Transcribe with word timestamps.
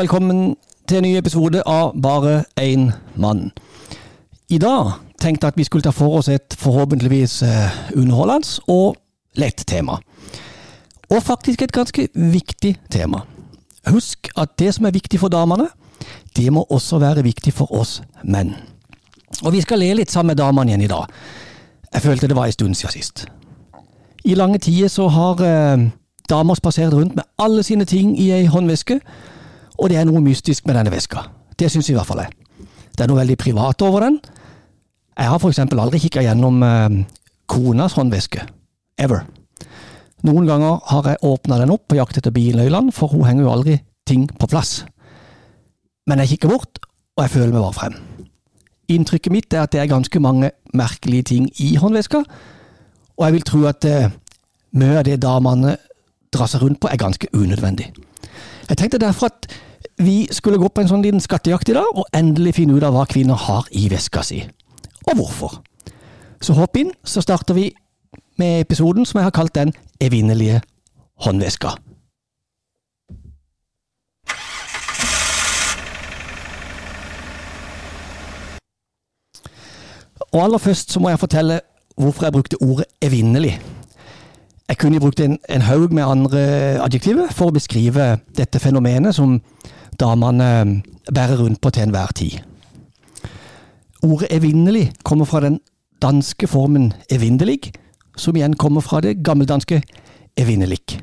Velkommen 0.00 0.56
til 0.88 0.96
en 0.96 1.04
ny 1.04 1.10
episode 1.18 1.60
av 1.68 1.90
Bare 2.00 2.44
én 2.56 2.86
mann. 3.20 3.50
I 4.48 4.56
dag 4.58 4.94
tenkte 5.20 5.44
jeg 5.44 5.52
at 5.52 5.56
vi 5.58 5.64
skulle 5.64 5.84
ta 5.84 5.90
for 5.92 6.14
oss 6.16 6.28
et 6.32 6.54
forhåpentligvis 6.56 7.34
eh, 7.44 7.74
underholdende 7.92 8.62
og 8.72 8.94
lett 9.36 9.60
tema. 9.68 9.98
Og 11.10 11.20
faktisk 11.22 11.62
et 11.62 11.72
ganske 11.76 12.06
viktig 12.14 12.78
tema. 12.90 13.20
Husk 13.92 14.30
at 14.40 14.54
det 14.58 14.70
som 14.74 14.86
er 14.88 14.94
viktig 14.96 15.20
for 15.20 15.28
damene, 15.28 15.66
det 16.36 16.48
må 16.52 16.62
også 16.70 16.98
være 16.98 17.26
viktig 17.26 17.52
for 17.52 17.68
oss 17.68 17.98
menn. 18.24 18.54
Og 19.44 19.52
vi 19.52 19.60
skal 19.60 19.82
le 19.84 19.90
litt 19.98 20.10
sammen 20.10 20.32
med 20.32 20.40
damene 20.40 20.72
igjen 20.72 20.86
i 20.86 20.88
dag. 20.94 21.10
Jeg 21.92 22.02
følte 22.06 22.30
det 22.30 22.38
var 22.38 22.48
en 22.48 22.56
stund 22.56 22.74
siden 22.74 22.94
sist. 22.94 23.26
I 24.24 24.34
lange 24.34 24.58
tider 24.64 24.88
så 24.88 25.10
har 25.12 25.44
eh, 25.44 25.84
damer 26.30 26.56
spasert 26.56 26.96
rundt 26.96 27.20
med 27.20 27.28
alle 27.38 27.62
sine 27.62 27.84
ting 27.84 28.16
i 28.16 28.30
ei 28.32 28.48
håndveske, 28.48 29.00
og 29.80 29.88
det 29.90 29.96
er 29.96 30.06
noe 30.08 30.20
mystisk 30.20 30.66
med 30.68 30.76
denne 30.76 30.92
veska. 30.92 31.24
Det 31.56 31.70
syns 31.72 31.88
i 31.90 31.96
hvert 31.96 32.08
fall 32.08 32.22
jeg. 32.22 32.34
Det 32.92 33.04
er 33.04 33.10
noe 33.10 33.20
veldig 33.22 33.38
privat 33.40 33.82
over 33.82 34.04
den. 34.04 34.18
Jeg 35.16 35.28
har 35.28 35.44
eksempel 35.48 35.80
aldri 35.80 36.00
kikka 36.02 36.24
gjennom 36.24 36.62
eh, 36.64 36.98
konas 37.48 37.96
håndveske. 37.96 38.44
Ever. 39.00 39.24
Noen 40.28 40.46
ganger 40.48 40.80
har 40.90 41.08
jeg 41.08 41.22
åpna 41.24 41.58
den 41.62 41.72
opp 41.72 41.86
på 41.88 41.96
jakt 41.96 42.18
etter 42.20 42.34
bilnøklene, 42.34 42.92
for 42.92 43.12
hun 43.12 43.24
henger 43.24 43.46
jo 43.46 43.52
aldri 43.54 43.78
ting 44.08 44.26
på 44.28 44.48
plass. 44.50 44.82
Men 46.08 46.20
jeg 46.20 46.34
kikker 46.34 46.52
bort, 46.52 46.80
og 47.16 47.24
jeg 47.24 47.32
føler 47.32 47.54
meg 47.54 47.64
bare 47.64 47.78
frem. 47.78 47.96
Inntrykket 48.90 49.32
mitt 49.32 49.54
er 49.54 49.64
at 49.64 49.72
det 49.72 49.80
er 49.80 49.92
ganske 49.92 50.20
mange 50.20 50.50
merkelige 50.76 51.30
ting 51.32 51.48
i 51.62 51.72
håndveska, 51.80 52.20
og 53.16 53.24
jeg 53.26 53.36
vil 53.36 53.48
tro 53.48 53.64
at 53.70 53.84
eh, 53.88 54.12
mye 54.76 55.00
av 55.00 55.08
det 55.08 55.20
damene 55.22 55.76
drar 56.32 56.48
seg 56.50 56.62
rundt 56.64 56.80
på, 56.82 56.88
er 56.88 57.00
ganske 57.00 57.28
unødvendig. 57.32 57.90
Jeg 58.68 58.78
tenkte 58.78 59.00
derfor 59.02 59.32
at 59.32 59.48
vi 60.00 60.28
skulle 60.32 60.58
gå 60.58 60.68
på 60.68 60.82
en 60.82 60.88
sånn 60.90 61.04
liten 61.04 61.22
skattejakt 61.22 61.68
i 61.72 61.76
dag, 61.76 61.88
og 61.94 62.08
endelig 62.16 62.56
finne 62.58 62.76
ut 62.76 62.86
av 62.86 62.96
hva 62.96 63.06
kvinner 63.08 63.38
har 63.48 63.68
i 63.76 63.88
veska 63.92 64.24
si, 64.26 64.42
og 65.06 65.16
hvorfor. 65.18 65.60
Så 66.40 66.56
hopp 66.56 66.76
inn, 66.80 66.92
så 67.04 67.20
starter 67.24 67.56
vi 67.56 67.70
med 68.40 68.64
episoden 68.64 69.04
som 69.06 69.20
jeg 69.20 69.28
har 69.28 69.36
kalt 69.36 69.54
Den 69.54 69.72
evinnelige 70.00 70.62
håndveska. 71.20 71.76
Og 80.30 80.44
aller 80.44 80.58
først 80.58 80.92
så 80.92 81.00
må 81.00 81.10
jeg 81.10 81.18
fortelle 81.18 81.60
hvorfor 81.98 82.24
jeg 82.24 82.32
brukte 82.32 82.62
ordet 82.62 82.84
evinnelig. 83.02 83.60
Jeg 84.68 84.78
kunne 84.78 85.00
brukt 85.00 85.20
en, 85.20 85.38
en 85.48 85.62
haug 85.62 85.92
med 85.92 86.04
andre 86.06 86.40
adjektiver 86.80 87.32
for 87.34 87.50
å 87.50 87.54
beskrive 87.54 88.20
dette 88.38 88.60
fenomenet 88.62 89.16
som 89.16 89.40
damene 90.00 90.82
bærer 91.14 91.38
rundt 91.38 91.60
på 91.60 91.70
til 91.70 91.82
enhver 91.82 92.12
tid. 92.16 92.38
Ordet 94.02 94.28
evinnelig 94.30 94.92
kommer 95.04 95.24
fra 95.24 95.40
den 95.40 95.60
danske 96.02 96.48
formen 96.48 96.92
evinnelig, 97.10 97.72
som 98.16 98.36
igjen 98.36 98.56
kommer 98.56 98.80
fra 98.80 99.00
det 99.00 99.24
gammeldanske 99.24 99.82
evinnelik. 100.36 101.00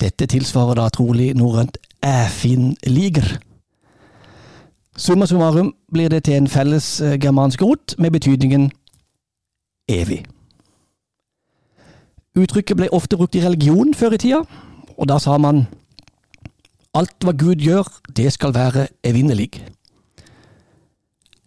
Dette 0.00 0.26
tilsvarer 0.26 0.74
da 0.74 0.88
trolig 0.88 1.34
norrønt 1.36 1.78
æfinliger. 2.04 3.38
Summa 4.96 5.26
summarum 5.26 5.74
blir 5.92 6.08
det 6.08 6.24
til 6.24 6.34
en 6.34 6.48
felles 6.48 7.00
eh, 7.00 7.20
germansk 7.20 7.62
rot 7.62 7.94
med 7.98 8.10
betydningen 8.10 8.70
evig. 9.88 10.24
Uttrykket 12.36 12.76
ble 12.76 12.88
ofte 12.92 13.16
brukt 13.16 13.34
i 13.34 13.44
religion 13.44 13.94
før 13.94 14.14
i 14.14 14.20
tida, 14.22 14.42
og 14.96 15.08
da 15.08 15.18
sa 15.18 15.38
man 15.38 15.66
alt 16.94 17.24
hva 17.24 17.32
Gud 17.32 17.62
gjør, 17.62 17.88
det 18.16 18.32
skal 18.32 18.54
være 18.54 18.88
evinnelig. 19.04 19.50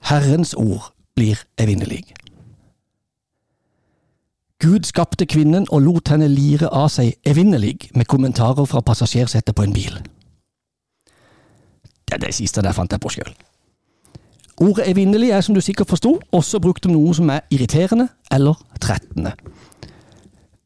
Herrens 0.09 0.53
ord 0.53 0.91
blir 1.15 1.39
evinnelig. 1.57 2.13
Gud 4.63 4.83
skapte 4.87 5.25
kvinnen 5.25 5.67
og 5.71 5.81
lot 5.81 6.07
henne 6.07 6.27
lire 6.31 6.69
av 6.71 6.87
seg 6.87 7.17
evinnelig, 7.27 7.89
med 7.95 8.07
kommentarer 8.07 8.65
fra 8.65 8.81
passasjersetet 8.81 9.55
på 9.55 9.65
en 9.65 9.73
bil. 9.75 9.97
Det, 12.07 12.13
er 12.13 12.21
det 12.23 12.35
siste 12.35 12.63
der 12.63 12.71
fant 12.71 12.91
jeg 12.91 13.03
på 13.03 13.11
sjøl. 13.11 13.33
Ordet 14.63 14.85
evinnelig 14.87 15.33
er, 15.33 15.41
som 15.41 15.55
du 15.55 15.61
sikkert 15.61 15.89
forsto, 15.89 16.19
også 16.31 16.61
brukt 16.63 16.85
om 16.85 16.93
noe 16.95 17.15
som 17.15 17.29
er 17.33 17.43
irriterende 17.51 18.07
eller 18.31 18.55
trettende. 18.79 19.33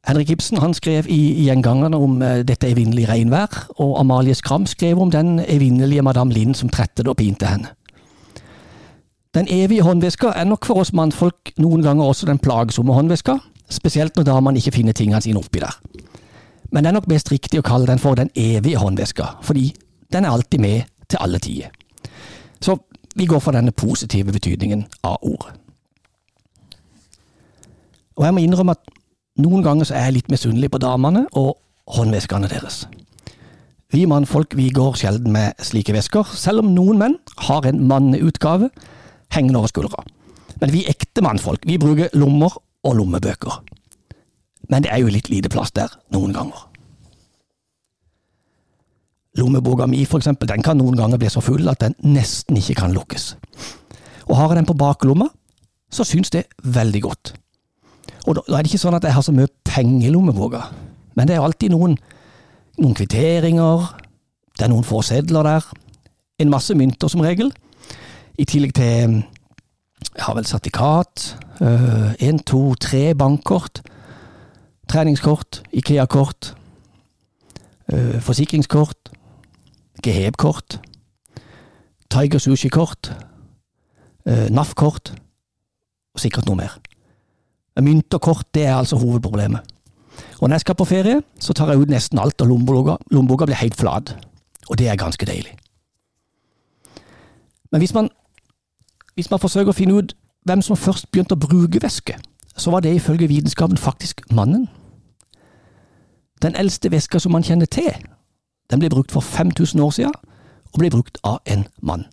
Henrik 0.08 0.30
Ibsen 0.32 0.58
han 0.58 0.74
skrev 0.74 1.06
i 1.12 1.44
Gjengangerne 1.44 1.98
om 2.00 2.22
uh, 2.22 2.40
dette 2.48 2.70
evinnelige 2.72 3.10
regnvær, 3.10 3.68
og 3.76 4.00
Amalie 4.00 4.36
Skram 4.36 4.66
skrev 4.66 5.02
om 5.04 5.12
den 5.12 5.42
evinnelige 5.44 6.02
Madame 6.02 6.34
Lind 6.34 6.56
som 6.56 6.70
trettet 6.70 7.08
og 7.08 7.18
pinte 7.20 7.46
henne. 7.46 7.74
Den 9.36 9.48
evige 9.52 9.84
håndveska 9.84 10.32
er 10.36 10.48
nok 10.48 10.66
for 10.66 10.80
oss 10.80 10.94
mannfolk 10.96 11.52
noen 11.60 11.84
ganger 11.84 12.08
også 12.08 12.26
den 12.26 12.40
plagsomme 12.40 12.94
håndveska, 12.96 13.36
spesielt 13.70 14.16
når 14.16 14.24
damene 14.24 14.58
ikke 14.58 14.72
finner 14.80 14.96
tingene 14.96 15.22
sine 15.22 15.44
oppi 15.44 15.60
der. 15.60 15.76
Men 16.72 16.84
det 16.84 16.90
er 16.90 16.96
nok 16.96 17.10
mest 17.12 17.32
riktig 17.32 17.60
å 17.60 17.68
kalle 17.68 17.88
den 17.88 18.00
for 18.00 18.16
den 18.16 18.32
evige 18.36 18.80
håndveska, 18.80 19.28
fordi 19.44 19.74
den 20.14 20.26
er 20.26 20.32
alltid 20.32 20.64
med 20.64 20.88
til 21.10 21.20
alle 21.22 21.40
tider. 21.44 21.76
Så 22.62 22.78
vi 23.16 23.28
går 23.28 23.44
for 23.44 23.52
denne 23.52 23.72
positive 23.72 24.32
betydningen 24.32 24.86
av 25.04 25.20
ordet. 25.22 25.54
Og 28.18 28.26
jeg 28.26 28.34
må 28.34 28.42
innrømme 28.42 28.74
at 28.74 28.97
noen 29.42 29.64
ganger 29.66 29.88
så 29.88 29.96
er 29.98 30.08
jeg 30.08 30.20
litt 30.20 30.32
misunnelig 30.34 30.72
på 30.74 30.82
damene 30.82 31.26
og 31.38 31.56
håndveskene 31.98 32.50
deres. 32.52 32.86
Vi 33.94 34.04
mannfolk 34.10 34.56
vi 34.60 34.68
går 34.76 34.98
sjelden 35.00 35.32
med 35.32 35.56
slike 35.64 35.94
vesker, 35.96 36.28
selv 36.36 36.64
om 36.64 36.74
noen 36.76 37.00
menn 37.00 37.18
har 37.48 37.68
en 37.70 37.86
manneutgave 37.88 38.70
hengende 39.32 39.62
over 39.62 39.72
skuldra. 39.72 40.04
Men 40.60 40.74
vi 40.74 40.88
ekte 40.90 41.24
mannfolk 41.24 41.64
vi 41.70 41.78
bruker 41.80 42.12
lommer 42.18 42.58
og 42.84 42.98
lommebøker. 43.00 43.62
Men 44.68 44.84
det 44.84 44.92
er 44.92 45.04
jo 45.04 45.14
litt 45.14 45.30
lite 45.32 45.52
plass 45.54 45.72
der 45.72 45.94
noen 46.12 46.36
ganger. 46.36 46.66
Lommeboka 49.38 49.86
mi, 49.88 50.02
for 50.10 50.18
eksempel, 50.18 50.50
den 50.50 50.64
kan 50.66 50.80
noen 50.80 50.98
ganger 50.98 51.20
bli 51.22 51.30
så 51.30 51.44
full 51.46 51.70
at 51.70 51.84
den 51.84 51.94
nesten 52.02 52.58
ikke 52.58 52.80
kan 52.82 52.96
lukkes. 52.96 53.36
Og 54.28 54.36
har 54.36 54.50
jeg 54.50 54.60
den 54.60 54.70
på 54.70 54.76
baklomma, 54.78 55.30
så 55.94 56.04
syns 56.04 56.34
det 56.34 56.48
veldig 56.64 57.02
godt. 57.06 57.36
Og 58.28 58.36
da, 58.38 58.44
er 58.48 58.64
det 58.64 58.72
ikke 58.72 58.82
sånn 58.82 58.98
at 58.98 59.06
jeg 59.08 59.16
har 59.16 59.26
så 59.26 59.34
mye 59.36 59.50
penger 59.68 60.10
i 60.10 60.14
lommeboka, 60.14 60.66
men 61.16 61.30
det 61.30 61.38
er 61.38 61.46
alltid 61.46 61.74
noen, 61.74 61.96
noen 62.78 62.96
kvitteringer, 62.98 63.88
det 64.58 64.66
er 64.66 64.72
noen 64.74 64.86
få 64.88 65.02
sedler 65.06 65.48
der, 65.48 65.68
en 66.38 66.52
masse 66.54 66.76
mynter 66.78 67.10
som 67.10 67.24
regel, 67.26 67.52
i 68.38 68.46
tillegg 68.46 68.76
til 68.78 69.22
jeg 70.18 70.26
har 70.26 70.36
vel 70.38 70.46
sertifikat, 70.46 71.38
én, 72.22 72.40
to, 72.46 72.76
tre 72.82 73.16
bankkort, 73.18 73.82
treningskort, 74.90 75.64
Ikea-kort, 75.74 76.56
øh, 77.94 78.22
forsikringskort, 78.22 79.12
Geheb-kort, 80.04 80.80
Tiger 82.10 82.40
Sushi-kort, 82.40 83.16
øh, 84.26 84.50
NAF-kort, 84.50 85.14
og 86.14 86.20
sikkert 86.20 86.46
noe 86.46 86.56
mer. 86.56 86.78
Mynt 87.84 88.14
og 88.14 88.22
kort 88.22 88.48
det 88.54 88.66
er 88.66 88.76
altså 88.76 88.98
hovedproblemet. 88.98 89.60
Og 90.42 90.50
når 90.50 90.54
jeg 90.54 90.62
skal 90.62 90.76
på 90.76 90.86
ferie, 90.86 91.22
så 91.40 91.54
tar 91.54 91.70
jeg 91.70 91.78
ut 91.78 91.90
nesten 91.90 92.20
alt, 92.20 92.42
og 92.42 92.48
lommeboka, 92.48 93.46
blir 93.46 93.56
helt 93.56 93.76
flat. 93.76 94.16
Og 94.70 94.78
det 94.78 94.88
er 94.88 94.96
ganske 94.96 95.26
deilig. 95.26 95.54
Men 97.72 97.82
hvis 97.82 97.94
man, 97.94 98.10
hvis 99.16 99.32
man 99.32 99.40
forsøker 99.40 99.70
å 99.70 99.78
finne 99.78 99.94
ut 99.94 100.16
hvem 100.48 100.62
som 100.62 100.80
først 100.80 101.12
begynte 101.12 101.36
å 101.36 101.42
bruke 101.42 101.82
væske, 101.84 102.18
så 102.58 102.72
var 102.72 102.80
det 102.80 102.96
ifølge 102.96 103.28
vitenskapen 103.28 103.78
faktisk 103.78 104.22
mannen. 104.32 104.68
Den 106.42 106.56
eldste 106.56 106.92
væska 106.92 107.20
som 107.20 107.32
man 107.32 107.44
kjenner 107.44 107.66
til, 107.66 107.92
den 108.72 108.80
ble 108.80 108.90
brukt 108.90 109.12
for 109.12 109.22
5000 109.22 109.82
år 109.82 109.92
siden, 109.92 110.14
og 110.74 110.80
ble 110.80 110.90
brukt 110.90 111.18
av 111.24 111.40
en 111.46 111.66
mann. 111.82 112.06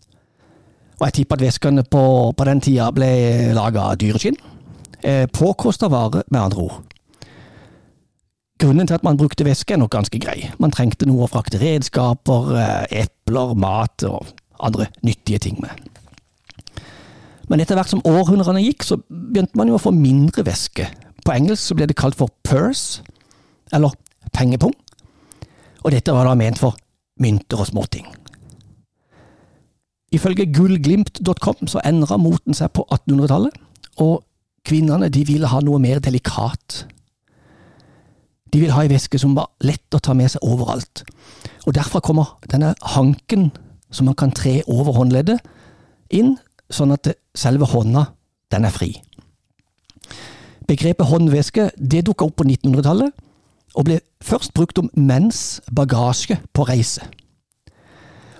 Og 0.99 1.07
jeg 1.07 1.13
tipper 1.13 1.35
at 1.35 1.41
væskene 1.41 1.83
på, 1.83 2.31
på 2.37 2.45
den 2.47 2.61
tida 2.61 2.91
ble 2.95 3.07
laga 3.53 3.89
av 3.91 3.97
dyreskinn. 3.99 4.37
Eh, 5.05 5.27
Påkosta 5.33 5.87
vare, 5.87 6.23
med 6.31 6.41
andre 6.41 6.61
ord. 6.61 6.83
Grunnen 8.59 8.87
til 8.87 8.95
at 8.95 9.03
man 9.03 9.17
brukte 9.17 9.45
væske 9.45 9.73
er 9.73 9.77
nok 9.77 9.91
ganske 9.91 10.19
grei. 10.19 10.49
Man 10.59 10.71
trengte 10.73 11.05
noe 11.05 11.27
å 11.27 11.29
frakte 11.29 11.59
redskaper, 11.61 12.55
eh, 12.57 13.03
epler, 13.03 13.53
mat 13.53 14.03
og 14.03 14.25
andre 14.59 14.87
nyttige 15.03 15.39
ting 15.39 15.61
med. 15.61 15.69
Men 17.49 17.59
etter 17.59 17.75
hvert 17.75 17.89
som 17.89 18.01
århundrene 18.01 18.63
gikk, 18.63 18.83
så 18.83 18.97
begynte 18.97 19.55
man 19.55 19.67
jo 19.67 19.75
å 19.77 19.83
få 19.83 19.93
mindre 19.93 20.45
væske. 20.47 20.87
På 21.25 21.35
engelsk 21.35 21.61
så 21.61 21.75
ble 21.75 21.85
det 21.85 21.95
kalt 21.95 22.15
for 22.15 22.29
purse, 22.43 23.03
eller 23.71 23.93
pengepung. 24.33 24.73
Og 25.83 25.91
dette 25.91 26.13
var 26.13 26.25
da 26.25 26.33
ment 26.33 26.57
for 26.57 26.73
mynter 27.19 27.59
og 27.59 27.67
småting. 27.67 28.07
Ifølge 30.11 30.47
gullglimt.com 30.53 31.67
så 31.67 31.81
endra 31.85 32.17
moten 32.17 32.53
seg 32.53 32.73
på 32.73 32.87
1800-tallet, 32.89 33.53
og 33.97 34.23
kvinnene 34.65 35.09
de 35.13 35.23
ville 35.27 35.49
ha 35.49 35.61
noe 35.63 35.79
mer 35.81 36.01
delikat. 36.03 36.85
De 38.53 38.61
vil 38.61 38.73
ha 38.73 38.85
ei 38.85 38.91
væske 38.91 39.19
som 39.19 39.35
var 39.37 39.51
lett 39.65 39.95
å 39.95 40.01
ta 40.01 40.15
med 40.17 40.31
seg 40.31 40.45
overalt. 40.45 41.03
Og 41.65 41.75
Derfra 41.75 42.01
kommer 42.03 42.37
denne 42.51 42.73
hanken 42.95 43.49
som 43.91 44.09
man 44.09 44.17
kan 44.17 44.33
tre 44.35 44.61
over 44.67 44.95
håndleddet, 44.97 45.39
inn, 46.13 46.35
sånn 46.69 46.93
at 46.95 47.11
selve 47.37 47.67
hånda 47.69 48.07
den 48.53 48.65
er 48.67 48.73
fri. 48.73 48.91
Begrepet 50.65 51.09
håndveske 51.09 51.69
det 51.77 52.05
dukka 52.07 52.25
opp 52.25 52.39
på 52.41 52.47
1900-tallet, 52.47 53.13
og 53.75 53.87
ble 53.87 53.99
først 54.23 54.53
brukt 54.55 54.79
om 54.81 54.89
menns 54.95 55.59
bagasje 55.75 56.39
på 56.55 56.65
reise. 56.67 57.05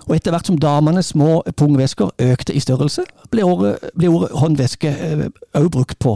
Og 0.06 0.14
etter 0.14 0.30
hvert 0.30 0.46
som 0.46 0.58
damenes 0.58 1.10
små 1.14 1.40
pungvesker 1.58 2.12
økte 2.22 2.54
i 2.54 2.62
størrelse, 2.62 3.02
ble 3.30 3.44
ordet, 3.44 3.74
ble 3.98 4.10
ordet 4.12 4.34
håndveske 4.38 4.92
òg 4.94 5.64
eh, 5.64 5.70
brukt 5.72 5.98
på, 5.98 6.14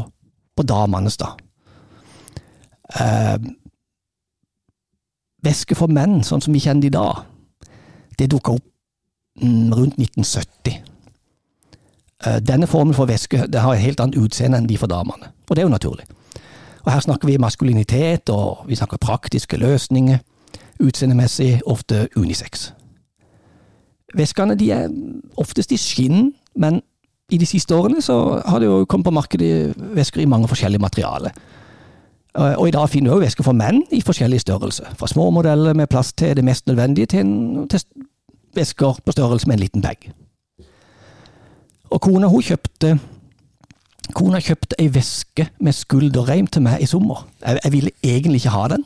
på 0.57 0.67
damenes, 0.67 1.19
da. 1.19 1.33
Eh, 3.01 3.51
væske 5.43 5.75
for 5.79 5.91
menn, 5.91 6.21
sånn 6.27 6.43
som 6.45 6.55
vi 6.55 6.63
kjenner 6.63 6.87
det 6.87 6.93
i 6.93 6.95
dag, 6.95 7.25
det 8.19 8.31
dukka 8.31 8.55
opp 8.61 8.67
mm, 9.43 9.75
rundt 9.75 9.99
1970. 9.99 10.81
Eh, 12.27 12.41
denne 12.47 12.71
formen 12.71 12.95
for 12.95 13.11
væske 13.11 13.47
har 13.51 13.75
et 13.75 13.83
helt 13.83 14.01
annet 14.01 14.21
utseende 14.21 14.61
enn 14.61 14.71
de 14.71 14.79
for 14.79 14.91
damene, 14.91 15.33
og 15.49 15.57
det 15.57 15.65
er 15.65 15.67
jo 15.67 15.77
naturlig. 15.77 16.07
Og 16.85 16.93
Her 16.93 17.03
snakker 17.05 17.29
vi 17.29 17.41
maskulinitet, 17.43 18.31
og 18.31 18.69
vi 18.69 18.79
snakker 18.79 19.03
praktiske 19.03 19.59
løsninger, 19.61 20.23
utseendemessig 20.81 21.59
ofte 21.67 22.07
unisex. 22.17 22.71
Veskene 24.17 24.57
de 24.59 24.71
er 24.75 24.89
oftest 25.39 25.73
i 25.73 25.79
skinn, 25.79 26.33
men 26.59 26.81
i 27.31 27.39
de 27.39 27.47
siste 27.47 27.75
årene 27.77 28.03
så 28.03 28.41
har 28.43 28.59
det 28.59 28.67
jo 28.67 28.85
kommet 28.91 29.07
på 29.07 29.15
markedet 29.15 29.75
vesker 29.95 30.23
i 30.23 30.29
mange 30.31 30.49
forskjellige 30.51 30.83
materialer. 30.83 31.35
Og 32.35 32.69
i 32.69 32.75
dag 32.75 32.89
finner 32.91 33.11
du 33.11 33.17
også 33.17 33.25
vesker 33.25 33.47
for 33.47 33.59
menn 33.59 33.83
i 33.95 34.03
forskjellig 34.07 34.41
størrelse. 34.43 34.87
Fra 34.99 35.09
små 35.11 35.31
modeller 35.35 35.75
med 35.75 35.91
plass 35.91 36.13
til 36.13 36.37
det 36.37 36.45
mest 36.47 36.67
nødvendige, 36.71 37.07
til, 37.07 37.27
en, 37.27 37.69
til 37.71 37.83
vesker 38.55 39.01
på 39.05 39.15
størrelse 39.15 39.49
med 39.51 39.59
en 39.59 39.65
liten 39.65 39.83
bag. 39.83 40.11
Og 41.91 42.01
kona 42.01 42.31
hun 42.31 42.43
kjøpte 42.43 42.99
Kona 44.11 44.41
kjøpte 44.43 44.75
ei 44.83 44.89
veske 44.91 45.45
med 45.63 45.77
skulderreim 45.77 46.49
til 46.51 46.65
meg 46.65 46.81
i 46.83 46.87
sommer. 46.91 47.29
Jeg, 47.45 47.61
jeg 47.63 47.73
ville 47.73 47.91
egentlig 48.03 48.41
ikke 48.41 48.55
ha 48.57 48.65
den. 48.73 48.85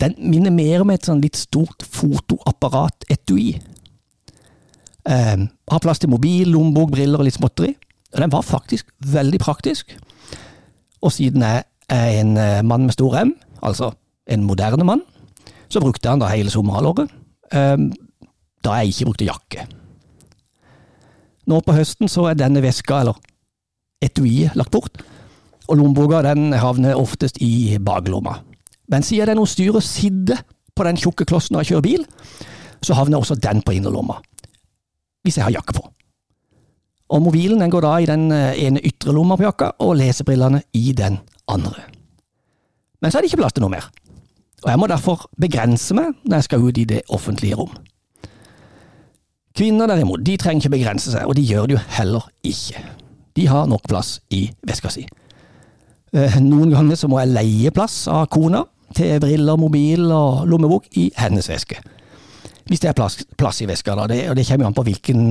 Den 0.00 0.14
minner 0.18 0.52
mer 0.52 0.84
om 0.84 0.92
et 0.92 1.08
sånn 1.08 1.22
litt 1.24 1.38
stort 1.40 1.86
fotoapparat-etui. 1.88 3.46
Eh, 5.08 5.36
har 5.72 5.80
plass 5.80 6.02
til 6.02 6.10
mobil, 6.12 6.50
lommebok, 6.52 6.92
briller 6.92 7.22
og 7.22 7.28
litt 7.28 7.38
småtteri. 7.38 7.72
Og 8.12 8.20
Den 8.20 8.32
var 8.32 8.42
faktisk 8.42 8.90
veldig 8.98 9.40
praktisk. 9.40 9.96
Og 11.02 11.12
siden 11.12 11.42
jeg 11.42 11.64
er 11.88 12.20
en 12.20 12.36
eh, 12.36 12.62
mann 12.62 12.84
med 12.84 12.92
stor 12.92 13.16
M, 13.24 13.34
altså 13.62 13.92
en 14.28 14.44
moderne 14.44 14.84
mann, 14.84 15.02
så 15.68 15.80
brukte 15.80 16.08
han 16.08 16.20
da 16.20 16.28
hele 16.28 16.50
sommerhalvåret. 16.50 17.08
Eh, 17.52 17.76
da 18.64 18.80
jeg 18.80 18.92
ikke 18.92 19.04
brukte 19.04 19.24
jakke. 19.24 19.66
Nå 21.48 21.60
på 21.64 21.72
høsten 21.72 22.08
så 22.08 22.28
er 22.28 22.36
denne 22.36 22.60
veska, 22.60 23.00
eller 23.00 23.16
etuiet, 24.04 24.56
lagt 24.56 24.70
bort, 24.70 25.00
og 25.68 25.76
lommeboka 25.76 26.20
den 26.22 26.52
havner 26.52 26.98
oftest 27.00 27.40
i 27.40 27.78
baklomma. 27.80 28.42
Men 28.88 29.02
siden 29.02 29.28
det 29.28 29.32
er 29.32 29.40
noe 29.40 29.48
styr 29.48 29.76
å 29.76 29.84
sitte 29.84 30.36
på 30.76 30.84
den 30.84 31.00
tjukke 31.00 31.24
klossen 31.24 31.56
når 31.56 31.64
jeg 31.64 31.72
kjører 31.72 31.86
bil, 31.86 32.04
så 32.84 32.94
havner 32.94 33.20
også 33.20 33.38
den 33.40 33.62
på 33.64 33.72
innerlomma 33.76 34.20
hvis 35.28 35.38
jeg 35.38 35.46
har 35.46 35.54
jakke 35.60 35.76
på. 35.76 35.84
Og 37.08 37.22
mobilen 37.24 37.60
den 37.62 37.72
går 37.72 37.84
da 37.84 37.94
i 38.00 38.08
den 38.08 38.28
eh, 38.34 38.58
ene 38.66 38.82
ytre 38.84 39.14
lomma 39.16 39.38
på 39.38 39.46
jakka, 39.46 39.72
og 39.84 39.96
lesebrillene 40.00 40.62
i 40.76 40.92
den 40.96 41.20
andre. 41.48 41.86
Men 43.00 43.12
så 43.12 43.18
er 43.18 43.24
det 43.24 43.30
ikke 43.30 43.44
plass 43.44 43.56
til 43.56 43.64
noe 43.64 43.72
mer, 43.72 43.86
og 44.64 44.72
jeg 44.72 44.80
må 44.80 44.88
derfor 44.90 45.28
begrense 45.40 45.94
meg 45.94 46.16
når 46.24 46.40
jeg 46.40 46.48
skal 46.48 46.64
ut 46.66 46.80
i 46.80 46.88
det 46.90 47.04
offentlige 47.14 47.56
rom. 47.60 47.76
Kvinner 49.58 49.90
derimot, 49.90 50.22
de 50.26 50.36
trenger 50.38 50.66
ikke 50.66 50.76
begrense 50.76 51.10
seg, 51.10 51.26
og 51.26 51.34
de 51.38 51.46
gjør 51.46 51.66
det 51.66 51.78
jo 51.78 51.84
heller 51.96 52.26
ikke. 52.46 52.82
De 53.38 53.46
har 53.50 53.66
nok 53.70 53.86
plass 53.90 54.18
i 54.34 54.48
veska 54.66 54.90
si. 54.92 55.06
Eh, 56.12 56.36
noen 56.42 56.72
ganger 56.74 56.98
så 56.98 57.08
må 57.10 57.20
jeg 57.22 57.34
leie 57.34 57.72
plass 57.74 58.04
av 58.10 58.28
kona 58.32 58.64
til 58.96 59.18
briller, 59.22 59.58
mobil 59.60 60.10
og 60.14 60.46
lommebok 60.48 60.88
i 60.98 61.08
hennes 61.18 61.48
veske. 61.50 61.80
Hvis 62.68 62.82
det 62.84 62.90
er 62.90 62.96
plass, 62.96 63.16
plass 63.40 63.62
i 63.64 63.68
veska, 63.68 63.94
da. 63.96 64.04
Det, 64.10 64.18
og 64.30 64.36
det 64.36 64.44
kommer 64.48 64.68
an 64.68 64.76
på 64.76 64.84
hvilken, 64.84 65.22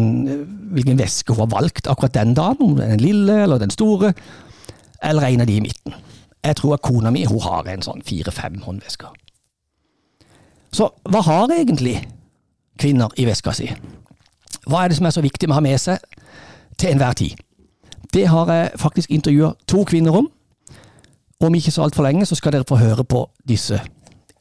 hvilken 0.74 0.98
veske 0.98 1.34
hun 1.34 1.44
har 1.46 1.54
valgt 1.54 1.88
akkurat 1.88 2.16
den 2.18 2.34
dagen. 2.38 2.62
Om 2.62 2.76
den 2.82 3.04
lille 3.04 3.44
eller 3.44 3.62
den 3.62 3.74
store, 3.74 4.14
eller 5.04 5.28
en 5.28 5.42
av 5.42 5.48
de 5.48 5.58
i 5.58 5.62
midten. 5.62 5.94
Jeg 6.44 6.56
tror 6.56 6.74
at 6.74 6.82
kona 6.82 7.12
mi 7.14 7.26
hun 7.26 7.42
har 7.44 7.70
en 7.70 7.86
sånn 7.86 8.02
fire-fem 8.06 8.62
håndvesker. 8.66 9.14
Så 10.74 10.90
hva 11.10 11.22
har 11.26 11.54
egentlig 11.54 12.00
kvinner 12.80 13.14
i 13.18 13.26
veska 13.30 13.54
si? 13.56 13.70
Hva 14.68 14.84
er 14.84 14.92
det 14.92 14.98
som 14.98 15.08
er 15.08 15.16
så 15.16 15.24
viktig 15.26 15.48
med 15.48 15.56
å 15.56 15.60
ha 15.60 15.66
med 15.66 15.80
seg 15.82 16.02
til 16.78 16.92
enhver 16.92 17.18
tid? 17.18 17.38
Det 18.14 18.26
har 18.32 18.50
jeg 18.52 18.80
faktisk 18.82 19.12
intervjua 19.12 19.54
to 19.68 19.84
kvinner 19.86 20.16
om. 20.24 20.30
Om 21.40 21.56
ikke 21.56 21.72
så 21.72 21.86
altfor 21.86 22.08
lenge 22.08 22.26
så 22.26 22.36
skal 22.36 22.56
dere 22.56 22.68
få 22.68 22.80
høre 22.82 23.06
på 23.06 23.28
disse 23.48 23.80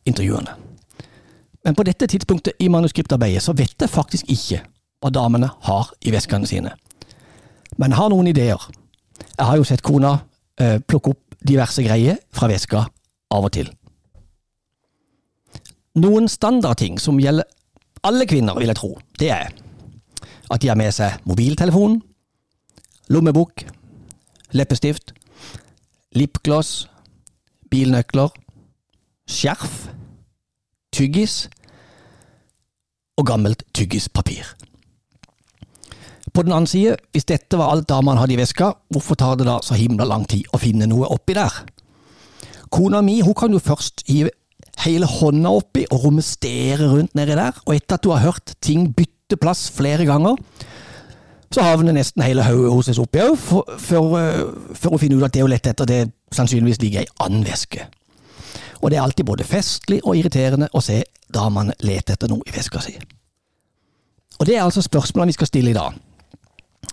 intervjuene. 0.07 0.66
Men 1.67 1.75
på 1.75 1.83
dette 1.83 2.07
tidspunktet 2.07 2.63
i 2.63 2.69
manuskriptarbeidet 2.71 3.43
så 3.43 3.53
vet 3.59 3.75
jeg 3.83 3.91
faktisk 3.91 4.29
ikke 4.31 4.61
hva 5.03 5.11
damene 5.11 5.49
har 5.67 5.91
i 6.07 6.13
veskene 6.15 6.47
sine. 6.47 6.71
Men 7.77 7.91
jeg 7.91 7.99
har 7.99 8.13
noen 8.13 8.31
ideer. 8.31 8.69
Jeg 9.33 9.49
har 9.49 9.59
jo 9.59 9.67
sett 9.67 9.83
kona 9.83 10.13
eh, 10.63 10.79
plukke 10.79 11.11
opp 11.17 11.35
diverse 11.47 11.83
greier 11.83 12.21
fra 12.31 12.47
veska 12.53 12.85
av 13.35 13.49
og 13.49 13.53
til. 13.59 13.73
Noen 15.99 16.31
standardting 16.31 17.01
som 17.03 17.19
gjelder 17.19 17.51
alle 18.07 18.29
kvinner, 18.31 18.55
vil 18.61 18.71
jeg 18.71 18.79
tro, 18.79 18.93
det 19.19 19.33
er 19.35 19.51
at 20.47 20.63
de 20.63 20.71
har 20.71 20.79
med 20.79 20.95
seg 20.95 21.19
mobiltelefon, 21.27 21.99
lommebok, 23.11 23.65
leppestift, 24.55 25.11
lipgloss, 26.15 26.87
bilnøkler, 27.73 28.31
skjerf, 29.27 29.89
tyggis 30.97 31.47
og 33.17 33.27
gammelt 33.29 33.65
tyggispapir. 33.77 34.49
På 36.35 36.43
den 36.45 36.53
annen 36.53 36.69
side, 36.69 36.97
hvis 37.13 37.25
dette 37.29 37.57
var 37.57 37.73
alt 37.73 37.89
damene 37.89 38.21
hadde 38.21 38.35
i 38.35 38.41
veska, 38.41 38.73
hvorfor 38.93 39.17
tar 39.17 39.39
det 39.41 39.47
da 39.49 39.61
så 39.65 39.77
himla 39.79 40.05
lang 40.05 40.27
tid 40.29 40.45
å 40.53 40.61
finne 40.61 40.89
noe 40.89 41.09
oppi 41.13 41.37
der? 41.37 41.63
Kona 42.73 43.01
mi 43.05 43.21
hun 43.25 43.37
kan 43.39 43.55
jo 43.55 43.63
først 43.63 44.05
hive 44.09 44.35
hele 44.85 45.09
hånda 45.09 45.53
oppi 45.57 45.87
og 45.89 46.03
romestere 46.05 46.91
rundt 46.91 47.15
nedi 47.17 47.37
der, 47.39 47.57
og 47.65 47.77
etter 47.77 47.97
at 47.97 48.05
du 48.05 48.13
har 48.13 48.25
hørt 48.27 48.57
ting 48.61 48.91
bytte 48.93 49.39
plass 49.41 49.71
flere 49.73 50.05
ganger, 50.05 50.37
så 51.55 51.65
havner 51.65 51.95
nesten 51.97 52.25
hele 52.27 52.45
hodet 52.45 52.75
hennes 52.75 53.01
oppi 53.01 53.23
òg, 53.23 53.37
før, 53.39 54.17
for 54.75 54.97
å 54.97 55.01
finne 55.01 55.17
ut 55.17 55.25
at 55.25 55.33
det 55.33 55.45
hun 55.45 55.53
lette 55.53 55.73
etter, 55.73 55.89
det 55.89 56.03
sannsynligvis 56.37 56.83
ligger 56.83 57.07
i 57.07 57.15
annen 57.25 57.47
veske. 57.47 57.87
Og 58.83 58.91
det 58.91 58.99
er 58.99 59.05
alltid 59.05 59.27
både 59.29 59.47
festlig 59.47 60.01
og 60.05 60.17
irriterende 60.19 60.69
å 60.73 60.83
se 60.85 61.03
damene 61.33 61.75
lete 61.85 62.15
etter 62.15 62.31
noe 62.31 62.45
i 62.47 62.55
veska 62.55 62.83
si. 62.85 62.97
Og 64.37 64.47
det 64.47 64.57
er 64.57 64.67
altså 64.67 64.85
spørsmålene 64.85 65.33
vi 65.33 65.39
skal 65.39 65.51
stille 65.51 65.73
i 65.73 65.77
dag. 65.77 65.97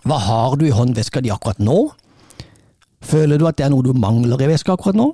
Hva 0.04 0.18
har 0.20 0.56
du 0.60 0.66
i 0.68 0.74
håndveska 0.76 1.22
di 1.24 1.32
akkurat 1.32 1.60
nå? 1.64 1.78
Føler 3.04 3.40
du 3.40 3.48
at 3.48 3.60
det 3.60 3.68
er 3.68 3.74
noe 3.74 3.84
du 3.84 3.94
mangler 3.96 4.42
i 4.42 4.50
veska 4.52 4.76
akkurat 4.76 4.98
nå? 4.98 5.12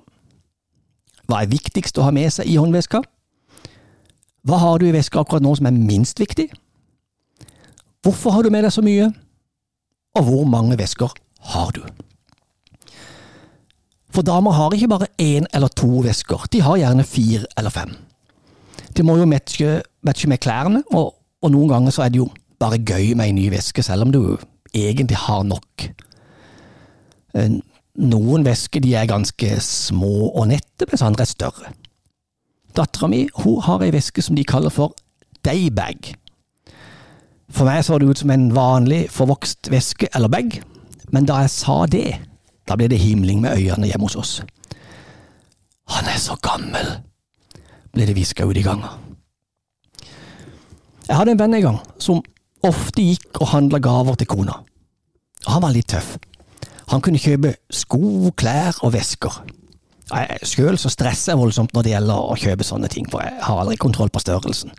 Hva 1.29 1.43
er 1.43 1.51
viktigst 1.51 1.97
å 1.97 2.05
ha 2.07 2.13
med 2.13 2.29
seg 2.33 2.49
i 2.49 2.57
håndveska? 2.57 3.01
Hva 4.49 4.57
har 4.61 4.79
du 4.79 4.87
i 4.87 4.93
veska 4.95 5.21
akkurat 5.21 5.43
nå 5.45 5.55
som 5.57 5.67
er 5.69 5.75
minst 5.77 6.21
viktig? 6.21 6.47
Hvorfor 8.05 8.37
har 8.37 8.45
du 8.45 8.53
med 8.53 8.63
deg 8.65 8.73
så 8.73 8.81
mye? 8.85 9.09
Og 10.17 10.25
hvor 10.25 10.45
mange 10.49 10.77
vesker 10.79 11.11
har 11.53 11.73
du? 11.75 11.83
For 14.19 14.27
damer 14.27 14.51
har 14.51 14.73
ikke 14.75 14.87
bare 14.91 15.07
én 15.15 15.45
eller 15.55 15.71
to 15.79 16.01
vesker, 16.03 16.41
de 16.51 16.59
har 16.59 16.75
gjerne 16.75 17.05
fire 17.07 17.45
eller 17.57 17.71
fem. 17.71 17.93
De 18.97 19.05
må 19.07 19.15
jo 19.15 19.27
matche, 19.31 19.77
matche 20.03 20.27
med 20.27 20.41
klærne, 20.43 20.81
og, 20.91 21.13
og, 21.39 21.47
noen 21.53 21.71
ganger 21.71 21.95
så 21.95 22.03
er 22.03 22.11
det 22.11 22.19
jo 22.19 22.25
bare 22.59 22.81
gøy 22.83 23.13
med 23.15 23.29
en 23.31 23.39
ny 23.39 23.45
veske, 23.53 23.79
selv 23.79 24.03
om 24.03 24.11
du 24.11 24.19
egentlig 24.75 25.21
har 25.23 25.47
nok. 25.47 25.87
Eh, 27.31 27.55
noen 28.11 28.43
vesker 28.43 28.91
er 28.91 29.07
ganske 29.07 29.55
små 29.63 30.33
og 30.33 30.49
nette, 30.51 30.83
mens 30.83 31.07
andre 31.07 31.23
er 31.23 31.31
større. 31.31 31.71
Dattera 32.75 33.07
mi 33.07 33.23
har 33.39 33.87
ei 33.87 33.93
veske 33.95 34.19
som 34.19 34.35
de 34.35 34.43
kaller 34.43 34.75
for 34.81 34.99
daybag. 35.47 36.11
For 37.47 37.71
meg 37.71 37.87
så 37.87 38.03
det 38.03 38.11
ut 38.11 38.19
som 38.27 38.35
en 38.35 38.49
vanlig 38.51 39.05
forvokst 39.15 39.71
veske 39.71 40.11
eller 40.11 40.27
bag, 40.27 40.59
men 41.07 41.23
da 41.23 41.45
jeg 41.45 41.55
sa 41.55 41.85
det, 41.87 42.19
da 42.69 42.77
ble 42.77 42.87
det 42.91 43.01
himling 43.01 43.41
med 43.41 43.57
øynene 43.57 43.89
hjemme 43.89 44.05
hos 44.05 44.17
oss. 44.19 44.33
Han 45.89 46.05
er 46.05 46.19
så 46.21 46.37
gammel, 46.45 46.89
ble 47.93 48.05
det 48.05 48.13
hviska 48.13 48.45
ut 48.45 48.57
i 48.57 48.63
ganga. 48.65 48.93
Jeg 51.09 51.17
hadde 51.17 51.33
en 51.33 51.39
venn 51.41 51.55
en 51.57 51.65
gang 51.65 51.79
som 51.97 52.21
ofte 52.65 53.01
gikk 53.01 53.39
og 53.41 53.49
handla 53.55 53.79
gaver 53.81 54.19
til 54.19 54.29
kona. 54.29 54.59
Han 55.47 55.63
var 55.63 55.73
litt 55.73 55.89
tøff. 55.89 56.17
Han 56.93 57.01
kunne 57.01 57.21
kjøpe 57.21 57.55
sko, 57.73 58.29
klær 58.37 58.77
og 58.85 58.93
vesker. 58.93 59.41
Sjøl 60.45 60.77
så 60.81 60.89
stresser 60.93 61.33
jeg 61.33 61.41
voldsomt 61.41 61.73
når 61.73 61.85
det 61.85 61.93
gjelder 61.93 62.29
å 62.33 62.37
kjøpe 62.37 62.65
sånne 62.65 62.89
ting, 62.89 63.09
for 63.09 63.25
jeg 63.25 63.41
har 63.45 63.61
aldri 63.61 63.77
kontroll 63.81 64.09
på 64.13 64.21
størrelsen. 64.21 64.73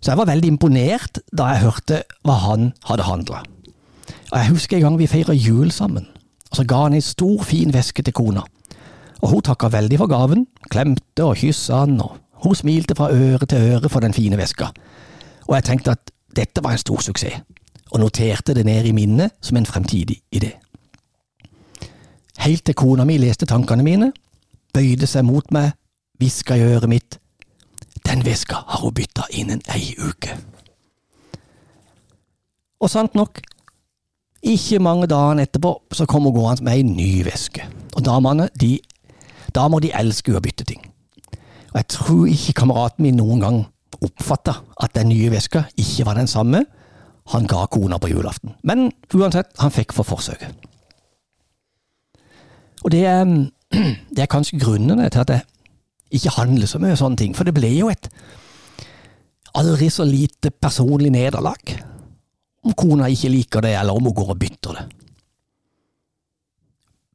Så 0.00 0.12
jeg 0.12 0.18
var 0.18 0.30
veldig 0.30 0.50
imponert 0.54 1.20
da 1.36 1.50
jeg 1.52 1.64
hørte 1.66 2.02
hva 2.26 2.38
han 2.46 2.70
hadde 2.88 3.06
handla. 3.06 3.42
Jeg 4.30 4.52
husker 4.52 4.78
en 4.78 4.86
gang 4.86 4.98
vi 4.98 5.10
feira 5.10 5.34
jul 5.34 5.70
sammen, 5.74 6.06
og 6.50 6.56
så 6.56 6.64
ga 6.66 6.82
han 6.86 6.94
en 6.94 7.04
stor, 7.04 7.42
fin 7.46 7.72
veske 7.74 8.02
til 8.02 8.14
kona. 8.14 8.42
Og 9.20 9.28
hun 9.28 9.42
takka 9.42 9.68
veldig 9.70 9.98
for 10.00 10.10
gaven, 10.10 10.46
klemte 10.70 11.24
og 11.24 11.36
kyssa 11.38 11.84
han, 11.84 12.00
og 12.00 12.16
hun 12.44 12.56
smilte 12.56 12.96
fra 12.96 13.10
øre 13.12 13.46
til 13.46 13.70
øre 13.74 13.88
for 13.88 14.00
den 14.00 14.14
fine 14.16 14.38
veska. 14.38 14.70
Og 15.46 15.54
jeg 15.54 15.64
tenkte 15.64 15.94
at 15.94 16.10
dette 16.36 16.64
var 16.64 16.74
en 16.74 16.82
stor 16.82 17.02
suksess, 17.04 17.42
og 17.90 18.00
noterte 18.00 18.54
det 18.54 18.64
ned 18.66 18.84
i 18.84 18.92
minnet 18.96 19.34
som 19.40 19.56
en 19.56 19.66
fremtidig 19.66 20.20
idé. 20.36 20.54
Helt 22.38 22.64
til 22.64 22.74
kona 22.74 23.04
mi 23.04 23.18
leste 23.18 23.46
tankene 23.46 23.84
mine, 23.84 24.12
bøyde 24.74 25.06
seg 25.06 25.26
mot 25.26 25.50
meg, 25.52 25.74
hviska 26.18 26.56
i 26.56 26.62
øret 26.64 26.88
mitt, 26.88 27.18
den 28.06 28.24
veska 28.24 28.62
har 28.66 28.80
hun 28.80 28.94
bytta 28.94 29.26
innen 29.36 29.60
ei 29.74 29.94
uke. 29.98 30.38
Og 32.80 32.90
sant 32.90 33.14
nok, 33.14 33.42
ikke 34.42 34.80
mange 34.80 35.06
dager 35.10 35.42
etterpå 35.42 35.74
så 35.92 36.06
kommer 36.08 36.30
hun 36.30 36.40
gående 36.40 36.64
med 36.64 36.78
ei 36.78 36.82
ny 36.86 37.24
veske, 37.26 37.66
og 37.96 38.04
damene, 38.04 38.48
de, 38.60 38.78
damer 39.54 39.82
de 39.84 39.92
elsker 39.92 40.36
å 40.36 40.42
bytte 40.44 40.64
ting. 40.64 40.80
Og 41.70 41.76
jeg 41.76 41.88
tror 41.92 42.26
ikke 42.30 42.56
kameraten 42.62 43.04
min 43.04 43.20
noen 43.20 43.44
gang 43.44 43.60
oppfatta 44.00 44.54
at 44.80 44.94
den 44.96 45.10
nye 45.12 45.30
veska 45.30 45.66
ikke 45.76 46.06
var 46.08 46.16
den 46.18 46.30
samme 46.30 46.64
han 47.30 47.46
ga 47.46 47.66
kona 47.70 47.98
på 48.00 48.08
julaften. 48.10 48.56
Men 48.66 48.88
uansett, 49.14 49.52
han 49.60 49.70
fikk 49.70 49.92
for 49.94 50.08
forsøket. 50.08 50.66
Og 52.80 52.90
det 52.90 53.04
er, 53.06 53.28
det 54.14 54.24
er 54.24 54.30
kanskje 54.30 54.58
grunnene 54.58 55.10
til 55.12 55.22
at 55.22 55.34
jeg 55.36 55.46
ikke 56.16 56.34
handler 56.40 56.66
så 56.66 56.80
mye 56.82 56.96
sånne 56.98 57.20
ting, 57.20 57.36
for 57.36 57.46
det 57.46 57.54
ble 57.54 57.70
jo 57.76 57.90
et 57.92 58.08
aldri 59.54 59.90
så 59.92 60.06
lite 60.06 60.50
personlig 60.50 61.12
nederlag 61.12 61.76
om 62.66 62.76
kona 62.76 63.08
ikke 63.08 63.32
liker 63.32 63.64
det, 63.64 63.74
eller 63.78 63.96
om 63.96 64.08
hun 64.08 64.16
går 64.16 64.34
og 64.34 64.40
bytter 64.40 64.76
det. 64.76 64.86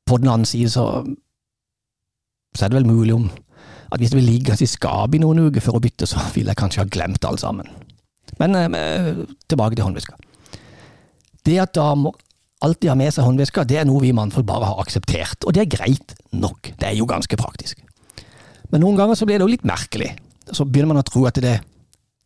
På 0.06 0.18
den 0.22 0.30
annen 0.30 0.50
side 0.50 0.70
så, 0.74 0.86
så 2.56 2.66
er 2.66 2.72
det 2.72 2.80
vel 2.80 2.90
mulig 2.90 3.16
om 3.16 3.30
at 3.94 4.02
hvis 4.02 4.12
det 4.12 4.20
vil 4.20 4.30
ligge 4.30 4.58
i 4.62 4.70
skapet 4.70 5.18
i 5.18 5.22
noen 5.22 5.48
uker 5.48 5.64
før 5.64 5.78
å 5.80 5.84
bytte, 5.84 6.08
så 6.10 6.22
vil 6.34 6.50
jeg 6.50 6.58
kanskje 6.60 6.84
ha 6.84 6.90
glemt 6.90 7.26
alt 7.26 7.42
sammen. 7.42 7.70
Men 8.42 8.58
eh, 8.58 9.12
tilbake 9.48 9.78
til 9.78 9.86
håndveska. 9.86 10.18
Det 11.46 11.60
at 11.62 11.76
damer 11.78 12.16
alltid 12.66 12.90
har 12.90 13.00
med 13.00 13.14
seg 13.14 13.28
håndveska, 13.28 13.66
det 13.70 13.80
er 13.80 13.88
noe 13.88 14.02
vi 14.02 14.14
mannfolk 14.16 14.48
bare 14.50 14.72
har 14.72 14.82
akseptert, 14.82 15.46
og 15.46 15.54
det 15.54 15.66
er 15.66 15.74
greit 15.78 16.16
nok. 16.34 16.74
Det 16.74 16.90
er 16.90 16.98
jo 16.98 17.08
ganske 17.10 17.38
praktisk. 17.40 17.82
Men 18.72 18.82
noen 18.82 18.98
ganger 18.98 19.18
så 19.18 19.28
blir 19.30 19.40
det 19.40 19.46
jo 19.46 19.54
litt 19.54 19.68
merkelig. 19.68 20.16
Så 20.50 20.66
begynner 20.66 20.94
man 20.94 21.04
å 21.04 21.08
tro 21.08 21.26
at 21.30 21.38
det, 21.42 21.60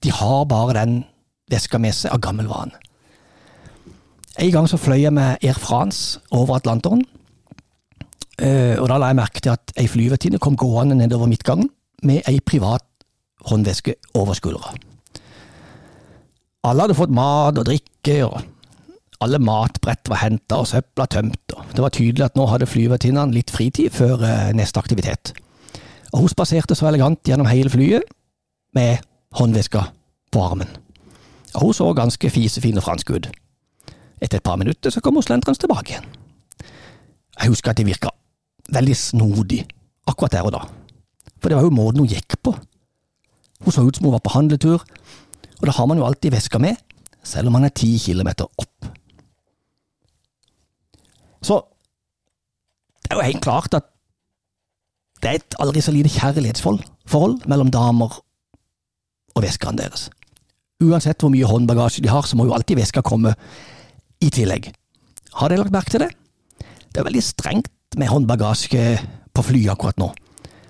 de 0.03 0.13
har 0.15 0.45
bare 0.49 0.77
den 0.79 1.01
veska 1.51 1.79
med 1.81 1.95
seg 1.95 2.15
av 2.15 2.21
gammel 2.23 2.47
vane. 2.49 2.75
En 4.39 4.51
gang 4.51 4.69
så 4.72 4.77
fløy 4.79 5.01
jeg 5.01 5.12
med 5.12 5.41
Air 5.43 5.58
France 5.60 6.19
over 6.31 6.55
Atlanteren. 6.55 7.01
Eh, 8.39 8.79
og 8.79 8.88
da 8.88 8.96
la 8.96 9.10
jeg 9.12 9.19
merke 9.19 9.41
til 9.43 9.51
at 9.51 9.74
ei 9.75 9.88
flyvertinne 9.91 10.39
kom 10.39 10.55
gående 10.55 10.96
nedover 10.96 11.27
midtgangen 11.27 11.67
med 12.08 12.24
ei 12.29 12.39
privat 12.39 12.86
håndveske 13.50 13.98
over 14.15 14.38
skuldra. 14.38 14.72
Alle 16.63 16.86
hadde 16.86 16.96
fått 16.96 17.12
mat 17.12 17.60
og 17.60 17.67
drikke, 17.67 18.15
og 18.27 18.39
alle 19.24 19.41
matbrett 19.43 20.08
var 20.12 20.22
henta 20.24 20.62
og 20.62 20.69
søpla 20.72 21.08
tømt. 21.12 21.55
og 21.55 21.75
Det 21.75 21.84
var 21.84 21.96
tydelig 21.96 22.25
at 22.29 22.39
nå 22.39 22.48
hadde 22.48 22.69
flyvertinnene 22.69 23.36
litt 23.36 23.51
fritid 23.51 23.91
før 23.91 24.24
eh, 24.24 24.53
neste 24.55 24.79
aktivitet. 24.79 25.34
Og 26.13 26.24
Hun 26.24 26.31
spaserte 26.31 26.75
så 26.79 26.88
elegant 26.88 27.27
gjennom 27.27 27.48
hele 27.51 27.69
flyet 27.69 28.08
med 28.74 29.03
håndveska 29.36 29.84
på 30.31 30.48
armen. 30.48 30.72
Og 31.55 31.62
Hun 31.62 31.74
så 31.74 31.91
ganske 31.93 32.29
fisefin 32.31 32.79
og 32.79 32.88
fransk 32.88 33.12
ut. 33.12 33.31
Etter 34.19 34.39
et 34.39 34.43
par 34.43 34.59
minutter 34.59 34.91
så 34.91 35.01
kom 35.01 35.15
hun 35.15 35.23
tilbake 35.23 35.93
igjen. 35.93 36.07
Jeg 37.39 37.49
husker 37.49 37.71
at 37.71 37.77
det 37.77 37.88
virka 37.88 38.11
veldig 38.69 38.95
snodig 38.95 39.65
akkurat 40.07 40.31
der 40.31 40.47
og 40.47 40.51
da, 40.51 40.63
for 41.39 41.49
det 41.49 41.57
var 41.57 41.63
jo 41.63 41.71
måten 41.73 42.03
hun 42.03 42.09
gikk 42.09 42.35
på. 42.43 42.53
Hun 43.63 43.71
så 43.71 43.83
ut 43.83 43.95
som 43.95 44.05
hun 44.05 44.13
var 44.13 44.23
på 44.23 44.33
handletur, 44.33 44.83
og 45.59 45.65
da 45.67 45.71
har 45.71 45.85
man 45.85 45.97
jo 45.97 46.05
alltid 46.05 46.31
veska 46.31 46.59
med, 46.59 46.75
selv 47.23 47.47
om 47.47 47.53
man 47.53 47.67
er 47.67 47.75
ti 47.75 47.97
kilometer 47.99 48.47
opp. 48.57 48.89
Så 51.41 51.61
det 53.03 53.11
er 53.11 53.19
jo 53.19 53.27
helt 53.31 53.43
klart 53.43 53.73
at 53.73 53.88
det 55.19 55.29
er 55.29 55.39
et 55.39 55.55
aldri 55.59 55.81
så 55.83 55.91
lite 55.91 56.11
kjærlighetsforhold 56.13 57.47
mellom 57.47 57.71
damer 57.71 58.19
og 59.35 59.43
veskene 59.43 59.79
deres. 59.79 60.09
Uansett 60.79 61.19
hvor 61.19 61.31
mye 61.31 61.47
håndbagasje 61.47 62.03
de 62.03 62.11
har, 62.11 62.23
så 62.23 62.38
må 62.39 62.47
jo 62.47 62.53
alltid 62.55 62.79
veska 62.79 63.03
komme 63.03 63.33
i 64.21 64.29
tillegg. 64.33 64.71
Har 65.39 65.49
dere 65.49 65.63
lagt 65.63 65.75
merke 65.75 65.93
til 65.93 66.03
det? 66.03 66.09
Det 66.89 67.01
er 67.01 67.07
veldig 67.07 67.23
strengt 67.23 67.97
med 67.97 68.09
håndbagasje 68.11 68.83
på 69.33 69.45
fly 69.45 69.67
akkurat 69.71 69.99
nå. 70.01 70.09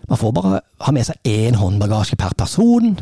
Man 0.09 0.17
får 0.17 0.33
bare 0.35 0.61
ha 0.85 0.93
med 0.93 1.05
seg 1.07 1.27
én 1.27 1.57
håndbagasje 1.59 2.17
per 2.19 2.33
person, 2.37 2.95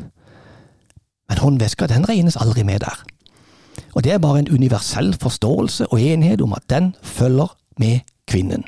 men 1.27 1.42
håndveska 1.42 1.88
den 1.88 2.08
regnes 2.08 2.38
aldri 2.39 2.63
med 2.68 2.84
der. 2.84 3.04
Og 3.96 4.04
det 4.04 4.13
er 4.13 4.22
bare 4.22 4.39
en 4.39 4.51
universell 4.51 5.13
forståelse 5.22 5.88
og 5.92 6.01
enighet 6.01 6.42
om 6.42 6.54
at 6.54 6.66
den 6.70 6.96
følger 7.01 7.56
med 7.77 8.00
kvinnen, 8.27 8.63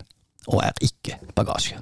og 0.48 0.63
er 0.63 0.71
ikke 0.81 1.19
bagasje. 1.36 1.77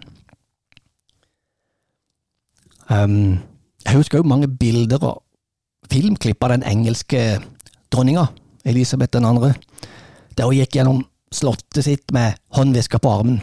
Um, 2.89 3.39
jeg 3.85 3.95
husker 3.95 4.17
jo 4.17 4.23
mange 4.27 4.47
bilder 4.47 5.03
og 5.03 5.23
filmklipp 5.91 6.43
av 6.43 6.55
den 6.55 6.63
engelske 6.63 7.39
dronninga, 7.91 8.25
Elisabeth 8.67 9.17
2., 9.17 9.51
der 10.37 10.49
hun 10.49 10.57
gikk 10.57 10.77
gjennom 10.77 11.03
slottet 11.33 11.85
sitt 11.85 12.11
med 12.15 12.37
håndveska 12.55 12.99
på 13.01 13.11
armen. 13.11 13.39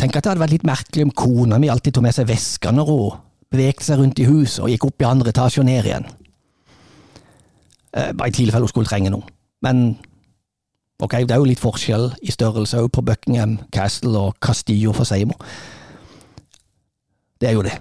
Tenk 0.00 0.16
at 0.16 0.24
det 0.24 0.32
hadde 0.32 0.42
vært 0.42 0.56
litt 0.56 0.66
merkelig 0.66 1.06
om 1.06 1.14
kona 1.14 1.60
mi 1.60 1.70
alltid 1.70 1.94
tok 1.96 2.06
med 2.06 2.16
seg 2.16 2.28
veska 2.30 2.72
når 2.74 2.88
hun 2.90 3.20
bevegde 3.52 3.84
seg 3.84 4.00
rundt 4.00 4.20
i 4.22 4.26
huset 4.28 4.64
og 4.64 4.72
gikk 4.72 4.88
opp 4.88 5.04
i 5.04 5.08
andre 5.08 5.32
etasje 5.32 5.62
og 5.62 5.68
ned 5.68 5.86
igjen. 5.86 6.08
Eh, 7.92 8.10
bare 8.16 8.32
i 8.32 8.36
tilfelle 8.36 8.64
hun 8.64 8.72
skulle 8.72 8.88
trenge 8.88 9.12
noe. 9.12 9.28
Men 9.62 9.84
ok, 11.02 11.20
det 11.22 11.36
er 11.36 11.40
jo 11.42 11.48
litt 11.48 11.62
forskjell 11.62 12.08
i 12.24 12.34
størrelse 12.34 12.80
på 12.88 13.04
Buckingham 13.04 13.58
Castle 13.74 14.16
og 14.18 14.40
Castillo 14.42 14.94
for 14.96 15.08
Seymour. 15.08 15.38
Det 17.40 17.50
er 17.50 17.56
jo 17.58 17.64
det. 17.66 17.76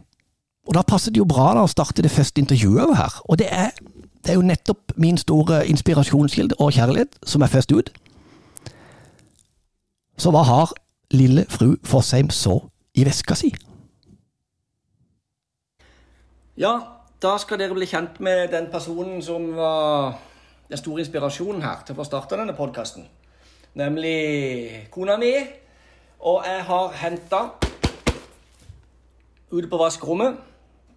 Og 0.67 0.75
da 0.77 0.83
passer 0.85 1.13
det 1.13 1.21
jo 1.21 1.29
bra 1.29 1.51
da 1.55 1.63
å 1.65 1.71
starte 1.71 2.03
det 2.05 2.13
første 2.13 2.41
intervjuet 2.41 2.95
her, 2.97 3.17
og 3.25 3.39
det 3.41 3.47
er, 3.49 3.71
det 4.23 4.29
er 4.29 4.37
jo 4.37 4.45
nettopp 4.45 4.93
min 4.95 5.17
store 5.17 5.67
inspirasjonskilde 5.67 6.55
og 6.59 6.73
kjærlighet 6.73 7.17
som 7.23 7.41
er 7.41 7.47
først 7.47 7.71
ut. 7.71 7.89
Så 10.17 10.31
hva 10.31 10.43
har 10.45 10.73
lille 11.11 11.45
fru 11.49 11.75
Fossheim 11.83 12.29
så 12.29 12.59
i 12.93 13.05
veska 13.05 13.35
si? 13.35 13.49
Ja, 16.57 16.75
da 17.21 17.37
skal 17.41 17.57
dere 17.57 17.73
bli 17.73 17.87
kjent 17.89 18.19
med 18.19 18.51
den 18.53 18.69
personen 18.71 19.21
som 19.25 19.55
var 19.57 20.19
den 20.69 20.77
store 20.77 21.01
inspirasjonen 21.01 21.65
her 21.65 21.81
til 21.85 21.95
å 21.95 22.01
få 22.01 22.05
starta 22.05 22.37
denne 22.37 22.53
podkasten. 22.53 23.07
Nemlig 23.73 24.87
kona 24.91 25.17
mi. 25.17 25.33
Og 26.21 26.43
jeg 26.45 26.63
har 26.67 26.97
henta 27.01 27.39
ute 29.51 29.67
på 29.67 29.77
vaskerommet, 29.77 30.37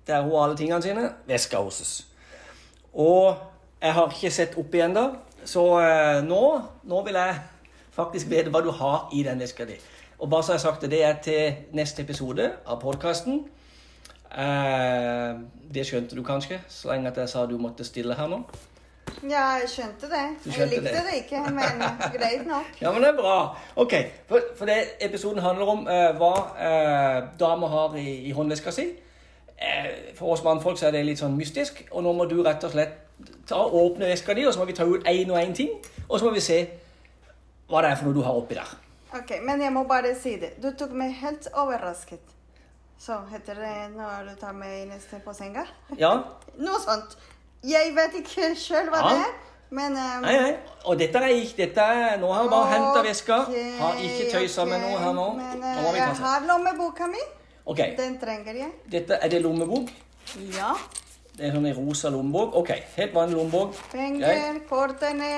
der 0.06 0.22
hun 0.22 0.34
har 0.34 0.42
alle 0.44 0.56
tingene 0.56 0.82
sine, 0.82 1.06
veska 1.26 1.62
hennes. 1.62 2.13
Og 2.94 3.34
jeg 3.82 3.92
har 3.96 4.12
ikke 4.14 4.30
sett 4.30 4.54
opp 4.60 4.74
igjen 4.74 4.94
da, 4.94 5.08
så 5.44 5.64
eh, 5.82 6.20
nå, 6.24 6.42
nå 6.88 7.00
vil 7.06 7.18
jeg 7.18 7.40
faktisk 7.94 8.30
vite 8.30 8.52
hva 8.54 8.62
du 8.64 8.70
har 8.74 9.10
i 9.12 9.24
den 9.26 9.42
veska 9.42 9.66
di. 9.68 9.76
Og 10.18 10.30
bare 10.30 10.46
så 10.46 10.54
jeg 10.54 10.60
har 10.62 10.66
sagt 10.68 10.86
det, 10.86 10.90
det 10.94 11.02
er 11.04 11.18
til 11.22 11.74
neste 11.76 12.04
episode 12.06 12.46
av 12.66 12.78
podkasten. 12.82 13.42
Eh, 14.30 15.32
det 15.74 15.84
skjønte 15.86 16.16
du 16.16 16.22
kanskje, 16.26 16.60
så 16.70 16.92
lenge 16.92 17.10
at 17.10 17.18
jeg 17.22 17.34
sa 17.34 17.44
du 17.50 17.58
måtte 17.58 17.86
stille 17.86 18.16
her 18.18 18.30
nå? 18.30 18.40
Ja, 19.22 19.60
jeg 19.60 19.68
skjønte 19.70 20.08
det. 20.10 20.22
skjønte 20.42 20.60
jeg 20.60 20.70
likte 20.72 20.90
det. 20.94 21.02
det, 21.06 21.18
ikke, 21.22 21.42
men 21.54 21.82
greit 22.14 22.46
nok. 22.48 22.70
Ja, 22.82 22.92
men 22.92 23.02
det 23.04 23.10
er 23.12 23.18
bra. 23.18 23.36
Ok, 23.76 23.94
For, 24.28 24.52
for 24.58 24.70
det 24.70 24.78
episoden 25.04 25.42
handler 25.44 25.70
om 25.74 25.86
eh, 25.90 26.10
hva 26.18 26.32
eh, 26.56 27.18
damer 27.40 27.74
har 27.74 27.98
i, 28.00 28.08
i 28.28 28.32
håndveska 28.34 28.72
si. 28.74 28.88
Eh, 29.58 30.14
for 30.18 30.32
oss 30.34 30.42
mannfolk 30.44 30.78
så 30.78 30.88
er 30.88 30.96
det 30.96 31.04
litt 31.06 31.20
sånn 31.22 31.36
mystisk, 31.38 31.84
og 31.92 32.02
nå 32.02 32.12
må 32.12 32.26
du 32.30 32.40
rett 32.42 32.64
og 32.66 32.72
slett 32.74 33.00
ta 33.46 33.56
og 33.62 33.74
åpne 33.74 34.08
eska 34.12 34.34
di, 34.34 34.44
og 34.46 34.52
så 34.54 34.58
må 34.62 34.66
vi 34.66 34.74
ta 34.76 34.84
ut 34.84 35.04
én 35.06 35.30
og 35.30 35.38
én 35.38 35.54
ting, 35.54 35.70
og 36.08 36.18
så 36.18 36.24
må 36.26 36.32
vi 36.34 36.40
se 36.42 36.58
hva 37.70 37.80
det 37.84 37.90
er 37.92 37.96
for 38.00 38.08
noe 38.08 38.14
du 38.18 38.22
har 38.26 38.34
oppi 38.36 38.54
der. 38.58 38.72
Ok, 39.14 39.30
Men 39.46 39.62
jeg 39.62 39.72
må 39.72 39.84
bare 39.86 40.14
si 40.18 40.36
det. 40.42 40.56
Du 40.62 40.72
tok 40.74 40.90
meg 40.90 41.12
helt 41.20 41.46
overrasket. 41.54 42.20
Så 42.98 43.14
heter 43.30 43.54
det 43.54 43.76
når 43.96 44.28
du 44.30 44.34
tar 44.40 44.52
meg 44.56 44.88
nesten 44.88 45.20
på 45.24 45.32
senga? 45.36 45.64
Ja, 45.98 46.10
Noe 46.66 46.80
sånt. 46.82 47.14
Jeg 47.64 47.94
vet 47.96 48.14
ikke 48.20 48.50
sjøl 48.58 48.90
hva 48.92 49.00
Ja. 49.04 49.08
det 49.14 49.20
er, 49.24 49.32
Men 49.74 49.96
um, 49.96 50.22
Nei, 50.22 50.34
nei. 50.38 50.56
Og 50.84 50.98
dette 50.98 51.18
er 51.18 51.32
ikke 51.34 51.56
dette 51.64 51.80
er, 51.80 52.18
Nå 52.20 52.28
har 52.32 52.42
jeg 52.44 52.50
bare 52.50 52.68
henta 52.74 53.02
veska. 53.02 53.38
Har 53.80 53.96
ikke 54.02 54.28
tøysa 54.34 54.64
med 54.68 54.76
ok. 54.78 54.84
noe 54.90 54.98
her 55.02 55.12
nå. 55.16 55.24
Men 55.38 55.60
Nå 55.64 55.88
eh, 55.88 55.96
jeg 55.96 56.18
har 56.20 56.44
lommeboka 56.46 57.06
mi. 57.10 57.22
Ok, 57.66 57.78
Den 57.96 58.18
trenger 58.20 58.54
jeg. 58.54 58.70
dette 58.90 59.14
er 59.22 59.28
det 59.28 59.42
lommebok. 59.42 59.88
Ja. 60.56 60.74
Det 61.36 61.46
er 61.48 61.52
sånn 61.56 61.66
en 61.66 61.74
rosa 61.74 62.10
lommebok. 62.10 62.54
Ok, 62.54 62.70
helt 62.96 63.14
vanlig 63.14 63.36
lommebok. 63.36 63.72
Greit. 63.92 64.20
Penger, 64.20 64.60
kortene, 64.68 65.30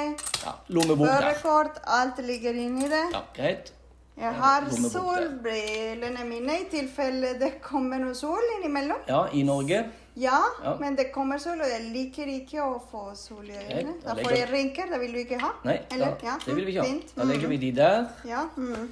Ja, 0.45 0.53
lommebok 0.69 1.07
førerkort. 1.09 1.79
Alt 1.87 2.19
ligger 2.19 2.53
inni 2.55 2.89
det. 2.89 3.05
Ja, 3.13 3.23
greit. 3.35 3.73
Jeg 4.19 4.33
har 4.33 4.65
solbrillene 4.71 6.25
mine 6.29 6.55
i 6.63 6.65
tilfelle 6.73 7.35
det 7.39 7.61
kommer 7.63 7.99
noe 8.01 8.15
sol 8.17 8.43
innimellom. 8.59 8.99
Ja, 9.09 9.27
i 9.33 9.43
Norge. 9.43 9.85
Ja, 10.17 10.39
Ja. 10.65 10.77
men 10.81 10.97
det 10.97 11.11
kommer 11.13 11.39
sol, 11.39 11.61
og 11.61 11.69
jeg 11.69 11.83
liker 11.93 12.27
ikke 12.27 12.61
å 12.65 12.81
få 12.91 13.15
sol 13.17 13.45
i 13.45 13.53
øynene. 13.53 14.01
Da 14.03 14.15
Da 14.15 14.23
får 14.23 14.33
jeg 14.37 14.49
rynker. 14.51 14.91
Det 14.91 15.01
vil 15.01 15.13
du 15.13 15.19
ikke 15.19 15.39
ha? 15.41 15.51
Nei, 15.65 15.81
Eller? 15.93 16.07
da, 16.07 16.27
Ja, 16.27 16.39
det 16.47 16.55
vil 16.57 16.65
vi 16.67 16.73
ikke 16.73 16.87
ha. 16.87 17.01
Da 17.17 17.23
legger 17.25 17.47
Mm. 17.47 17.51
vi 17.51 17.57
de 17.59 17.73
der. 17.73 18.07
Ja. 18.25 18.45
Mm. 18.57 18.91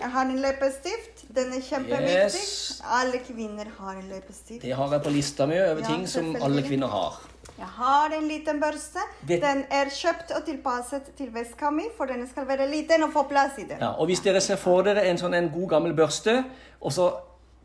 Jeg 0.00 0.10
har 0.10 0.22
en 0.22 0.36
leppestift. 0.42 1.15
Den 1.36 1.52
er 1.52 1.60
kjempeviktig. 1.60 2.24
Yes. 2.24 2.82
Alle 2.84 3.18
kvinner 3.26 3.66
har 3.78 3.92
en 4.00 4.08
leppestift. 4.10 4.62
Det 4.62 4.72
har 4.76 4.92
jeg 4.96 5.02
på 5.02 5.10
lista 5.12 5.46
mi 5.46 5.58
over 5.60 5.82
Ja, 5.82 5.86
ting 5.86 6.06
som 6.08 6.30
alle 6.42 6.62
kvinner 6.64 6.88
har. 6.88 7.18
Jeg 7.58 7.66
har 7.76 8.12
en 8.18 8.26
liten 8.28 8.60
børste. 8.60 8.98
Det- 9.28 9.40
Den 9.42 9.64
er 9.70 9.84
kjøpt 9.90 10.30
og 10.36 10.44
tilpasset 10.44 11.02
til 11.16 11.30
veska 11.34 11.70
mi, 11.70 11.82
for 11.96 12.04
den 12.06 12.26
skal 12.28 12.46
være 12.48 12.68
liten 12.70 13.02
og 13.02 13.12
få 13.12 13.22
plass 13.28 13.58
i 13.58 13.62
den. 13.68 13.78
Ja, 13.80 13.88
og 13.98 14.06
hvis 14.06 14.20
dere 14.20 14.40
ser 14.40 14.56
for 14.56 14.82
dere 14.82 15.04
en 15.08 15.16
sånn 15.16 15.34
en 15.34 15.48
god 15.50 15.68
gammel 15.68 15.94
børste 15.94 16.44
og 16.80 16.92
så, 16.92 17.12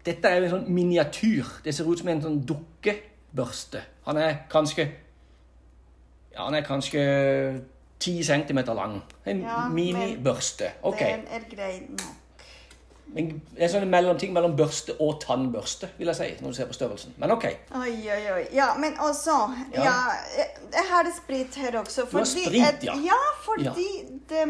Dette 0.05 0.25
er 0.27 0.39
jo 0.39 0.45
en 0.45 0.51
sånn 0.51 0.69
miniatyr. 0.69 1.45
Det 1.63 1.75
ser 1.75 1.85
ut 1.85 1.99
som 1.99 2.07
en 2.07 2.21
sånn 2.21 2.39
dukkebørste. 2.45 3.81
Han 4.07 4.17
er 4.17 4.35
kanskje 4.49 4.87
Ja, 6.33 6.45
han 6.45 6.55
er 6.55 6.61
kanskje 6.61 7.61
10 7.99 8.23
centimeter 8.23 8.73
lang. 8.73 9.01
En 9.25 9.41
Ja, 9.41 9.67
minibørste. 9.69 10.71
Ok. 10.83 10.99
Den 10.99 11.27
er 11.29 11.39
grei 11.55 11.79
nok. 11.89 12.15
Men 13.13 13.41
det 13.51 13.65
er 13.65 13.71
sånn 13.73 13.83
en 13.83 13.91
mellomting 13.91 14.31
mellom 14.35 14.53
børste 14.55 14.93
og 15.03 15.17
tannbørste, 15.19 15.89
vil 15.97 16.07
jeg 16.07 16.15
si, 16.15 16.27
når 16.39 16.53
du 16.53 16.57
ser 16.57 16.69
på 16.69 16.77
størrelsen. 16.77 17.13
Men 17.19 17.33
ok. 17.35 17.45
Oi, 17.75 17.91
oi, 18.15 18.21
oi. 18.37 18.43
Ja, 18.55 18.69
men 18.79 18.95
også 19.03 19.35
Ja. 19.73 19.83
ja. 19.83 19.97
jeg, 20.37 20.85
har 20.89 21.09
sprit 21.17 21.55
her 21.55 21.79
også. 21.81 22.05
har 22.11 22.25
sprit, 22.25 22.83
ja. 22.87 22.95
ja, 22.95 23.19
fordi 23.43 23.67
det, 24.29 24.45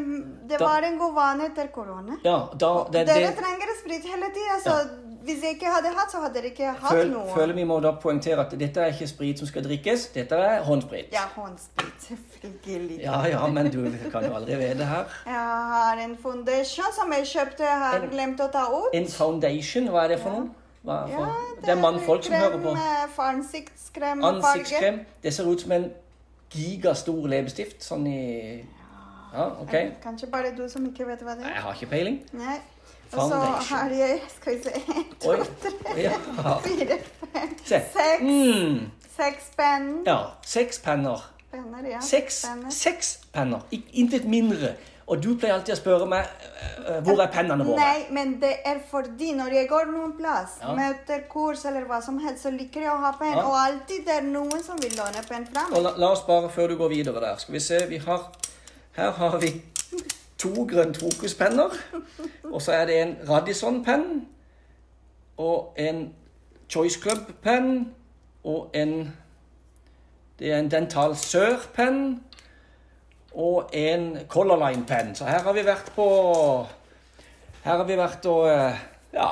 det 0.49 0.59
Da- 0.59 0.65
var 0.67 0.81
en 0.85 0.97
god 0.99 1.13
vane 1.13 1.45
etter 1.49 1.67
korona. 1.73 2.17
Ja, 2.23 2.37
da 2.53 2.73
det, 2.91 3.07
Dere 3.07 3.31
det, 3.31 3.37
trenger 3.41 3.73
sprit 3.81 4.05
hele 4.13 4.29
tida, 4.35 4.59
så 4.63 4.77
hvis 5.23 5.41
jeg 5.43 5.55
ikke 5.55 5.65
hadde 5.75 5.89
hatt, 5.97 6.11
så 6.11 6.19
hadde 6.21 6.33
dere 6.39 6.49
ikke 6.51 6.71
hatt 6.71 6.91
føl, 6.91 7.11
noe. 7.11 7.33
føler 7.35 7.53
vi 7.53 7.63
må 7.63 7.79
da 7.83 7.91
poengtere 7.91 8.39
at 8.45 8.51
dette 8.59 8.81
er 8.81 8.93
ikke 8.93 9.07
sprit 9.07 9.39
som 9.39 9.47
skal 9.47 9.63
drikkes, 9.63 10.07
dette 10.15 10.35
er 10.35 10.63
håndsprit. 10.63 11.11
Ja, 11.13 11.25
håndsprit, 11.35 12.07
selvfølgelig. 12.07 12.99
Ja, 13.03 13.19
ja, 13.29 13.47
men 13.47 13.69
du 13.71 13.83
kan 14.11 14.25
jo 14.25 14.33
aldri 14.35 14.55
vite 14.61 14.85
her. 14.85 15.05
Jeg 15.25 15.35
har 15.73 16.01
en 16.03 16.17
foundation 16.17 16.91
som 16.97 17.13
jeg 17.13 17.25
kjøpte, 17.33 17.63
jeg 17.63 17.77
har 17.85 17.95
En- 18.01 18.09
glemt 18.09 18.39
å 18.41 18.49
ta 18.51 18.65
ut. 18.71 18.89
En 18.93 19.07
foundation, 19.07 19.87
hva 19.89 20.03
er 20.03 20.07
det 20.15 20.19
for 20.19 20.29
noe? 20.29 20.49
Hva 20.83 21.03
er 21.03 21.07
for? 21.15 21.25
Ja, 21.25 21.61
det 21.61 21.69
er 21.69 21.81
mannfolk 21.81 22.23
som 22.23 22.33
hører 22.33 22.57
på. 22.63 22.71
eh, 22.73 23.25
Ansiktskrem. 23.29 24.23
Ansiktskrem. 24.25 24.99
Det 25.23 25.33
ser 25.33 25.45
ut 25.51 25.61
som 25.61 25.71
en 25.71 25.91
gigastor 26.51 27.27
leppestift. 27.27 27.81
Sånn 27.85 28.07
i 28.07 28.65
Ja, 29.33 29.45
OK. 29.61 29.75
Kanskje 30.03 30.27
bare 30.31 30.49
du 30.57 30.67
som 30.69 30.83
ikke 30.89 31.05
vet 31.07 31.21
hva 31.23 31.35
det 31.37 31.45
er. 31.45 31.53
Jeg 31.53 31.61
har 31.63 31.73
ikke 31.77 31.89
peiling. 31.89 32.17
Nei. 32.33 32.57
Og 33.13 33.29
så 33.29 33.39
har 33.69 33.89
jeg 33.89 34.21
Skal 34.35 34.55
vi 34.55 34.63
se 34.63 34.71
En, 34.95 35.05
to, 35.19 35.35
tre, 35.63 35.95
Ja. 36.01 36.13
fire, 36.63 36.97
fem, 37.33 37.49
Se. 37.65 37.81
seks. 37.93 38.21
Mm. 38.21 38.91
Seks 39.17 39.49
penn. 39.57 39.89
Ja. 40.07 40.19
Seks 40.47 40.79
penner. 40.79 41.19
Penner, 41.51 41.83
ja. 41.91 41.99
Seks, 42.01 42.45
penner. 42.45 42.71
seks 42.71 43.17
penner. 43.35 43.59
Intet 43.93 44.23
mindre. 44.25 44.75
Og 45.11 45.19
du 45.19 45.33
pleier 45.35 45.57
alltid 45.57 45.73
å 45.75 45.77
spørre 45.81 46.05
meg 46.07 46.23
eh, 46.23 46.93
eh, 46.93 46.99
hvor 47.03 47.19
er 47.19 47.27
pennene 47.33 47.65
våre. 47.67 47.75
Nei, 47.81 48.05
men 48.15 48.37
det 48.39 48.53
er 48.65 48.77
fordi 48.87 49.33
når 49.35 49.51
jeg 49.57 49.67
går 49.67 49.89
noen 49.91 50.13
plass, 50.17 50.53
Ja. 50.61 50.71
møter 50.77 51.25
kurs 51.29 51.65
eller 51.67 51.83
hva 51.89 51.99
som 52.05 52.19
helst, 52.23 52.45
så 52.45 52.53
liker 52.55 52.85
jeg 52.85 52.93
å 52.93 52.99
ha 53.03 53.11
penn. 53.19 53.35
Ja. 53.35 53.43
Og 53.43 53.57
alltid 53.59 54.05
det 54.07 54.15
er 54.21 54.29
noen 54.29 54.63
som 54.63 54.79
vil 54.79 54.95
låne 54.95 55.25
penn 55.27 55.45
fra 55.51 55.65
meg. 55.67 55.81
la, 55.83 55.91
la 55.97 56.11
oss 56.15 56.23
bare, 56.27 56.47
før 56.49 56.71
du 56.71 56.77
går 56.79 56.89
videre 56.95 57.19
der, 57.19 57.35
skal 57.43 57.53
vi 57.57 57.59
se 57.67 57.81
vi 57.91 57.97
har, 58.07 58.29
Her 58.95 59.11
har 59.11 59.37
vi 59.39 59.51
to 60.41 60.65
grønt 60.69 60.97
fokuspenner. 60.97 61.69
Og 62.51 62.61
så 62.61 62.71
er 62.71 62.85
det 62.85 63.01
en 63.01 63.15
Radisson-penn. 63.29 64.27
Og 65.37 65.73
en 65.77 66.13
Choice 66.69 66.99
Club-penn. 67.01 67.93
Og 68.43 68.69
en 68.73 69.13
Det 70.39 70.51
er 70.51 70.59
en 70.59 70.71
Dental 70.71 71.15
Sør-penn. 71.15 72.23
Og 73.33 73.69
en 73.73 74.17
Color 74.27 74.69
Line-penn. 74.69 75.15
Så 75.15 75.25
her 75.25 75.39
har 75.39 75.53
vi 75.53 75.65
vært 75.65 75.91
på 75.95 76.07
Her 77.63 77.77
har 77.77 77.83
vi 77.83 77.97
vært 77.97 78.25
og 78.25 78.47
eh, 78.49 78.79
Ja. 79.13 79.27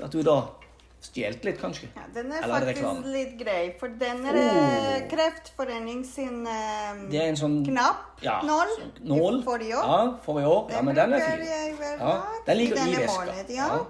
Vært 0.00 0.14
ute 0.14 0.30
og 0.30 0.59
stjålet 1.00 1.44
litt, 1.44 1.58
kanskje. 1.60 1.88
Ja, 1.96 2.02
den 2.14 2.32
er 2.32 2.42
Eller 2.44 2.54
er 2.54 2.66
faktisk 2.66 2.82
reklame? 2.84 3.12
litt 3.12 3.38
grei, 3.40 3.74
for 3.80 3.88
den 3.88 4.26
er 4.26 4.34
Oh. 4.34 4.94
eh, 4.96 5.08
Kreftforening 5.08 6.04
sin 6.06 6.46
eh, 6.46 6.94
Det 7.10 7.20
er 7.22 7.28
en 7.28 7.36
sånn 7.36 7.64
knapp. 7.66 8.20
Ja, 8.22 8.40
Nål. 8.42 8.68
sånn 8.76 8.92
nål. 9.08 9.40
i 9.40 9.72
år. 9.72 9.84
Ja, 9.84 10.18
forrige 10.26 10.46
år. 10.46 10.70
Ja, 10.72 10.82
men 10.82 10.94
den 10.94 11.12
er 11.12 11.20
fin. 11.20 11.46
jeg 11.46 11.74
hver 11.78 11.98
Ja, 11.98 12.22
den 12.46 12.56
ligger 12.58 12.76
i 12.76 12.94
veska. 12.96 13.16
Målet, 13.24 13.48
ja. 13.50 13.66
Ja. 13.66 13.86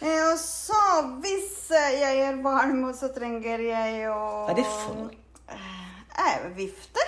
Eh, 0.00 0.32
Og 0.32 0.38
så, 0.38 0.82
hvis 1.20 1.70
jeg 1.70 2.18
er 2.20 2.42
varm, 2.42 2.84
så 2.94 3.08
trenger 3.14 3.58
jeg 3.58 4.08
å 4.08 4.46
Hva 4.46 4.50
er 4.50 4.54
det 4.54 4.64
for 4.66 4.94
noe? 4.94 5.10
Eh, 5.48 6.48
vifte. 6.56 7.00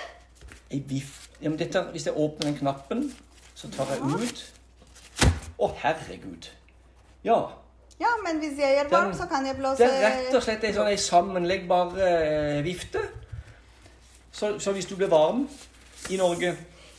Ei 0.71 0.79
vifte 0.87 1.29
Ja, 1.41 1.49
men 1.49 1.57
dette, 1.57 1.81
hvis 1.91 2.05
jeg 2.05 2.13
åpner 2.15 2.45
den 2.51 2.57
knappen, 2.57 3.15
så 3.55 3.69
tar 3.71 3.85
jeg 3.85 4.01
ut 4.01 4.43
Å, 5.59 5.67
herregud. 5.77 6.47
Ja. 7.23 7.51
Ja, 8.01 8.11
men 8.25 8.39
hvis 8.41 8.57
jeg 8.59 8.77
er 8.81 8.87
varm, 8.89 9.11
Den- 9.11 9.17
så 9.19 9.27
kan 9.29 9.45
jeg 9.45 9.55
blåse 9.59 9.77
Det 9.83 9.87
er 9.93 10.07
rett 10.09 10.35
og 10.35 10.43
slett 10.43 10.63
ei 10.63 10.73
sånn 10.73 10.97
sammenleggbar 10.97 11.91
eh, 12.01 12.61
vifte. 12.65 13.01
Så, 14.31 14.55
så 14.59 14.71
hvis 14.73 14.85
du 14.89 14.95
blir 14.95 15.11
varm 15.11 15.43
i 16.09 16.17
Norge 16.17 16.55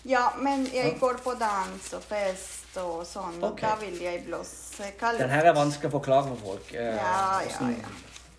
Ja, 0.07 0.29
men 0.39 0.67
jeg 0.75 0.97
går 1.01 1.19
på 1.25 1.33
dans 1.41 1.93
og 1.97 2.03
fest 2.03 2.77
og 2.77 3.03
sånn, 3.07 3.37
og 3.45 3.59
da 3.61 3.75
vil 3.81 3.99
jeg 4.03 4.25
blåse 4.27 4.89
kaldt. 4.99 5.19
Den 5.21 5.31
her 5.31 5.45
er 5.51 5.55
vanskelig 5.55 5.91
å 5.91 5.97
forklare 5.99 6.29
for 6.33 6.37
folk. 6.47 6.73
eh, 6.75 6.95
Ja, 6.97 7.41
ja, 7.47 7.69
ja. 7.69 7.93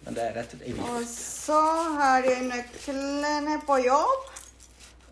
Men 0.06 0.15
det 0.17 0.23
er 0.23 0.34
rett 0.36 0.54
og 0.54 0.60
slett 0.60 0.80
Og 0.89 1.04
så 1.08 1.60
har 1.99 2.26
jeg 2.28 2.41
nøklene 2.49 3.62
på 3.67 3.78
jobb. 3.86 4.30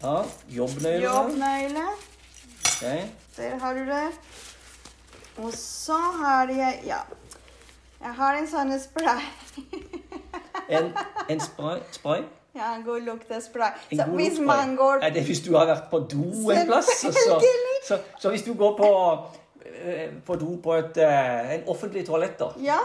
Ja, 0.04 0.16
jobbnøklene. 0.50 1.04
Jobbnøyle. 1.06 1.86
Ok. 2.66 3.10
Der 3.38 3.58
har 3.60 3.74
du 3.74 3.86
det. 3.86 4.12
Og 5.38 5.54
så 5.54 5.98
har 6.22 6.48
jeg 6.48 6.82
Ja. 6.86 7.00
Jeg 8.02 8.14
har 8.18 8.38
en 8.38 8.48
sånn 8.50 8.72
spray. 8.82 9.22
En, 10.72 10.92
en 11.30 11.40
spray, 11.44 11.82
spray? 11.92 12.24
Ja, 12.56 12.74
en 12.76 12.84
god 12.84 13.02
luktespray. 13.06 13.72
Så 13.92 14.04
god 14.08 14.16
hvis 14.20 14.40
man 14.44 14.76
går 14.76 15.04
Er 15.06 15.14
det 15.16 15.24
hvis 15.28 15.40
du 15.46 15.54
har 15.56 15.70
vært 15.70 15.86
på 15.92 16.00
do 16.12 16.26
en 16.52 16.68
plass? 16.68 16.90
Så, 17.00 17.12
så, 17.16 17.38
så, 17.88 17.98
så 18.20 18.30
hvis 18.34 18.44
du 18.44 18.54
går 18.60 18.74
på, 18.78 18.90
eh, 19.66 20.10
på 20.26 20.36
do 20.36 20.58
på 20.64 20.74
et 20.80 20.98
eh, 20.98 21.54
en 21.56 21.68
offentlig 21.72 22.06
toalett, 22.08 22.40
da, 22.40 22.50
Ja, 22.60 22.80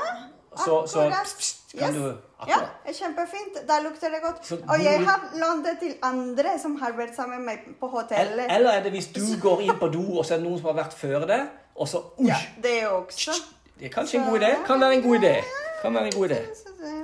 så, 0.57 0.85
så 0.87 1.09
pst, 1.11 1.37
pst, 1.38 1.62
kan 1.79 1.88
Yes. 1.88 1.96
du 1.96 2.05
Ja, 2.07 2.14
akkurat. 2.40 2.68
er 2.85 2.92
kjempefint. 2.92 3.59
Da 3.68 3.81
lukter 3.85 4.12
det 4.12 4.20
godt. 4.22 4.52
Og 4.68 4.85
jeg 4.85 5.05
har 5.05 5.20
lånt 5.40 5.64
det 5.66 5.74
til 5.81 5.94
andre 6.02 6.59
som 6.62 6.76
har 6.81 6.92
vært 6.96 7.16
sammen 7.16 7.42
med 7.44 7.46
meg 7.57 7.74
på 7.81 7.88
hotellet. 7.88 8.46
Eller 8.52 8.70
er 8.70 8.83
det 8.85 8.92
hvis 8.92 9.09
du 9.12 9.24
går 9.42 9.61
inn 9.66 9.79
på 9.81 9.88
do, 9.92 10.05
og 10.18 10.24
så 10.24 10.35
er 10.35 10.38
det 10.38 10.46
noen 10.48 10.61
som 10.61 10.70
har 10.70 10.79
vært 10.85 10.96
før 10.96 11.26
det, 11.29 11.40
og 11.76 11.88
så! 11.88 12.02
Ja, 12.24 12.37
det 12.62 12.83
er 12.83 12.88
også. 12.92 13.33
Det 13.79 13.87
er 13.87 13.93
kanskje 13.93 14.19
en 14.19 14.31
god 14.31 14.41
idé. 14.41 14.51
Kan 14.67 14.81
være 14.81 14.95
en 14.95 15.03
god 15.03 15.19
idé. 15.19 15.35
Kan 15.83 15.95
være 15.95 16.07
en 16.07 16.12
god 16.12 16.29
idé. 16.31 16.39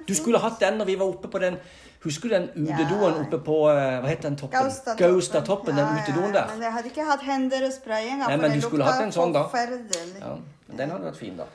Du 0.09 0.15
skulle 0.15 0.39
hatt 0.39 0.61
den 0.61 0.79
når 0.81 0.85
vi 0.85 0.99
var 0.99 1.07
oppe 1.07 1.29
på 1.29 1.39
den 1.39 1.57
Husker 2.03 2.29
du 2.29 2.35
den 2.35 2.49
utedoen 2.67 3.15
oppe 3.21 3.39
på 3.47 3.57
eh, 3.71 4.01
Hva 4.03 4.09
heter 4.11 4.27
den 4.29 4.37
toppen? 4.37 4.59
Gaustatoppen. 4.59 5.05
Gaustatoppen, 5.05 5.77
den 5.77 6.01
utedoen 6.01 6.35
der. 6.35 6.49
Men 6.51 6.63
jeg 6.67 6.73
hadde 6.73 6.91
ikke 6.91 7.05
hatt 7.07 7.23
hender 7.23 7.67
og 7.69 7.73
spray 7.77 8.09
engang, 8.11 8.33
Nei, 8.33 8.39
men 8.43 8.57
du 8.59 8.65
skulle 8.65 8.89
hatt 8.89 9.05
en 9.05 9.15
sånn, 9.15 9.35
da. 9.37 9.45
Ja, 9.55 10.33
men 10.67 10.81
den 10.81 10.91
hadde 10.91 11.07
vært 11.13 11.21
fin, 11.21 11.37
da. 11.39 11.47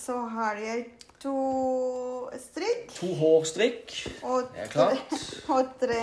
Så 0.00 0.16
har 0.38 0.56
jeg 0.62 0.86
to 1.20 1.34
strikk 2.40 2.94
To 2.96 3.10
hårstrikk. 3.20 3.92
Det 4.54 4.64
er 4.64 4.70
klart. 4.72 5.12
og 5.52 5.74
tre 5.82 6.00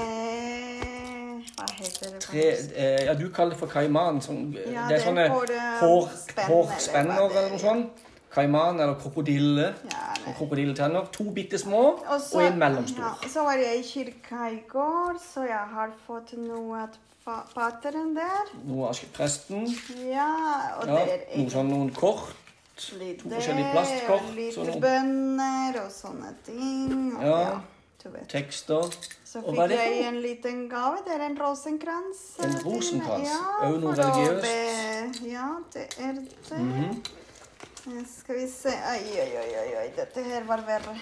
Hva 1.57 1.69
heter 1.71 2.11
det? 2.11 2.19
Tre, 2.27 2.43
eh, 2.75 3.05
ja, 3.07 3.15
du 3.17 3.29
kaller 3.33 3.55
det 3.55 3.61
for 3.63 3.71
kaiman. 3.71 4.21
Sånn, 4.21 4.51
Ja, 4.59 4.85
det 4.91 4.99
er 4.99 5.07
sånne 5.07 5.25
hår, 5.31 5.55
hår, 5.81 6.11
spenn, 6.21 6.51
hårspenner 6.51 7.25
eller 7.31 7.49
noe 7.55 7.63
sånt. 7.65 8.05
Kaiman 8.33 8.79
eller 8.79 8.95
krokodille. 8.99 9.73
Ja, 9.91 9.97
nei. 10.25 10.33
Krokodilletenner. 10.37 11.05
To 11.11 11.23
bitte 11.31 11.57
små 11.57 11.83
og, 12.07 12.21
så- 12.21 12.41
en 12.47 12.57
mellomstor. 12.59 13.03
Ja, 13.23 13.29
så 13.29 13.43
var 13.43 13.53
jeg 13.57 13.79
i 13.79 13.83
kirka 13.83 14.49
i 14.51 14.61
går, 14.69 15.17
så 15.33 15.45
jeg 15.47 15.67
har 15.73 15.91
fått 16.07 16.33
noe 16.37 16.87
pateren 17.53 18.13
der. 18.15 18.51
Noe 18.65 18.87
av 18.89 18.93
presten. 19.13 19.65
Ja, 20.07 20.27
og 20.81 20.87
Ja, 20.87 20.93
der 21.05 21.17
er 21.31 21.37
noe 21.37 21.49
sånn, 21.49 21.69
noen 21.69 21.93
kort. 21.95 22.35
litt 22.99 23.23
to 23.23 23.29
det, 23.29 23.37
forskjellige 23.39 23.71
plastkort, 23.73 24.21
og 24.29 24.35
litt 24.35 24.53
sånn. 24.53 24.81
bønner 24.81 25.79
og 25.85 25.91
sånne 25.91 26.33
ting. 26.45 27.15
Og 27.17 27.23
Ja. 27.23 27.39
ja. 27.41 27.59
du 28.03 28.09
vet. 28.09 28.27
tekster. 28.29 28.83
Så 29.25 29.39
Og 29.43 29.55
fikk 29.55 29.67
det 29.69 29.77
jeg 29.79 30.05
en 30.07 30.21
liten 30.21 30.69
gave. 30.69 30.97
Det 31.05 31.13
er 31.19 31.25
en 31.25 31.37
rosenkrans. 31.37 32.37
En 32.39 32.49
eh, 32.55 32.61
rosenkrans? 32.63 33.27
Det 33.27 33.67
noe 33.81 33.95
religiøst? 33.95 35.21
Ja, 35.31 35.47
det 35.73 35.87
er 35.99 36.13
det. 36.13 36.57
Mm 36.59 36.89
Eh, 36.89 36.95
Skal 37.87 38.35
vi 38.35 38.47
se 38.51 38.69
Oi, 38.69 39.19
oi, 39.21 39.43
oi, 39.61 39.75
oi. 39.81 39.91
Dette 39.95 40.23
her 40.23 40.43
var 40.43 40.63
verre. 40.67 40.95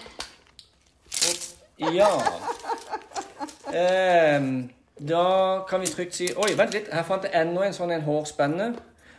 Ja. 1.78 2.08
Ehm, 3.74 4.70
da 5.08 5.64
kan 5.68 5.80
vi 5.80 5.86
trygt 5.86 6.14
si 6.14 6.28
Oi, 6.36 6.52
vent 6.58 6.74
litt. 6.74 6.92
Her 6.92 7.02
fant 7.02 7.26
jeg 7.26 7.34
enda 7.34 7.64
en 7.66 7.74
sånn 7.74 7.90
en 7.96 8.06
hårspenne. 8.06 8.68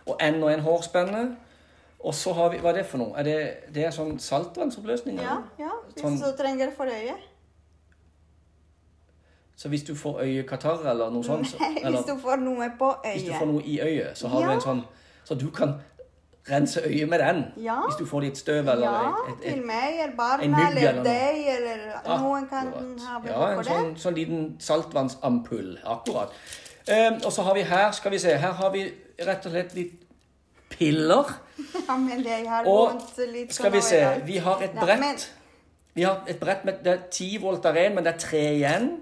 Og 0.07 0.15
enda 0.23 0.53
en 0.53 0.63
hårspenne. 0.63 1.23
Og 1.99 2.15
så 2.15 2.33
har 2.37 2.53
vi 2.53 2.61
Hva 2.63 2.71
er 2.71 2.79
det 2.79 2.85
for 2.87 3.01
noe? 3.03 3.17
Er 3.19 3.27
det, 3.27 3.37
det 3.75 3.83
er 3.89 3.91
sånn 3.91 4.15
saltvannsoppløsning? 4.21 5.19
Ja, 5.21 5.41
ja. 5.59 5.73
Hvis 5.91 6.05
Sånn- 6.05 6.21
du 6.23 6.37
trenger 6.39 6.71
for 6.77 6.85
øye. 6.87 7.17
Så 9.57 9.69
hvis 9.69 9.83
du 9.83 9.95
får 9.95 10.21
øyekatarr 10.21 10.85
eller 10.91 11.09
noe 11.09 11.23
sånt 11.25 11.47
så, 11.49 11.57
Nei, 11.63 11.81
eller, 11.83 11.97
hvis 11.99 12.11
du 12.13 12.21
får 12.21 12.39
noe 12.45 12.71
på 12.79 12.93
øyet. 13.05 13.13
Hvis 13.13 13.27
du 13.27 13.33
får 13.39 13.45
noe 13.51 13.63
i 13.65 13.79
øyet, 13.81 14.17
så 14.17 14.27
har 14.27 14.45
du 14.47 14.51
en 14.53 14.61
sånn 14.61 14.83
Så 15.25 15.35
du 15.35 15.49
kan 15.51 15.73
rense 16.49 16.81
øyet 16.85 17.09
med 17.09 17.19
den. 17.19 17.43
Ja. 17.63 17.75
Hvis 17.87 17.95
du 17.99 18.05
får 18.05 18.21
litt 18.21 18.37
støv 18.37 18.67
eller 18.67 18.85
Ja, 18.87 19.09
et, 19.09 19.33
et, 19.33 19.41
til 19.43 19.59
et, 19.59 19.65
meg 19.65 19.93
eller 19.93 20.11
en 20.11 20.17
barna 20.17 20.47
mygg 20.47 20.77
eller 20.77 20.89
eller 20.89 21.03
deg 21.03 21.47
eller 21.55 22.19
noen 22.21 22.47
kan 22.49 22.71
ha 22.73 23.13
Ja, 23.13 23.19
behov 23.19 23.49
en 23.49 23.55
for 23.57 23.63
sånn, 23.71 23.89
det. 23.93 24.01
sånn 24.01 24.15
liten 24.15 24.43
saltvannsampull. 24.59 25.77
Akkurat. 25.85 26.33
Um, 26.87 27.17
og 27.25 27.31
så 27.35 27.43
har 27.43 27.53
vi 27.57 27.61
her, 27.67 27.91
skal 27.91 28.11
vi 28.11 28.19
se, 28.23 28.35
her 28.39 28.51
har 28.61 28.71
vi 28.71 28.85
rett 29.19 29.45
og 29.45 29.51
slett 29.51 29.73
litt 29.75 29.97
piller. 30.69 31.33
Ja, 31.87 31.95
men 31.97 32.23
det 32.23 32.43
har 32.47 32.67
Og 32.69 32.99
litt 33.31 33.53
skal 33.55 33.71
vi 33.73 33.79
sånn 33.81 33.89
se, 33.89 34.21
vi 34.27 34.37
har 34.43 34.61
et 34.61 34.75
Nei, 34.75 34.83
brett. 34.85 34.99
men- 34.99 35.17
Vi 35.97 36.03
har 36.03 36.19
et 36.29 36.39
brett 36.39 36.63
med 36.65 36.83
det 36.83 36.91
er 36.93 36.99
10 37.09 37.39
volt 37.41 37.65
av 37.65 37.73
men 37.73 38.03
det 38.03 38.13
er 38.13 38.19
tre 38.19 38.41
igjen. 38.59 39.01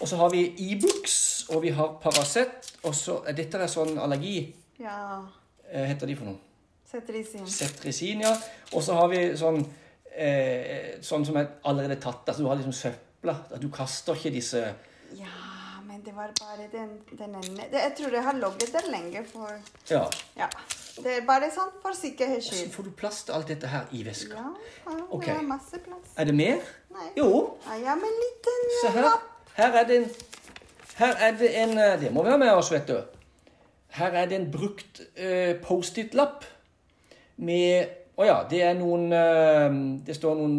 Og 0.00 0.08
så 0.08 0.16
har 0.16 0.30
vi 0.30 0.44
Ibux, 0.58 1.46
og 1.50 1.62
vi 1.62 1.68
har 1.74 1.96
Paracet. 2.02 2.70
Og 2.84 2.94
så 2.94 3.18
dette 3.36 3.58
er 3.58 3.66
sånn 3.66 3.98
allergi, 3.98 4.54
Ja, 4.78 5.20
Hva 5.74 5.86
heter 5.86 6.06
de 6.06 6.14
for 6.16 6.24
noe? 6.24 6.38
I. 6.94 7.50
Cetrizin, 7.50 8.20
ja. 8.20 8.32
Og 8.72 8.82
så 8.82 8.94
har 8.98 9.08
vi 9.08 9.20
sånn, 9.38 9.60
eh, 10.12 10.98
sånn 11.02 11.26
som 11.26 11.36
er 11.36 11.46
allerede 11.64 12.00
tatt. 12.00 12.28
Altså 12.28 12.42
du 12.42 12.48
har 12.48 12.56
liksom 12.56 12.72
søpla. 12.72 13.36
Du 13.60 13.68
kaster 13.70 14.14
ikke 14.14 14.32
disse 14.34 14.64
Ja, 15.18 15.80
men 15.86 16.02
det 16.04 16.14
var 16.14 16.30
bare 16.40 16.68
den, 16.72 16.98
den 17.18 17.34
ene. 17.34 17.66
Det, 17.70 17.80
jeg 17.80 17.94
tror 17.98 18.14
jeg 18.14 18.22
har 18.22 18.38
logget 18.38 18.72
der 18.72 18.90
lenge 18.90 19.24
for 19.32 19.50
Ja. 19.90 20.04
Ja. 20.36 20.48
Det 21.00 21.12
er 21.16 21.22
bare 21.26 21.48
sånn 21.54 21.70
for 21.82 21.94
sikkerhets 21.96 22.50
skyld. 22.50 22.66
Så 22.66 22.74
får 22.74 22.88
du 22.88 22.90
plass 22.98 23.22
til 23.24 23.32
alt 23.34 23.48
dette 23.48 23.68
her 23.70 23.86
i 23.92 24.02
veska? 24.04 24.34
Ja, 24.34 24.50
ja, 24.86 24.96
det 24.96 25.06
Ok. 25.10 25.28
er 25.28 25.42
masse 25.46 25.78
plass. 25.78 26.10
Er 26.16 26.24
det 26.24 26.34
mer? 26.34 26.58
Nei. 26.90 27.06
Jo. 27.16 27.56
Ja, 27.66 27.76
ja, 27.76 27.94
men 27.94 28.18
liten 28.24 28.66
Se 28.80 28.88
eh, 28.88 28.92
her. 28.98 29.22
Her 29.54 29.78
er 29.80 29.86
det 29.86 29.96
en 30.02 30.10
Her 30.96 31.14
er 31.16 31.32
det 31.38 31.50
en 31.62 31.78
eh, 31.78 32.00
Det 32.00 32.12
må 32.12 32.24
ha 32.26 32.36
med 32.36 32.52
oss, 32.52 32.70
vet 32.72 32.88
du. 32.88 32.98
Her 33.90 34.12
er 34.12 34.26
det 34.26 34.36
en 34.38 34.50
brukt 34.52 35.00
uh, 35.18 35.54
Post-It-lapp 35.64 36.44
med 37.40 37.96
Å 38.20 38.24
ja, 38.26 38.38
det 38.50 38.58
er 38.66 38.74
noen 38.76 39.06
eh, 39.16 39.70
Det 40.04 40.12
står 40.18 40.34
noen 40.36 40.56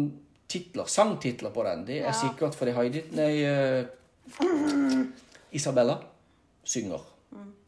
titler, 0.50 0.84
sangtitler 0.90 1.52
på 1.54 1.62
den. 1.64 1.84
Det 1.86 2.00
er 2.02 2.08
Ja. 2.10 2.12
sikkert 2.12 2.54
fordi 2.58 2.72
Heidi 2.76 3.02
Nei, 3.16 3.44
uh, 3.46 5.04
Isabella 5.54 5.98
synger. 6.64 7.00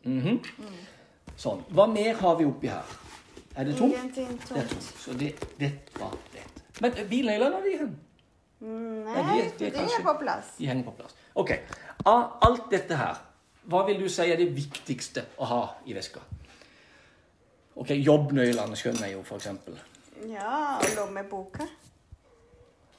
Mhm. 0.05 0.41
Sånn. 1.41 1.63
Hva 1.75 1.87
mer 1.91 2.15
har 2.21 2.37
vi 2.39 2.45
oppi 2.45 2.69
her? 2.69 2.85
Er 3.57 3.65
det 3.65 3.77
tomt? 3.79 3.95
Det 4.15 4.27
er 4.27 4.67
tomt. 4.69 4.91
Så 5.01 5.15
det, 5.19 5.33
det 5.59 5.71
var 5.99 6.13
det. 6.35 6.43
Men 6.83 6.93
eh, 6.99 7.07
bilnøklene, 7.11 7.57
er 7.59 7.65
de 7.65 7.77
hen? 7.79 7.95
Mm, 8.61 9.05
Nei, 9.05 9.23
Nei, 9.23 9.41
de- 9.41 9.51
de 9.59 9.65
det 9.65 9.73
kanskje- 9.79 9.99
er 10.01 10.05
på 10.05 10.15
plass. 10.21 10.53
De 10.59 10.67
henger 10.67 10.85
på 10.85 10.95
plass. 10.99 11.15
Ok. 11.35 11.51
Av 12.07 12.37
alt 12.43 12.69
dette 12.71 12.97
her, 12.97 13.17
hva 13.71 13.85
vil 13.87 13.99
du 14.03 14.09
si 14.09 14.23
er 14.31 14.37
det 14.37 14.51
viktigste 14.57 15.25
å 15.39 15.45
ha 15.51 15.63
i 15.87 15.95
veska? 15.97 16.21
Ok, 17.75 17.91
Jobbnøklene 17.91 18.77
skjønner 18.79 19.09
jeg 19.09 19.17
jo, 19.17 19.25
eksempel. 19.35 19.79
Ja, 20.31 20.79
og 20.79 20.93
lommeboka. 20.97 21.67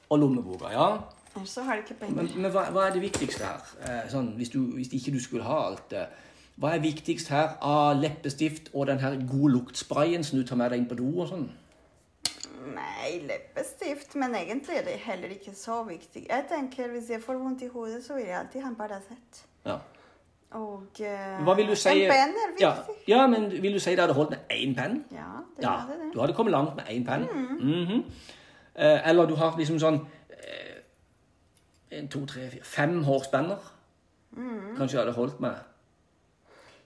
Og 0.10 0.20
lommeboka, 0.20 0.72
ja. 0.74 0.90
Og 1.36 1.48
så 1.48 1.64
har 1.64 1.76
de 1.76 1.84
ikke 1.84 1.98
penger. 2.00 2.28
men 2.36 2.52
hva, 2.52 2.70
hva 2.72 2.88
er 2.88 2.96
det 2.96 3.02
viktigste 3.04 3.44
her? 3.44 3.64
Eh, 3.84 4.06
sånn, 4.12 4.34
hvis, 4.40 4.52
du, 4.54 4.62
hvis 4.76 4.92
ikke 4.96 5.12
du 5.16 5.20
skulle 5.24 5.48
ha 5.48 5.58
alt 5.70 5.90
det. 5.92 6.06
Hva 6.56 6.72
er 6.76 6.84
viktigst 6.84 7.32
her 7.34 7.58
av 7.64 7.98
leppestift 8.00 8.70
og 8.74 8.88
den 8.88 9.02
her 9.02 9.18
gode 9.28 9.52
luktsprayen 9.58 10.24
som 10.24 10.40
du 10.40 10.48
tar 10.48 10.60
med 10.60 10.72
deg 10.72 10.84
inn 10.84 10.88
på 10.92 11.00
do 11.00 11.10
og 11.12 11.28
sånn? 11.32 11.50
Nei, 12.76 13.18
leppestift. 13.28 14.16
Men 14.20 14.38
egentlig 14.40 14.80
er 14.80 14.88
det 14.88 14.96
heller 15.04 15.36
ikke 15.36 15.52
så 15.58 15.82
viktig. 15.88 16.24
Jeg 16.30 16.48
tenker 16.52 16.94
Hvis 16.94 17.12
jeg 17.12 17.24
får 17.24 17.42
vondt 17.42 17.66
i 17.68 17.72
hodet, 17.74 18.00
så 18.06 18.16
vil 18.16 18.30
jeg 18.30 18.40
alltid 18.40 18.64
ha 18.64 18.72
en 18.72 18.80
Paracet. 18.80 19.44
Ja. 19.66 19.80
Og 20.56 21.00
eh, 21.00 21.76
si? 21.76 21.90
en 22.06 22.12
penn 22.12 22.34
er 22.40 22.52
viktig. 22.54 22.96
ja, 23.08 23.28
men 23.28 23.50
vil 23.52 23.74
du 23.74 23.80
si 23.80 23.92
det 23.92 24.00
hadde 24.00 24.14
holdt 24.14 24.30
med 24.30 24.40
én 24.56 24.76
penn? 24.76 25.06
Ja, 25.12 25.32
det 25.58 25.64
Ja, 25.64 25.78
hadde 25.78 26.00
det. 26.00 26.14
du 26.14 26.20
hadde 26.20 26.34
kommet 26.34 26.52
langt 26.52 26.76
med 26.76 26.86
én 26.90 27.06
penn. 27.06 27.28
Mm. 27.34 27.58
Mm 27.62 27.86
-hmm. 27.86 28.04
eller 29.10 29.26
du 29.26 29.36
har 29.36 29.58
liksom 29.58 29.80
sånn 29.80 30.00
eh, 30.30 32.00
en, 32.00 32.08
to, 32.08 32.26
tre, 32.26 32.50
fire, 32.50 32.64
fem 32.64 33.04
hårspenner. 33.04 33.58
Kanskje 34.78 34.98
du 34.98 34.98
hadde 34.98 35.12
holdt 35.14 35.40
med. 35.40 35.56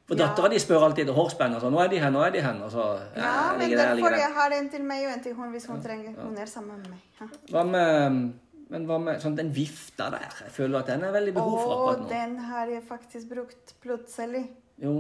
For 0.10 0.16
Ja. 0.18 0.26
dattera 0.28 0.50
di 0.50 0.60
spør 0.60 0.84
alltid 0.86 1.10
hårspenner. 1.10 1.60
Så 1.60 1.70
'Nå 1.70 1.80
er 1.80 1.88
de 1.88 2.00
her, 2.00 2.10
nå 2.10 2.20
er 2.20 2.30
de 2.30 2.42
her.' 2.42 2.64
Og 2.64 2.72
så 2.72 3.00
Ja, 3.16 3.58
men 3.58 3.72
derfor 3.72 4.10
der. 4.10 4.16
jeg 4.16 4.32
har 4.36 4.50
en 4.62 4.70
til 4.70 4.84
meg 4.84 5.06
og 5.08 5.14
en 5.14 5.24
til 5.24 5.34
hun 5.34 5.52
hvis 5.52 5.66
hun 5.66 5.82
trenger. 5.84 6.12
Hun 6.24 6.38
er 6.38 6.46
sammen 6.46 6.78
med 6.78 6.90
meg. 6.90 7.00
Ja. 7.22 7.26
Hva 7.52 7.64
med 7.64 8.34
men 8.70 8.86
hva 8.86 9.00
med 9.02 9.22
sånn 9.24 9.38
den 9.38 9.50
vifta 9.54 10.12
der? 10.14 10.30
Jeg 10.46 10.54
føler 10.54 10.84
at 10.84 10.92
den 10.92 11.06
er 11.08 11.14
veldig 11.16 11.34
behov 11.34 11.56
for 11.58 11.72
akkurat 11.74 12.04
nå. 12.04 12.06
nå. 12.06 12.10
den 12.12 12.36
har 12.52 12.70
jeg 12.70 12.84
faktisk 12.86 13.32
brukt 13.32 13.74
plutselig. 13.82 14.44
Jo. 14.82 14.94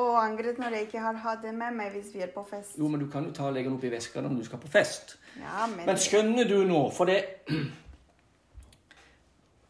Og 0.00 0.10
angret 0.22 0.60
når 0.62 0.76
jeg 0.76 0.86
ikke 0.86 1.02
har 1.02 1.18
hatt 1.24 1.42
den 1.42 1.58
med 1.58 1.74
meg 1.76 1.90
hvis 1.92 2.12
vi 2.14 2.22
er 2.24 2.30
på 2.32 2.44
fest. 2.46 2.78
jo, 2.78 2.88
men 2.88 3.02
du 3.02 3.08
kan 3.10 3.26
jo 3.26 3.34
ta 3.36 3.48
og 3.48 3.56
legge 3.56 3.68
den 3.68 3.76
oppi 3.76 3.90
veska 3.92 4.22
når 4.22 4.38
du 4.38 4.44
skal 4.46 4.62
på 4.62 4.70
fest. 4.70 5.18
Ja, 5.36 5.66
men, 5.66 5.84
Men 5.86 5.98
skjønner 6.00 6.48
du 6.48 6.62
nå, 6.68 6.82
for 6.94 7.10
det 7.10 7.24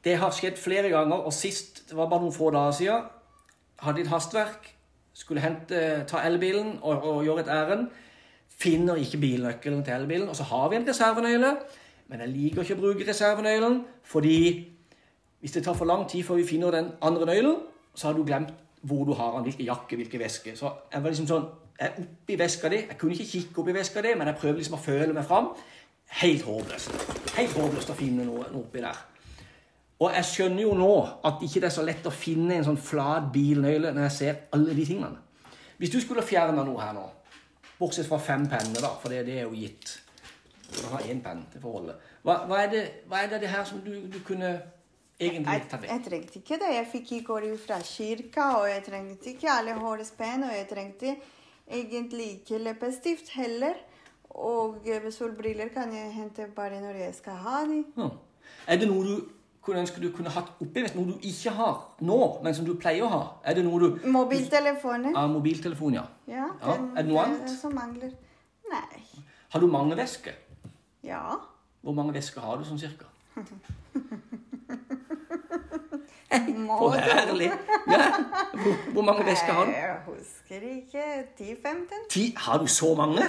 Det 0.04 0.14
har 0.16 0.30
skjedd 0.32 0.56
flere 0.56 0.88
ganger, 0.88 1.26
og 1.28 1.32
sist, 1.36 1.82
det 1.90 1.96
var 1.96 2.06
bare 2.08 2.22
noen 2.22 2.32
få 2.32 2.46
dager 2.54 2.72
siden, 2.72 3.08
hadde 3.84 4.00
et 4.00 4.08
hastverk, 4.08 4.70
skulle 5.12 5.42
hente, 5.44 5.80
ta 6.08 6.22
elbilen 6.24 6.78
og, 6.80 7.04
og 7.04 7.18
gjøre 7.26 7.44
et 7.44 7.50
ærend, 7.52 7.90
finner 8.48 8.96
ikke 8.96 9.20
bilnøkkelen 9.20 9.82
til 9.84 9.98
elbilen, 9.98 10.28
og 10.32 10.38
så 10.38 10.46
har 10.48 10.70
vi 10.72 10.78
en 10.78 10.88
reservenøyle, 10.88 11.52
men 12.10 12.24
jeg 12.24 12.32
liker 12.34 12.64
ikke 12.64 12.74
å 12.74 12.80
bruke 12.80 13.06
reservenøylen, 13.06 13.80
fordi 14.02 14.38
hvis 15.40 15.54
det 15.54 15.62
tar 15.64 15.76
for 15.78 15.88
lang 15.88 16.08
tid 16.10 16.24
før 16.26 16.40
vi 16.40 16.48
finner 16.48 16.74
den 16.74 16.90
andre 17.06 17.28
nøylen, 17.30 17.60
så 17.94 18.08
har 18.08 18.16
du 18.18 18.24
glemt 18.26 18.50
hvor 18.82 19.04
du 19.04 19.12
har 19.14 19.36
den, 19.36 19.46
hvilken 19.46 19.68
jakke, 19.68 19.96
hvilken 19.96 20.20
veske. 20.20 20.56
Så 20.56 20.72
jeg 20.92 21.02
var 21.02 21.12
liksom 21.12 21.28
sånn, 21.28 21.46
jeg 21.78 21.86
er 21.86 22.02
oppi 22.02 22.38
veska 22.40 22.70
di, 22.72 22.80
jeg 22.88 22.98
kunne 22.98 23.14
ikke 23.14 23.28
kikke 23.30 23.62
oppi 23.62 23.76
veska 23.76 24.02
di, 24.04 24.16
men 24.18 24.30
jeg 24.30 24.40
prøvde 24.40 24.62
liksom 24.62 24.76
å 24.76 24.82
føle 24.82 25.14
meg 25.16 25.28
fram. 25.28 25.52
Helt 26.20 26.44
håpløst. 26.48 27.06
Helt 27.36 27.56
håpløst 27.56 27.94
å 27.94 27.96
finne 27.96 28.26
noe, 28.26 28.48
noe 28.50 28.64
oppi 28.64 28.82
der. 28.82 29.06
Og 30.00 30.14
jeg 30.16 30.26
skjønner 30.26 30.64
jo 30.64 30.74
nå 30.80 30.92
at 31.28 31.42
ikke 31.44 31.60
det 31.60 31.68
er 31.68 31.76
så 31.76 31.84
lett 31.86 32.08
å 32.08 32.12
finne 32.14 32.56
en 32.56 32.66
sånn 32.66 32.80
flat 32.80 33.28
bilnøyle 33.32 33.92
når 33.92 34.06
jeg 34.08 34.16
ser 34.16 34.44
alle 34.56 34.74
de 34.74 34.86
tingene. 34.88 35.20
Hvis 35.80 35.92
du 35.92 36.00
skulle 36.02 36.24
fjerne 36.26 36.64
noe 36.64 36.80
her 36.82 36.94
nå, 36.96 37.04
bortsett 37.78 38.08
fra 38.08 38.18
fem 38.20 38.48
penner, 38.48 38.80
da, 38.80 38.94
for 39.00 39.12
det, 39.12 39.26
det 39.28 39.38
er 39.38 39.46
jo 39.46 39.56
gitt. 39.56 39.92
Du 40.76 40.86
har 40.92 41.00
én 41.10 41.22
penn 41.24 41.42
til 41.52 41.62
forholdet. 41.62 41.96
Hva, 42.22 42.44
hva, 42.46 42.60
er 42.64 42.70
det, 42.72 42.82
hva 43.10 43.24
er 43.24 43.32
det, 43.32 43.40
det 43.44 43.50
her 43.52 43.64
som 43.68 43.80
du, 43.84 43.92
du 44.12 44.18
kunne 44.26 44.52
egentlig 45.20 45.62
ta 45.70 45.80
vekk? 45.80 45.90
jeg 45.90 46.04
trengte 46.06 46.38
ikke 46.40 46.58
det. 46.62 46.70
Jeg 46.76 46.88
fikk 46.92 47.12
i 47.12 47.20
går 47.26 47.46
fra 47.66 47.80
kirka, 47.84 48.46
og 48.60 48.68
jeg 48.70 48.84
trengte 48.86 49.32
ikke 49.34 49.50
alle 49.52 49.74
hårspenn, 49.80 50.46
og 50.48 50.54
jeg 50.56 50.68
trengte 50.70 51.16
egentlig 51.70 52.30
ikke 52.38 52.62
leppestift 52.62 53.32
heller. 53.36 53.74
Og 54.30 54.86
solbriller 55.10 55.68
kan 55.74 55.92
jeg 55.92 56.12
hente 56.14 56.46
bare 56.56 56.80
når 56.80 57.02
jeg 57.04 57.14
skal 57.14 57.32
ha 57.42 57.60
dem. 57.66 57.84
Ja. 57.98 58.08
Er 58.66 58.78
det 58.78 58.88
noe 58.88 59.04
du 59.04 59.14
kunne 59.60 59.82
ønske 59.82 60.00
du 60.00 60.10
kunne 60.14 60.30
hatt 60.30 60.52
oppi 60.62 60.84
vest? 60.84 60.94
Noe 60.96 61.10
du 61.10 61.26
ikke 61.26 61.50
har 61.56 61.80
nå, 62.00 62.18
men 62.44 62.54
som 62.54 62.64
du 62.64 62.76
pleier 62.80 63.04
å 63.04 63.10
ha? 63.10 63.22
Er 63.44 63.58
det 63.58 63.64
noe 63.66 63.80
du 63.80 64.06
Mobiltelefoner. 64.08 65.12
Ja, 65.16 65.26
mobiltelefon, 65.26 65.98
ja. 65.98 66.06
Ja, 66.30 66.46
Ja, 66.62 66.76
den, 66.76 66.92
er 66.94 67.02
det 67.02 67.10
noe 67.10 67.24
annet? 67.26 67.50
som 67.60 67.74
mangler. 67.74 68.14
Nei. 68.70 69.02
Har 69.50 69.60
du 69.60 69.66
mange 69.66 69.98
vesker? 69.98 70.38
Ja. 71.04 71.22
Hvor 71.82 71.92
mange 71.92 72.14
vesker 72.14 72.40
har 72.44 72.56
du 72.60 72.64
sånn 72.68 72.80
cirka? 72.80 73.08
Å! 76.30 76.88
Ja. 76.94 77.24
Hvor, 78.54 78.74
hvor 78.94 79.02
mange 79.02 79.24
vesker 79.26 79.56
har 79.56 79.66
du? 79.66 79.72
Jeg 79.74 79.96
husker 80.06 80.66
ikke. 80.68 81.06
10-15? 81.40 82.36
Har 82.44 82.60
du 82.62 82.68
så 82.70 82.92
mange? 82.94 83.24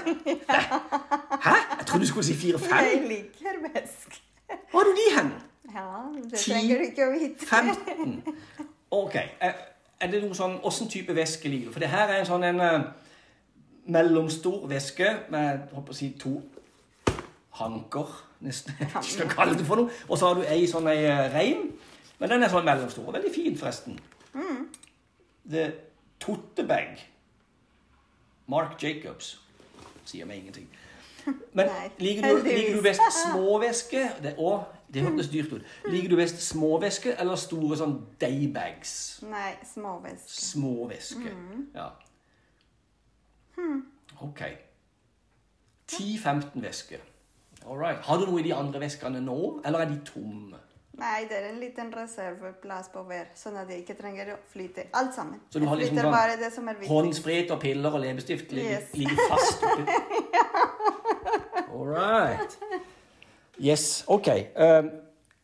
Hæ? 1.48 1.56
Jeg 1.80 1.86
trodde 1.88 2.04
du 2.04 2.10
skulle 2.12 2.28
si 2.28 2.36
4-5. 2.38 2.76
Jeg 2.76 3.02
liker 3.08 3.58
vesk. 3.66 4.22
Hvor 4.72 4.84
har 4.84 4.92
du 4.92 4.94
de 5.00 5.08
hen? 5.18 5.34
Ja, 5.74 5.90
det 6.30 6.40
trenger 6.44 6.78
du 6.78 6.88
ikke 6.92 7.08
å 7.08 7.12
vite. 7.16 7.48
15. 7.48 8.22
Ok. 8.92 9.16
Er 9.40 9.54
er 10.02 10.10
det 10.10 10.22
noe 10.24 10.34
sånn, 10.38 10.58
Åssen 10.66 10.90
type 10.90 11.14
væske 11.14 11.50
liker 11.50 11.70
du? 11.70 11.74
For 11.76 11.84
det 11.84 11.92
her 11.92 12.10
er 12.10 12.22
en 12.22 12.30
sånn 12.30 12.46
en 12.48 12.62
eh, 12.66 12.88
mellomstor 13.94 14.66
væske 14.70 15.12
med 15.34 15.46
jeg 15.46 15.60
håper 15.76 15.94
å 15.94 15.98
si, 15.98 16.10
to 16.22 16.40
hanker 17.62 18.12
nesten 18.41 18.76
jeg 18.82 19.04
skal 19.13 19.30
kalle 19.32 19.58
det 19.58 19.65
for 19.67 19.82
noe. 19.82 19.93
Og 20.10 20.17
så 20.17 20.32
har 20.32 20.39
du 20.39 20.45
ei 20.50 20.65
sånn 20.69 20.89
ei 20.91 21.06
rein. 21.06 21.32
reim. 21.36 21.71
Men 22.21 22.36
den 22.36 22.45
er 22.45 22.54
sånn 22.54 22.65
mellomstor. 22.67 23.08
Veldig 23.13 23.32
fin, 23.34 23.56
forresten. 23.58 23.97
The 25.50 25.71
Tote 26.21 26.65
Bag. 26.69 27.00
Mark 28.52 28.78
Jacobs. 28.84 29.39
Sier 30.06 30.28
meg 30.30 30.43
ingenting. 30.43 30.67
Men 31.58 31.69
Nei, 31.69 31.88
liker 32.02 32.28
du, 32.28 32.45
liker 32.45 32.78
du 32.78 32.86
best 32.86 33.02
småveske? 33.24 34.04
Det, 34.21 34.36
å, 34.41 34.54
det 34.93 35.06
hørtes 35.06 35.30
dyrt 35.34 35.54
ut. 35.56 35.74
Liker 35.89 36.13
du 36.13 36.17
best 36.19 36.41
småveske 36.45 37.15
eller 37.21 37.39
store 37.41 37.78
sånn 37.82 37.97
daybags? 38.21 38.93
Nei, 39.30 39.54
småveske 39.74 40.45
Småveske. 40.52 41.34
Ja. 41.78 41.91
Ok. 44.21 44.43
10-15 45.91 46.62
vesker. 46.63 47.02
All 47.67 47.78
right. 47.78 48.02
Har 48.06 48.17
du 48.17 48.26
noe 48.26 48.39
i 48.41 48.43
de 48.47 48.54
andre 48.56 48.80
veskene 48.82 49.21
nå, 49.21 49.62
eller 49.65 49.80
er 49.86 49.89
de 49.91 50.00
tomme? 50.08 50.58
Nei, 51.02 51.24
det 51.30 51.38
er 51.38 51.45
en 51.50 51.60
liten 51.62 51.88
reserveplass 51.95 52.89
på 52.93 53.02
hver, 53.08 53.30
sånn 53.38 53.56
at 53.58 53.69
jeg 53.71 53.82
ikke 53.82 53.95
trenger 53.97 54.34
å 54.34 54.38
flyte 54.52 54.84
alt 54.97 55.15
sammen. 55.15 55.39
Så 55.50 55.58
du 55.62 55.65
har 55.65 55.80
liksom 55.80 55.97
sånn 55.97 56.12
bara 56.13 56.36
det 56.38 56.52
som 56.54 56.67
er 56.69 56.76
viktig. 56.78 56.91
håndsprit 56.93 57.54
og 57.56 57.62
piller 57.63 57.95
og 57.97 58.04
leppestift 58.04 58.52
ligger, 58.54 58.82
Yes. 58.82 58.91
ligger 58.93 59.17
fast 59.32 59.63
oppi 59.63 59.86
All 61.71 61.88
right. 61.88 62.58
Yes, 63.62 64.04
ok. 64.08 64.28
Um, 64.56 64.91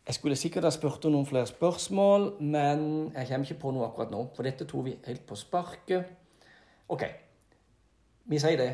jeg 0.08 0.15
skulle 0.15 0.36
sikkert 0.39 0.63
ha 0.63 0.71
spurt 0.71 1.06
om 1.06 1.12
noen 1.15 1.25
flere 1.27 1.47
spørsmål, 1.49 2.30
men 2.41 2.84
jeg 3.15 3.27
kommer 3.32 3.47
ikke 3.49 3.60
på 3.62 3.71
noe 3.75 3.88
akkurat 3.89 4.12
nå, 4.13 4.21
for 4.36 4.47
dette 4.47 4.67
tok 4.69 4.86
vi 4.88 4.93
helt 5.08 5.25
på 5.27 5.36
sparket. 5.36 6.13
Ok, 6.89 7.03
vi 8.32 8.39
sier 8.39 8.58
det. 8.62 8.69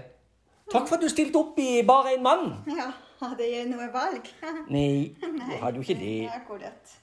Takk 0.71 0.87
for 0.87 0.95
at 0.97 1.01
du 1.05 1.09
stilte 1.11 1.39
opp 1.41 1.57
i 1.59 1.81
Bare 1.85 2.13
en 2.17 2.23
mann. 2.23 2.45
Ja, 2.69 2.91
det 3.39 3.47
jeg 3.49 3.69
noe 3.71 3.87
valg. 3.93 4.27
Nei, 4.73 5.13
du 5.19 5.55
hadde 5.61 5.79
jo 5.79 5.85
ikke 5.85 5.97
det. 5.99 6.17
Akkurat. 6.35 6.99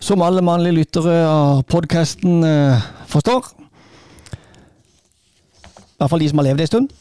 Som 0.00 0.22
alle 0.24 0.42
mannlige 0.42 0.78
lyttere 0.78 1.16
av 1.28 1.60
podkasten 1.68 2.40
eh, 2.46 2.88
forstår, 3.10 3.50
i 6.00 6.00
hvert 6.00 6.10
fall 6.14 6.22
de 6.24 6.30
som 6.30 6.40
har 6.40 6.48
levd 6.48 6.64
en 6.64 6.70
stund, 6.70 6.92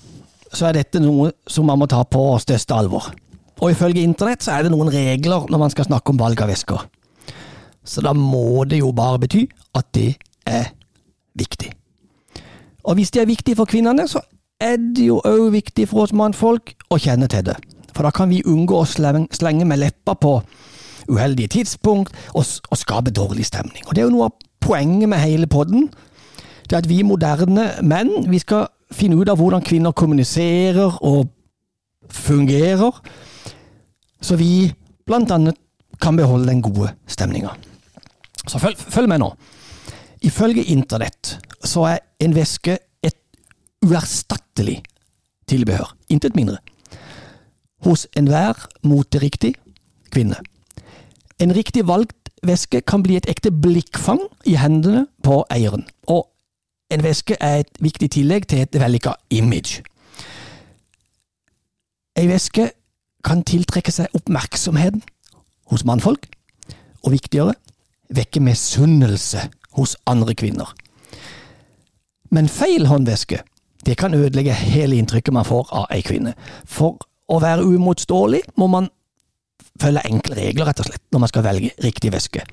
så 0.52 0.68
er 0.68 0.80
dette 0.82 1.00
noe 1.00 1.32
som 1.48 1.68
man 1.70 1.80
må 1.80 1.88
ta 1.88 2.02
på 2.04 2.26
største 2.44 2.76
alvor. 2.76 3.08
Og 3.60 3.72
ifølge 3.72 4.04
internett 4.04 4.44
så 4.44 4.58
er 4.58 4.66
det 4.66 4.74
noen 4.74 4.92
regler 4.92 5.48
når 5.52 5.62
man 5.62 5.72
skal 5.72 5.88
snakke 5.88 6.12
om 6.12 6.20
valg 6.20 6.42
av 6.44 6.52
væsker. 6.52 6.84
Så 7.88 8.04
da 8.04 8.12
må 8.16 8.66
det 8.68 8.82
jo 8.84 8.92
bare 8.96 9.22
bety 9.24 9.46
at 9.80 9.88
det 9.96 10.12
er 10.48 10.74
viktig. 11.40 11.79
Og 12.84 12.96
hvis 12.96 13.12
det 13.12 13.22
er 13.22 13.30
viktig 13.30 13.56
for 13.58 13.70
kvinnene, 13.70 14.08
så 14.08 14.22
er 14.62 14.78
det 14.78 15.08
jo 15.08 15.20
òg 15.26 15.52
viktig 15.56 15.88
for 15.90 16.06
oss 16.06 16.16
mannfolk 16.16 16.74
å 16.92 17.00
kjenne 17.00 17.30
til 17.32 17.46
det. 17.48 17.56
For 17.96 18.06
da 18.08 18.12
kan 18.16 18.30
vi 18.32 18.44
unngå 18.48 18.80
å 18.80 18.88
slenge 18.88 19.66
med 19.68 19.82
leppa 19.82 20.16
på 20.16 20.40
uheldige 21.10 21.56
tidspunkt 21.58 22.14
og, 22.34 22.46
og 22.70 22.78
skape 22.78 23.14
dårlig 23.16 23.48
stemning. 23.50 23.84
Og 23.88 23.96
det 23.96 24.04
er 24.04 24.10
jo 24.10 24.14
noe 24.14 24.30
av 24.30 24.38
poenget 24.64 25.10
med 25.10 25.24
hele 25.24 25.48
podden. 25.48 25.90
Det 26.70 26.76
er 26.76 26.84
at 26.84 26.90
vi 26.90 27.02
moderne 27.04 27.72
menn 27.82 28.30
vi 28.30 28.40
skal 28.42 28.68
finne 28.94 29.18
ut 29.20 29.30
av 29.30 29.40
hvordan 29.40 29.66
kvinner 29.66 29.96
kommuniserer 29.96 31.00
og 31.06 31.30
fungerer, 32.10 32.96
så 34.22 34.36
vi 34.40 34.70
blant 35.06 35.32
annet 35.32 35.58
kan 36.02 36.18
beholde 36.18 36.50
den 36.50 36.62
gode 36.64 36.92
stemninga. 37.10 37.52
Så 38.48 38.60
følg, 38.62 38.78
følg 38.78 39.10
med 39.12 39.22
nå. 39.22 39.30
Ifølge 40.26 40.66
internett 40.74 41.38
så 41.64 41.86
er 41.94 42.00
en 42.20 42.36
væske 42.36 42.78
et 43.04 43.18
uerstattelig 43.86 44.84
tilbehør. 45.48 45.96
Intet 46.10 46.36
mindre. 46.36 46.58
Hos 47.84 48.08
enhver 48.18 48.68
moteriktig 48.84 49.56
kvinne. 50.12 50.36
En 51.40 51.56
riktig 51.56 51.88
valgt 51.88 52.30
væske 52.44 52.82
kan 52.82 53.04
bli 53.04 53.16
et 53.16 53.30
ekte 53.30 53.52
blikkfang 53.52 54.22
i 54.46 54.56
hendene 54.60 55.08
på 55.24 55.44
eieren. 55.52 55.88
Og 56.08 56.28
en 56.92 57.04
væske 57.04 57.38
er 57.40 57.64
et 57.64 57.80
viktig 57.80 58.12
tillegg 58.12 58.48
til 58.48 58.64
et 58.66 58.80
vellykka 58.80 59.14
image. 59.30 59.84
Ei 62.18 62.28
væske 62.28 62.72
kan 63.24 63.44
tiltrekke 63.44 63.92
seg 63.92 64.16
oppmerksomheten 64.16 65.04
hos 65.70 65.86
mannfolk, 65.86 66.26
og 67.04 67.14
viktigere, 67.14 67.54
vekke 68.10 68.42
misunnelse 68.44 69.46
hos 69.78 69.96
andre 70.10 70.34
kvinner. 70.36 70.74
Men 72.30 72.50
feil 72.52 72.86
håndveske 72.90 73.42
det 73.86 73.96
kan 73.98 74.14
ødelegge 74.14 74.54
hele 74.54 75.00
inntrykket 75.00 75.34
man 75.34 75.48
får 75.48 75.70
av 75.72 75.86
ei 75.94 76.02
kvinne. 76.06 76.36
For 76.68 77.00
å 77.30 77.40
være 77.42 77.66
uimotståelig 77.66 78.42
må 78.60 78.68
man 78.72 78.90
følge 79.80 80.04
enkle 80.10 80.36
regler, 80.36 80.68
rett 80.68 80.82
og 80.84 80.90
slett, 80.90 81.04
når 81.14 81.24
man 81.24 81.32
skal 81.32 81.46
velge 81.46 81.72
riktig 81.84 82.12
væske. 82.14 82.44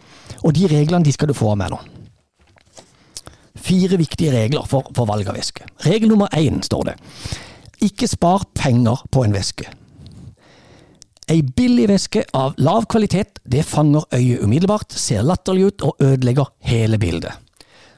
Og 0.45 0.55
de 0.55 0.69
reglene 0.71 1.05
de 1.05 1.15
skal 1.15 1.31
du 1.31 1.35
få 1.37 1.51
av 1.53 1.59
meg 1.61 1.73
nå. 1.75 1.81
Fire 3.67 3.99
viktige 3.99 4.31
regler 4.35 4.69
for, 4.71 4.87
for 4.95 5.09
valg 5.11 5.27
av 5.27 5.35
væske. 5.39 5.67
Regel 5.89 6.13
nummer 6.13 6.31
én 6.39 6.63
står 6.63 6.93
det. 6.93 6.95
Ikke 7.85 8.09
spar 8.09 8.47
penger 8.55 9.03
på 9.11 9.25
en 9.27 9.35
væske. 9.35 9.67
Ei 11.27 11.41
billig 11.43 11.89
væske 11.91 12.23
av 12.39 12.55
lav 12.63 12.87
kvalitet 12.87 13.41
det 13.43 13.65
fanger 13.67 14.07
øyet 14.15 14.45
umiddelbart, 14.47 14.95
ser 14.95 15.27
latterlig 15.27 15.73
ut 15.73 15.87
og 15.89 16.07
ødelegger 16.07 16.53
hele 16.71 17.01
bildet. 17.03 17.35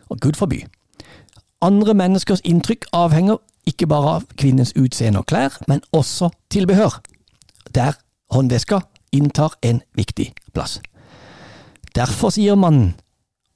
Og 0.08 0.16
gud 0.24 0.40
forby. 0.40 0.62
Andre 1.58 1.94
menneskers 1.94 2.40
inntrykk 2.46 2.84
avhenger 2.94 3.40
ikke 3.66 3.88
bare 3.90 4.18
av 4.18 4.26
kvinnens 4.38 4.70
utseende 4.78 5.24
og 5.24 5.26
klær, 5.26 5.56
men 5.66 5.82
også 5.92 6.30
tilbehør, 6.54 7.00
der 7.74 7.98
håndveska 8.30 8.78
inntar 9.12 9.56
en 9.66 9.80
viktig 9.98 10.30
plass. 10.54 10.78
Derfor 11.96 12.30
sier 12.30 12.54
man 12.54 12.94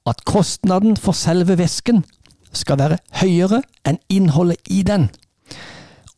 at 0.09 0.25
kostnaden 0.27 0.97
for 0.99 1.15
selve 1.15 1.55
vesken 1.57 2.03
skal 2.51 2.81
være 2.81 2.97
høyere 3.21 3.61
enn 3.87 4.01
innholdet 4.11 4.59
i 4.67 4.81
den. 4.83 5.07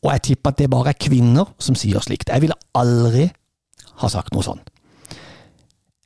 Og 0.02 0.10
jeg 0.16 0.24
tipper 0.30 0.56
at 0.56 0.60
det 0.64 0.72
bare 0.74 0.96
er 0.96 1.00
kvinner 1.00 1.54
som 1.62 1.78
sier 1.78 2.02
slikt. 2.02 2.34
Jeg 2.34 2.42
ville 2.42 2.58
aldri 2.74 3.30
ha 4.02 4.10
sagt 4.10 4.34
noe 4.34 4.44
sånt. 4.46 4.74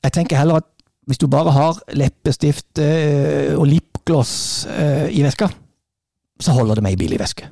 Jeg 0.04 0.12
tenker 0.16 0.40
heller 0.40 0.60
at 0.60 0.68
hvis 1.08 1.24
du 1.24 1.28
bare 1.32 1.56
har 1.56 1.80
leppestift 1.96 2.84
eh, 2.84 3.56
og 3.56 3.66
lipgloss 3.68 4.68
eh, 4.70 5.08
i 5.16 5.24
veska, 5.26 5.50
så 6.40 6.56
holder 6.56 6.80
det 6.80 6.84
med 6.84 6.96
ei 6.96 7.00
billig 7.00 7.20
væske. 7.20 7.50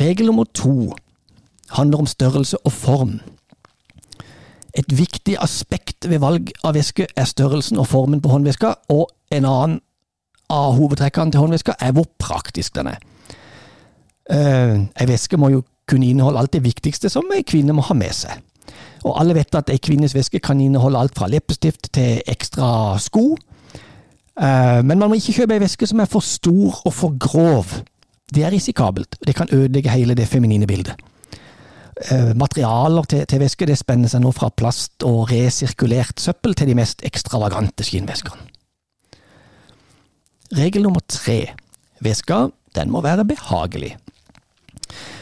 Regel 0.00 0.26
nummer 0.26 0.44
to 0.54 0.94
handler 1.70 1.98
om 1.98 2.06
størrelse 2.06 2.56
og 2.66 2.72
form. 2.72 3.20
Et 4.74 4.98
viktig 4.98 5.36
aspekt 5.40 6.08
ved 6.08 6.18
valg 6.18 6.52
av 6.64 6.74
væske 6.74 7.06
er 7.16 7.28
størrelsen 7.28 7.78
og 7.78 7.86
formen 7.86 8.22
på 8.22 8.28
håndveska, 8.32 8.74
og 8.88 9.10
en 9.32 9.44
annen 9.44 9.80
av 10.52 10.76
hovedtrekkene 10.76 11.32
til 11.32 11.40
håndveska 11.40 11.76
er 11.80 11.92
hvor 11.96 12.08
praktisk 12.18 12.74
den 12.76 12.92
er. 12.92 13.02
Eh, 14.30 14.80
Ei 15.00 15.08
væske 15.08 15.36
må 15.36 15.50
jo 15.52 15.62
kunne 15.88 16.08
inneholde 16.08 16.38
alt 16.38 16.52
det 16.52 16.64
viktigste 16.64 17.10
som 17.10 17.28
ei 17.34 17.42
kvinne 17.42 17.74
må 17.76 17.84
ha 17.84 17.94
med 17.94 18.14
seg. 18.16 18.40
Og 19.02 19.16
alle 19.18 19.34
vet 19.34 19.54
at 19.58 19.70
ei 19.72 19.80
kvinnes 19.82 20.14
væske 20.14 20.40
kan 20.40 20.60
inneholde 20.60 20.98
alt 20.98 21.16
fra 21.18 21.28
leppestift 21.28 21.90
til 21.92 22.22
ekstra 22.26 22.98
sko. 23.02 23.32
Eh, 24.40 24.82
Men 24.84 24.98
man 24.98 25.10
må 25.10 25.14
ikke 25.18 25.32
kjøpe 25.42 25.56
ei 25.56 25.62
væske 25.62 25.86
som 25.86 26.00
er 26.00 26.10
for 26.10 26.24
stor 26.24 26.80
og 26.86 26.92
for 26.94 27.16
grov. 27.18 27.66
Det 28.32 28.44
er 28.44 28.52
risikabelt. 28.52 29.18
Det 29.26 29.34
kan 29.36 29.48
ødelegge 29.52 29.90
hele 29.90 30.14
det 30.14 30.28
feminine 30.28 30.66
bildet. 30.66 30.94
Eh, 32.10 32.32
Materialer 32.36 33.04
til, 33.04 33.26
til 33.26 33.40
væske 33.40 33.66
det 33.66 33.78
spenner 33.78 34.08
seg 34.08 34.22
nå 34.24 34.32
fra 34.32 34.48
plast 34.48 35.04
og 35.04 35.30
resirkulert 35.30 36.20
søppel 36.20 36.54
til 36.54 36.72
de 36.72 36.74
mest 36.74 37.04
ekstravagante 37.04 37.84
skinnveskene. 37.84 38.48
Regel 40.56 40.82
nummer 40.82 41.00
tre. 41.08 41.52
Væska 42.00 42.46
den 42.76 42.90
må 42.90 43.00
være 43.00 43.24
behagelig. 43.24 43.96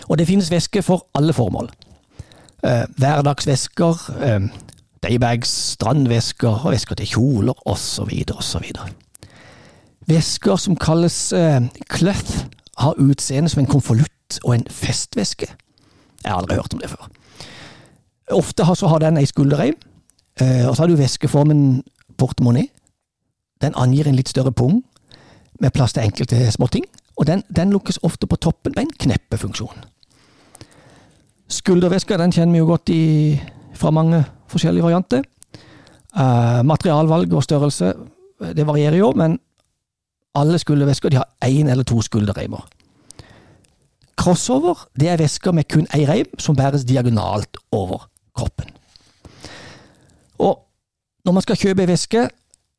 Og 0.09 0.19
det 0.19 0.27
finnes 0.27 0.51
væske 0.51 0.83
for 0.83 1.07
alle 1.15 1.33
formål. 1.33 1.71
Hverdagsvesker... 2.63 4.11
eh, 4.23 4.51
daybags, 5.03 5.51
strandvesker 5.77 6.65
og 6.65 6.73
vesker 6.75 6.99
til 6.99 7.07
kjoler 7.15 7.69
osv. 7.69 8.11
osv. 8.37 8.67
Vesker 10.11 10.57
som 10.57 10.77
kalles 10.77 11.33
eh, 11.33 11.61
cloth, 11.93 12.47
har 12.81 12.99
utseende 12.99 13.51
som 13.53 13.61
en 13.61 13.69
konvolutt 13.69 14.41
og 14.45 14.55
en 14.55 14.67
festveske. 14.71 15.49
Jeg 16.25 16.33
har 16.33 16.39
aldri 16.41 16.57
hørt 16.57 16.75
om 16.75 16.81
det 16.81 16.91
før. 16.91 17.09
Ofte 18.33 18.65
har, 18.65 18.75
så 18.75 18.89
har 18.89 19.03
den 19.03 19.19
ei 19.19 19.27
skulderreim, 19.29 19.77
eh, 20.41 20.69
og 20.69 20.77
så 20.77 20.83
har 20.83 20.89
du 20.89 20.97
veskeformen 20.97 21.83
portemonnaie. 22.19 22.71
Den 23.61 23.77
angir 23.77 24.09
en 24.09 24.17
litt 24.17 24.29
større 24.29 24.53
pung 24.53 24.81
med 25.61 25.73
plass 25.77 25.93
til 25.93 26.07
enkelte 26.07 26.39
småting, 26.53 26.87
og 27.17 27.27
den, 27.29 27.43
den 27.57 27.73
lukkes 27.75 28.01
ofte 28.03 28.27
på 28.27 28.37
toppen 28.41 28.73
med 28.77 28.87
en 28.87 28.95
kneppefunksjon. 29.05 29.85
Skulderveska 31.51 32.17
den 32.17 32.33
kjenner 32.33 32.55
vi 32.55 32.63
jo 32.63 32.69
godt 32.71 32.93
i, 32.95 33.03
fra 33.81 33.93
mange 33.95 34.23
forskjellige 34.51 34.87
varianter. 34.87 35.25
Eh, 36.11 36.61
materialvalg 36.67 37.33
og 37.33 37.47
størrelse 37.47 37.93
eh, 37.95 38.53
det 38.57 38.67
varierer 38.67 38.99
jo, 38.99 39.13
men 39.17 39.39
alle 40.39 40.59
skuldervesker 40.59 41.11
de 41.11 41.21
har 41.21 41.29
én 41.47 41.71
eller 41.71 41.87
to 41.87 42.01
skulderreimer. 42.03 42.67
crossover 44.21 44.77
det 45.01 45.09
er 45.09 45.17
vesker 45.17 45.53
med 45.57 45.65
kun 45.65 45.87
én 45.97 46.05
reim 46.09 46.27
som 46.39 46.57
bæres 46.57 46.85
diagonalt 46.85 47.57
over 47.73 48.09
kroppen. 48.37 48.69
Og 50.39 50.59
når 51.25 51.33
man 51.33 51.43
skal 51.43 51.57
kjøpe 51.57 51.87
ei 51.87 51.89
veske, 51.89 52.27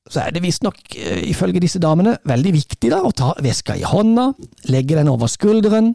så 0.09 0.21
er 0.21 0.35
det 0.35 0.43
visstnok, 0.43 0.77
uh, 0.97 1.21
ifølge 1.29 1.61
disse 1.63 1.79
damene, 1.79 2.17
veldig 2.25 2.53
viktig 2.53 2.91
da, 2.91 3.01
å 3.05 3.13
ta 3.15 3.33
veska 3.41 3.77
i 3.77 3.85
hånda, 3.85 4.31
legge 4.69 4.97
den 4.97 5.09
over 5.09 5.29
skulderen, 5.31 5.93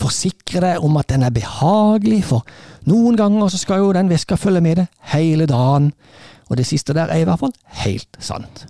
forsikre 0.00 0.60
deg 0.64 0.84
om 0.84 0.96
at 1.00 1.08
den 1.12 1.24
er 1.24 1.32
behagelig, 1.32 2.24
for 2.32 2.44
noen 2.86 3.18
ganger 3.18 3.50
så 3.52 3.60
skal 3.60 3.82
jo 3.82 3.92
den 3.94 4.10
veska 4.10 4.38
følge 4.38 4.62
med 4.64 4.80
deg 4.80 5.12
hele 5.12 5.46
dagen, 5.50 5.92
og 6.46 6.58
det 6.58 6.66
siste 6.68 6.94
der 6.94 7.10
er 7.10 7.22
i 7.22 7.26
hvert 7.26 7.42
fall 7.42 7.54
helt 7.82 8.18
sant. 8.22 8.66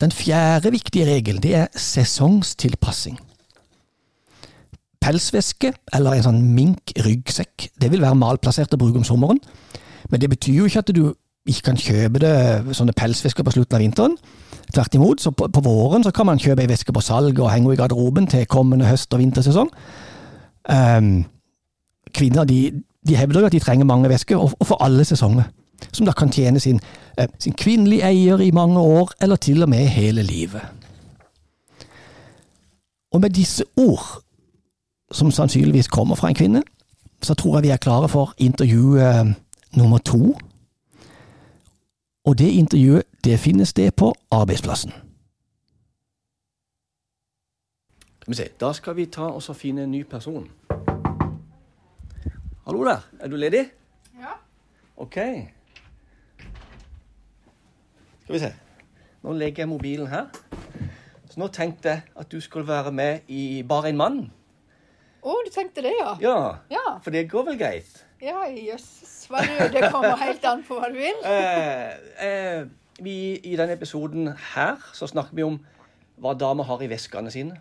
Den 0.00 0.12
fjerde 0.12 0.72
viktige 0.74 1.06
regelen 1.08 1.42
det 1.42 1.54
er 1.56 1.68
sesongstilpassing. 1.72 3.18
Pelsveske 5.00 5.70
eller 5.94 6.16
en 6.16 6.26
sånn 6.26 6.42
mink-ryggsekk 6.56 7.68
det 7.80 7.92
vil 7.92 8.02
være 8.02 8.18
malplassert 8.18 8.74
å 8.74 8.80
bruke 8.80 9.00
om 9.00 9.06
sommeren, 9.06 9.40
men 10.10 10.20
det 10.20 10.30
betyr 10.32 10.60
jo 10.60 10.66
ikke 10.68 10.82
at 10.82 10.92
du 10.94 11.04
ikke 11.46 11.68
kan 11.70 11.78
kjøpe 11.78 12.20
det, 12.22 12.34
sånne 12.74 12.94
pelsvesker 12.96 13.46
på 13.46 13.54
slutten 13.54 13.78
av 13.78 13.84
vinteren. 13.84 14.16
Tvert 14.74 14.96
imot, 14.98 15.22
så 15.22 15.30
på, 15.30 15.46
på 15.46 15.62
våren 15.62 16.02
så 16.02 16.10
kan 16.14 16.26
man 16.26 16.42
kjøpe 16.42 16.64
ei 16.64 16.70
veske 16.70 16.92
på 16.92 17.02
salg 17.04 17.38
og 17.38 17.52
henge 17.52 17.72
i 17.72 17.78
garderoben 17.78 18.26
til 18.30 18.48
kommende 18.50 18.88
høst- 18.90 19.14
og 19.14 19.22
vintersesong. 19.22 19.70
Um, 20.66 21.22
kvinner 22.16 22.48
de, 22.48 22.82
de 23.08 23.16
hevder 23.16 23.44
jo 23.44 23.46
at 23.46 23.54
de 23.54 23.62
trenger 23.62 23.86
mange 23.86 24.08
væsker, 24.08 24.36
og, 24.36 24.56
og 24.58 24.66
for 24.66 24.84
alle 24.84 25.04
sesonger 25.04 25.46
som 25.92 26.06
da 26.06 26.12
kan 26.12 26.30
tjene 26.32 26.60
sin, 26.60 26.80
eh, 27.18 27.28
sin 27.38 27.52
kvinnelige 27.52 28.04
eier 28.04 28.40
i 28.40 28.50
mange 28.50 28.80
år, 28.80 29.10
eller 29.20 29.36
til 29.36 29.62
og 29.62 29.68
med 29.68 29.86
hele 29.86 30.22
livet. 30.22 30.60
Og 33.12 33.20
med 33.20 33.30
disse 33.30 33.64
ord, 33.76 34.22
som 35.12 35.30
sannsynligvis 35.30 35.88
kommer 35.88 36.14
fra 36.14 36.28
en 36.28 36.34
kvinne, 36.34 36.62
så 37.22 37.34
tror 37.34 37.56
jeg 37.56 37.62
vi 37.62 37.68
er 37.68 37.76
klare 37.76 38.08
for 38.08 38.34
intervju 38.38 38.96
eh, 38.96 39.26
nummer 39.76 39.98
to. 39.98 40.38
Og 42.24 42.38
det 42.38 42.50
intervjuet, 42.50 43.02
det 43.24 43.40
finnes 43.40 43.72
det 43.72 43.94
på 43.94 44.14
arbeidsplassen. 44.30 44.92
Da 48.60 48.72
skal 48.72 48.96
vi 48.96 49.06
ta 49.06 49.22
oss 49.22 49.48
og 49.48 49.56
finne 49.56 49.82
en 49.82 49.90
ny 49.90 50.02
person. 50.02 50.48
Hallo 52.66 52.84
der, 52.84 53.00
er 53.20 53.28
du 53.28 53.36
ledig? 53.36 53.70
Ja. 54.20 54.32
Ok. 54.96 55.14
Skal 58.22 58.34
vi 58.34 58.38
se. 58.38 58.54
Nå 59.22 59.32
legger 59.32 59.62
jeg 59.62 59.68
mobilen 59.70 60.06
her. 60.10 60.26
Så 61.30 61.38
nå 61.40 61.46
tenkte 61.54 61.88
jeg 61.92 62.02
at 62.18 62.32
du 62.32 62.40
skulle 62.40 62.66
være 62.68 62.92
med 62.92 63.28
i 63.28 63.62
Bare 63.68 63.92
en 63.92 64.00
mann. 64.00 64.18
Å, 65.22 65.36
du 65.46 65.50
tenkte 65.54 65.82
det, 65.82 65.92
ja? 65.98 66.16
Ja, 66.22 66.34
Ja, 66.70 66.84
for 67.02 67.14
det 67.14 67.28
går 67.30 67.46
vel 67.52 67.58
greit? 67.58 68.02
ja 68.22 68.46
jøsses. 68.48 69.28
Det 69.72 69.90
kommer 69.92 70.16
helt 70.16 70.44
an 70.48 70.62
på 70.64 70.78
hva 70.78 70.88
du 70.90 70.98
vil. 70.98 71.18
Eh, 71.26 71.94
eh, 72.26 72.66
vi, 73.02 73.16
I 73.44 73.56
denne 73.58 73.74
episoden 73.74 74.30
her 74.54 74.78
så 74.94 75.06
snakker 75.10 75.36
vi 75.36 75.42
om 75.44 75.58
hva 76.22 76.32
damer 76.38 76.64
har 76.64 76.82
i 76.82 76.88
veskene 76.90 77.30
sine. 77.30 77.58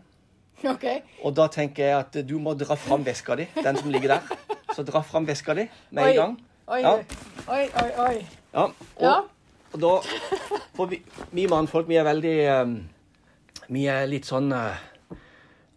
OK. 0.74 0.86
Og 1.24 1.36
da 1.36 1.48
tenker 1.52 1.84
jeg 1.90 1.98
at 2.00 2.18
du 2.28 2.38
må 2.40 2.54
dra 2.58 2.76
fram 2.80 3.04
veska 3.06 3.36
di, 3.36 3.48
den 3.64 3.78
som 3.78 3.90
ligger 3.92 4.16
der. 4.16 4.38
Så 4.76 4.84
dra 4.88 5.02
fram 5.06 5.26
veska 5.28 5.54
di 5.58 5.68
med 5.92 6.04
Oi. 6.04 6.10
en 6.12 6.16
gang. 6.22 6.36
Oi, 6.68 6.82
Ja. 6.82 6.94
oi, 7.48 7.70
oi. 7.84 7.92
oi. 8.08 8.26
Ja, 8.54 8.64
og, 8.64 8.74
Ja. 9.02 9.16
og 9.74 9.80
da 9.82 9.94
For 10.76 10.86
vi, 10.88 11.02
vi 11.32 11.46
mannfolk, 11.48 11.88
vi 11.88 11.96
er 11.96 12.04
veldig 12.08 12.62
um, 12.62 12.76
Vi 13.70 13.86
er 13.88 14.06
litt 14.08 14.26
sånn 14.26 14.52
uh, 14.54 14.74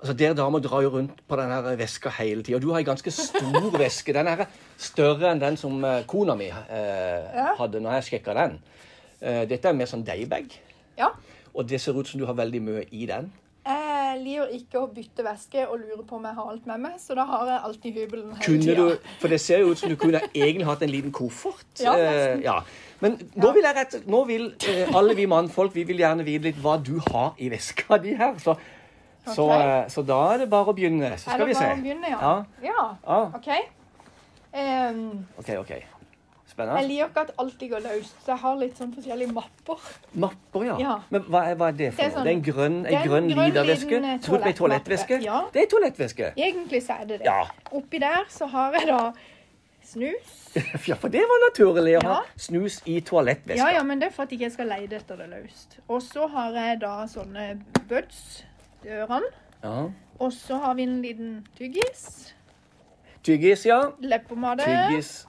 Altså, 0.01 0.15
Dere 0.15 0.35
damer 0.39 0.61
drar 0.63 0.83
jo 0.83 0.91
rundt 0.95 1.21
på 1.29 1.37
den 1.37 1.51
her 1.51 1.75
veska 1.77 2.11
hele 2.21 2.43
tida. 2.47 2.61
Du 2.63 2.69
har 2.71 2.79
en 2.79 2.85
ganske 2.87 3.11
stor 3.11 3.71
veske. 3.79 4.13
Den 4.15 4.29
er 4.31 4.45
større 4.79 5.33
enn 5.33 5.41
den 5.43 5.57
som 5.59 5.83
eh, 5.85 6.05
kona 6.07 6.37
mi 6.39 6.47
eh, 6.47 7.25
Ja. 7.35 7.57
hadde 7.59 7.81
når 7.83 7.97
jeg 7.99 8.05
sjekka 8.13 8.35
den. 8.39 8.55
Eh, 9.21 9.41
dette 9.51 9.67
er 9.67 9.75
mer 9.75 9.87
sånn 9.91 10.05
daybag, 10.07 10.55
Ja. 10.97 11.09
og 11.53 11.67
det 11.67 11.81
ser 11.83 11.99
ut 11.99 12.07
som 12.07 12.21
du 12.21 12.27
har 12.27 12.35
veldig 12.39 12.61
mye 12.63 12.85
i 12.95 13.07
den. 13.11 13.33
Jeg 14.09 14.21
liker 14.25 14.53
ikke 14.59 14.81
å 14.81 14.87
bytte 14.95 15.25
væske 15.27 15.65
og 15.69 15.79
lurer 15.83 16.05
på 16.09 16.17
om 16.17 16.25
jeg 16.29 16.37
har 16.39 16.51
alt 16.53 16.67
med 16.71 16.81
meg, 16.85 16.95
så 17.03 17.15
da 17.19 17.25
har 17.29 17.47
jeg 17.51 17.61
alltid 17.69 17.99
hybelen 17.99 18.31
hele 18.39 18.61
tida. 18.63 18.87
du, 18.89 19.11
For 19.21 19.29
det 19.35 19.41
ser 19.45 19.61
jo 19.65 19.73
ut 19.75 19.79
som 19.83 19.93
du 19.93 19.97
kunne 20.01 20.21
egentlig 20.35 20.67
hatt 20.69 20.83
en 20.87 20.93
liten 20.93 21.13
koffert. 21.13 21.67
Ja, 21.83 21.93
nesten. 21.99 22.41
Eh, 22.41 22.45
ja. 22.47 22.59
Men 23.01 23.19
nå 23.39 23.53
vil, 23.55 23.63
jeg 23.69 23.77
rett, 23.77 23.99
nå 24.11 24.23
vil 24.27 24.49
eh, 24.69 24.89
alle 24.99 25.15
vi 25.19 25.27
mannfolk 25.31 25.75
vi 25.77 25.85
vil 25.87 26.01
gjerne 26.03 26.25
vite 26.27 26.49
litt 26.49 26.59
hva 26.65 26.79
du 26.83 26.97
har 27.11 27.35
i 27.39 27.51
veska 27.53 27.99
di 28.03 28.15
her. 28.19 28.35
Så, 28.43 28.57
så, 29.29 29.45
Ok. 29.45 29.53
eh, 29.61 29.85
så 29.93 30.03
da 30.09 30.21
er 30.33 30.39
det 30.45 30.51
bare 30.51 30.73
å 30.73 30.75
begynne. 30.75 31.13
Så 31.19 31.31
Er 31.31 31.39
skal 31.39 31.47
vi 31.47 31.55
se. 31.55 31.61
bare 31.69 31.77
å 31.79 31.85
begynne, 31.85 32.15
ja? 32.15 32.19
Ja. 32.19 32.73
Ja. 32.73 32.89
Ja. 33.05 33.21
OK. 33.39 33.51
Um, 34.59 35.27
OK, 35.39 35.51
OK. 35.61 35.73
Jeg 36.59 36.89
liker 36.89 37.09
ikke 37.09 37.21
at 37.21 37.31
alt 37.39 37.59
går 37.71 37.81
løst, 37.87 38.15
så 38.25 38.33
jeg 38.33 38.39
har 38.43 38.57
litt 38.57 38.77
sånn 38.79 38.93
forskjellige 38.95 39.33
mapper. 39.33 39.79
Mapper, 40.15 40.65
ja. 40.65 40.77
Ja. 40.83 40.97
Men 41.11 41.23
hva 41.23 41.43
er, 41.51 41.55
hva 41.55 41.69
er 41.69 41.73
det 41.79 41.93
for 41.95 42.03
Det 42.03 42.07
er 42.07 42.11
noe? 42.11 42.19
sånn- 42.19 42.25
det 42.25 42.33
er 42.33 42.37
en 42.37 42.43
grønn, 42.43 42.79
en 42.87 43.09
grønn 43.09 43.29
grønn 43.29 43.51
Lida-veske? 43.53 43.91
liten, 43.91 44.05
eh, 44.05 44.19
Tror 44.19 44.39
du 44.39 44.45
det 44.45 44.53
er 44.55 44.59
toalettvæske? 44.59 45.23
Ja. 45.23 45.41
Det 45.53 45.63
er 45.63 45.67
toalettvæske. 45.67 46.33
Egentlig 46.37 46.83
så 46.83 46.93
er 47.01 47.05
det 47.05 47.19
det. 47.21 47.27
Ja. 47.27 47.45
Oppi 47.73 47.99
der 47.99 48.25
så 48.29 48.47
har 48.47 48.73
jeg 48.73 48.87
da 48.89 49.13
snus. 49.83 50.35
ja, 50.89 50.95
for 50.95 51.09
det 51.09 51.21
var 51.21 51.51
naturlig 51.51 51.97
å 51.99 52.03
ha 52.05 52.23
snus 52.37 52.83
i 52.87 53.01
toalettveska. 53.01 53.57
Ja, 53.57 53.69
ja, 53.79 53.83
men 53.83 54.01
det 54.01 54.09
er 54.09 54.11
for 54.13 54.23
at 54.23 54.31
jeg 54.33 54.41
ikke 54.41 54.53
skal 54.53 54.67
leide 54.67 54.97
etter 54.97 55.17
det 55.17 55.29
løst. 55.31 55.79
Og 55.89 56.03
så 56.03 56.27
har 56.29 56.53
jeg 56.53 56.81
da 56.81 57.07
sånne 57.07 57.61
buds 57.89 58.45
til 58.83 58.91
ørene. 58.91 59.31
Ja. 59.63 59.89
Og 60.21 60.33
så 60.33 60.59
har 60.59 60.75
vi 60.75 60.83
en 60.83 61.01
liten 61.03 61.47
tyggis. 61.57 62.35
Tyggis, 63.23 63.67
ja. 63.67 63.91
Leppepomade. 64.01 64.65
Tyggis. 64.65 65.27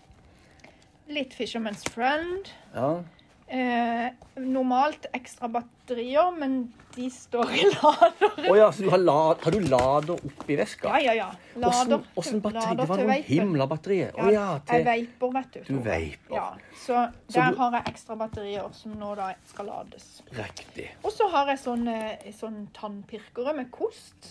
Litt 1.10 1.34
Fisherman's 1.34 1.84
Friend. 1.89 2.50
Ja. 2.76 3.04
Eh, 3.50 4.12
normalt 4.45 5.08
ekstra 5.17 5.48
batterier, 5.50 6.28
men 6.38 6.67
de 6.95 7.08
står 7.10 7.50
i 7.58 7.63
laderen. 7.74 8.45
Oh, 8.52 8.58
ja, 8.60 8.67
så 8.72 8.84
du 8.86 8.89
har, 8.93 9.02
lad, 9.02 9.39
har 9.41 9.56
du 9.56 9.60
lader 9.65 10.19
oppi 10.30 10.58
veska? 10.60 10.91
Ja, 10.91 11.00
ja, 11.02 11.13
ja. 11.17 11.30
Lader, 11.63 12.04
Åssen 12.19 12.43
batteri? 12.43 12.62
lader 12.62 12.84
Det 12.84 12.89
var 12.91 13.02
noen 13.02 13.24
himla 13.26 13.65
batterier. 13.72 14.12
Å 14.22 14.28
ja, 14.34 14.43
Jeg 14.69 14.86
veiper, 14.86 15.34
vet 15.39 15.58
du. 15.58 15.63
Du 15.72 15.80
veiper. 15.86 16.36
Ja, 16.38 16.45
så 16.78 17.08
Så 17.26 17.39
der 17.39 17.56
du- 17.56 17.58
har 17.63 17.72
jeg 17.80 17.89
ekstra 17.95 18.19
batterier 18.22 18.69
som 18.78 18.93
nå 19.02 19.15
da 19.17 19.32
skal 19.50 19.65
lades. 19.74 20.06
Riktig. 20.38 20.86
Og 21.04 21.12
så 21.17 21.30
har 21.34 21.50
jeg 21.50 21.63
sånne, 21.65 21.98
sånne 22.38 22.67
tannpirkere 22.78 23.56
med 23.58 23.72
kost. 23.74 24.30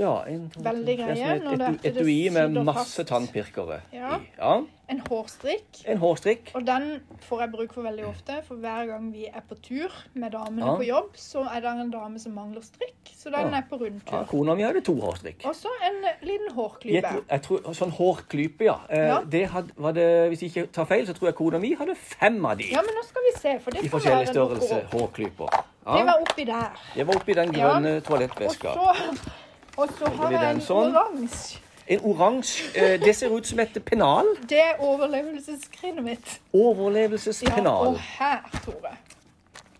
Ja, 0.00 0.14
en, 0.26 0.46
sånn- 0.54 0.64
Veldig 0.64 0.94
greie 0.96 1.12
Et, 1.36 1.42
et 1.44 1.60
et, 1.60 1.84
et 1.84 1.96
etui 1.96 2.30
med 2.32 2.54
masse 2.64 3.04
tannpirkere 3.04 3.82
Ja. 3.92 4.16
i. 4.16 4.28
Ja. 4.38 4.54
En 4.90 5.00
hårstrikk. 5.06 5.84
En 5.86 5.98
hårstrikk. 6.02 6.48
Og 6.58 6.64
den 6.66 6.86
får 7.28 7.40
jeg 7.44 7.50
bruk 7.52 7.74
for 7.76 7.82
veldig 7.86 8.06
ofte, 8.08 8.38
for 8.46 8.56
hver 8.58 8.86
gang 8.88 9.12
vi 9.12 9.26
er 9.28 9.42
på 9.46 9.54
tur 9.62 9.92
med 10.14 10.32
damene 10.32 10.64
Ja. 10.66 10.72
på 10.80 10.86
jobb, 10.88 11.10
så 11.14 11.44
er 11.46 11.60
det 11.60 11.74
en 11.84 11.90
dame 11.92 12.18
som 12.18 12.32
mangler 12.34 12.62
strikk, 12.64 13.12
så 13.14 13.30
den 13.30 13.52
Ja. 13.52 13.58
er 13.58 13.62
på 13.70 13.76
rundtur. 13.78 14.16
Ja, 14.16 14.24
kona 14.24 14.54
mi 14.56 14.62
hadde 14.62 14.80
to 14.82 14.94
hårstrikk. 14.98 15.44
Og 15.46 15.54
så 15.54 15.68
en 15.86 16.00
liten 16.26 16.50
hårklype. 16.56 17.22
jeg 17.30 17.42
tror, 17.42 17.60
sånn 17.74 17.92
hårklype, 17.92 18.64
ja. 18.64 18.78
Eh, 18.88 19.06
Ja. 19.06 19.20
Det 19.22 19.46
had, 19.50 19.70
var 19.76 19.92
det, 19.92 20.28
hvis 20.30 20.40
jeg 20.42 20.50
ikke 20.56 20.72
tar 20.72 20.84
feil, 20.86 21.06
så 21.06 21.12
tror 21.14 21.26
jeg 21.28 21.34
kona 21.34 21.58
mi 21.58 21.74
hadde 21.74 21.94
fem 21.94 22.44
av 22.46 22.56
de. 22.58 22.64
Ja, 22.72 22.80
men 22.82 22.94
nå 22.94 23.04
skal 23.04 23.22
vi 23.22 23.38
se, 23.38 23.58
for 23.60 23.70
det 23.70 23.84
I 23.84 23.88
forskjellig 23.88 24.28
størrelse 24.28 24.82
hårklyper. 24.90 24.98
hårklyper. 24.98 25.64
Det 25.90 26.04
var 26.06 26.20
oppi 26.20 26.44
der. 26.44 26.72
Det 26.94 27.06
var 27.06 27.14
oppi 27.14 27.32
den 27.34 27.52
grønne 27.52 27.94
Ja. 27.94 28.00
toalettveska. 28.00 28.68
Og 28.68 28.96
så, 28.96 29.30
og 29.76 29.88
så 29.98 30.10
har 30.16 30.32
jeg 30.32 30.54
en 30.54 30.60
sånn? 30.60 30.96
oransje. 30.96 31.58
En 31.90 32.00
oransje 32.06 32.70
eh, 32.78 33.00
Det 33.02 33.16
ser 33.16 33.32
ut 33.34 33.46
som 33.46 33.58
et 33.58 33.78
pennal. 33.84 34.26
Det 34.48 34.58
er 34.62 34.78
overlevelsesskrinet 34.78 36.04
mitt. 36.04 36.40
Ja, 36.54 37.72
og 37.72 37.98
her, 37.98 38.44
Tore. 38.64 38.92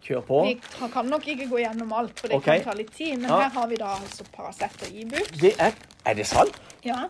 Kjør 0.03 0.25
på. 0.27 0.41
Vi 0.49 0.57
kan 0.93 1.07
nok 1.07 1.29
ikke 1.29 1.47
gå 1.51 1.61
gjennom 1.63 1.93
alt, 1.93 2.19
for 2.19 2.27
det 2.29 2.37
okay. 2.41 2.59
kan 2.59 2.73
ta 2.73 2.79
litt 2.79 2.91
tid, 2.97 3.17
men 3.21 3.31
Ja. 3.31 3.39
her 3.45 3.51
har 3.61 3.67
vi 3.69 3.77
da 3.77 3.93
altså 3.95 4.25
Paracet 4.37 4.83
og 4.83 4.97
Ibux. 5.03 5.31
Det 5.41 5.55
er, 5.59 5.73
er 6.05 6.15
det 6.15 6.27
sant? 6.27 6.61
Ja. 6.85 7.05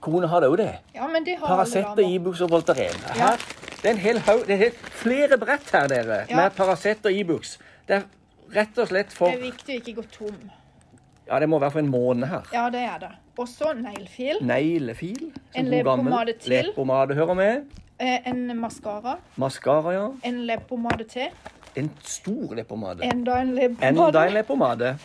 Kone 0.00 0.26
har 0.26 0.40
det 0.40 0.48
òg, 0.50 0.56
det. 0.56 0.78
ja, 0.94 1.06
men 1.06 1.24
det 1.24 1.38
har 1.38 1.46
Paracet 1.46 1.84
og. 1.86 2.00
Ibux 2.02 2.40
og 2.40 2.50
Voltaren. 2.50 2.98
Ja. 3.06 3.14
Her, 3.14 3.46
det 3.82 3.84
er 3.84 3.90
en 3.90 3.98
hel 4.02 4.18
haug 4.18 4.46
Det 4.46 4.66
er 4.66 4.70
flere 4.90 5.38
brett 5.38 5.70
her, 5.70 5.86
dere, 5.86 6.26
Ja. 6.30 6.36
med 6.36 6.50
Paracet 6.56 7.06
og 7.06 7.12
Ibux. 7.12 7.58
Det 7.88 7.96
er 7.96 8.02
rett 8.54 8.78
og 8.78 8.88
slett 8.88 9.12
for 9.12 9.26
Det 9.30 9.38
er 9.38 9.42
viktig 9.50 9.76
å 9.76 9.80
ikke 9.80 9.94
gå 10.00 10.06
tom. 10.18 10.50
Ja, 11.26 11.40
det 11.40 11.48
må 11.48 11.58
være 11.58 11.70
for 11.70 11.78
en 11.78 11.88
måned 11.90 12.28
her. 12.28 12.42
Ja, 12.52 12.68
det 12.70 12.80
er 12.80 12.98
det. 12.98 13.10
Og 13.38 13.48
så 13.48 13.72
neglefil. 13.74 14.38
Neglefil. 14.40 15.32
En 15.54 15.64
leppepomade 15.64 16.32
til. 16.40 16.50
Leppepomade 16.50 17.14
hører 17.14 17.34
med. 17.34 17.64
Eh, 18.00 18.28
en 18.30 18.56
maskara. 18.60 19.16
Maskara, 19.36 19.92
ja. 19.92 20.06
En 20.24 20.46
leppepomade 20.46 21.04
til. 21.04 21.28
En 21.76 21.90
stor 22.02 22.54
leppepomade. 22.54 23.04
Enda 23.04 23.40
en 23.40 23.58
Enda 23.82 24.26
en 24.26 24.32
leppepomade. 24.32 24.98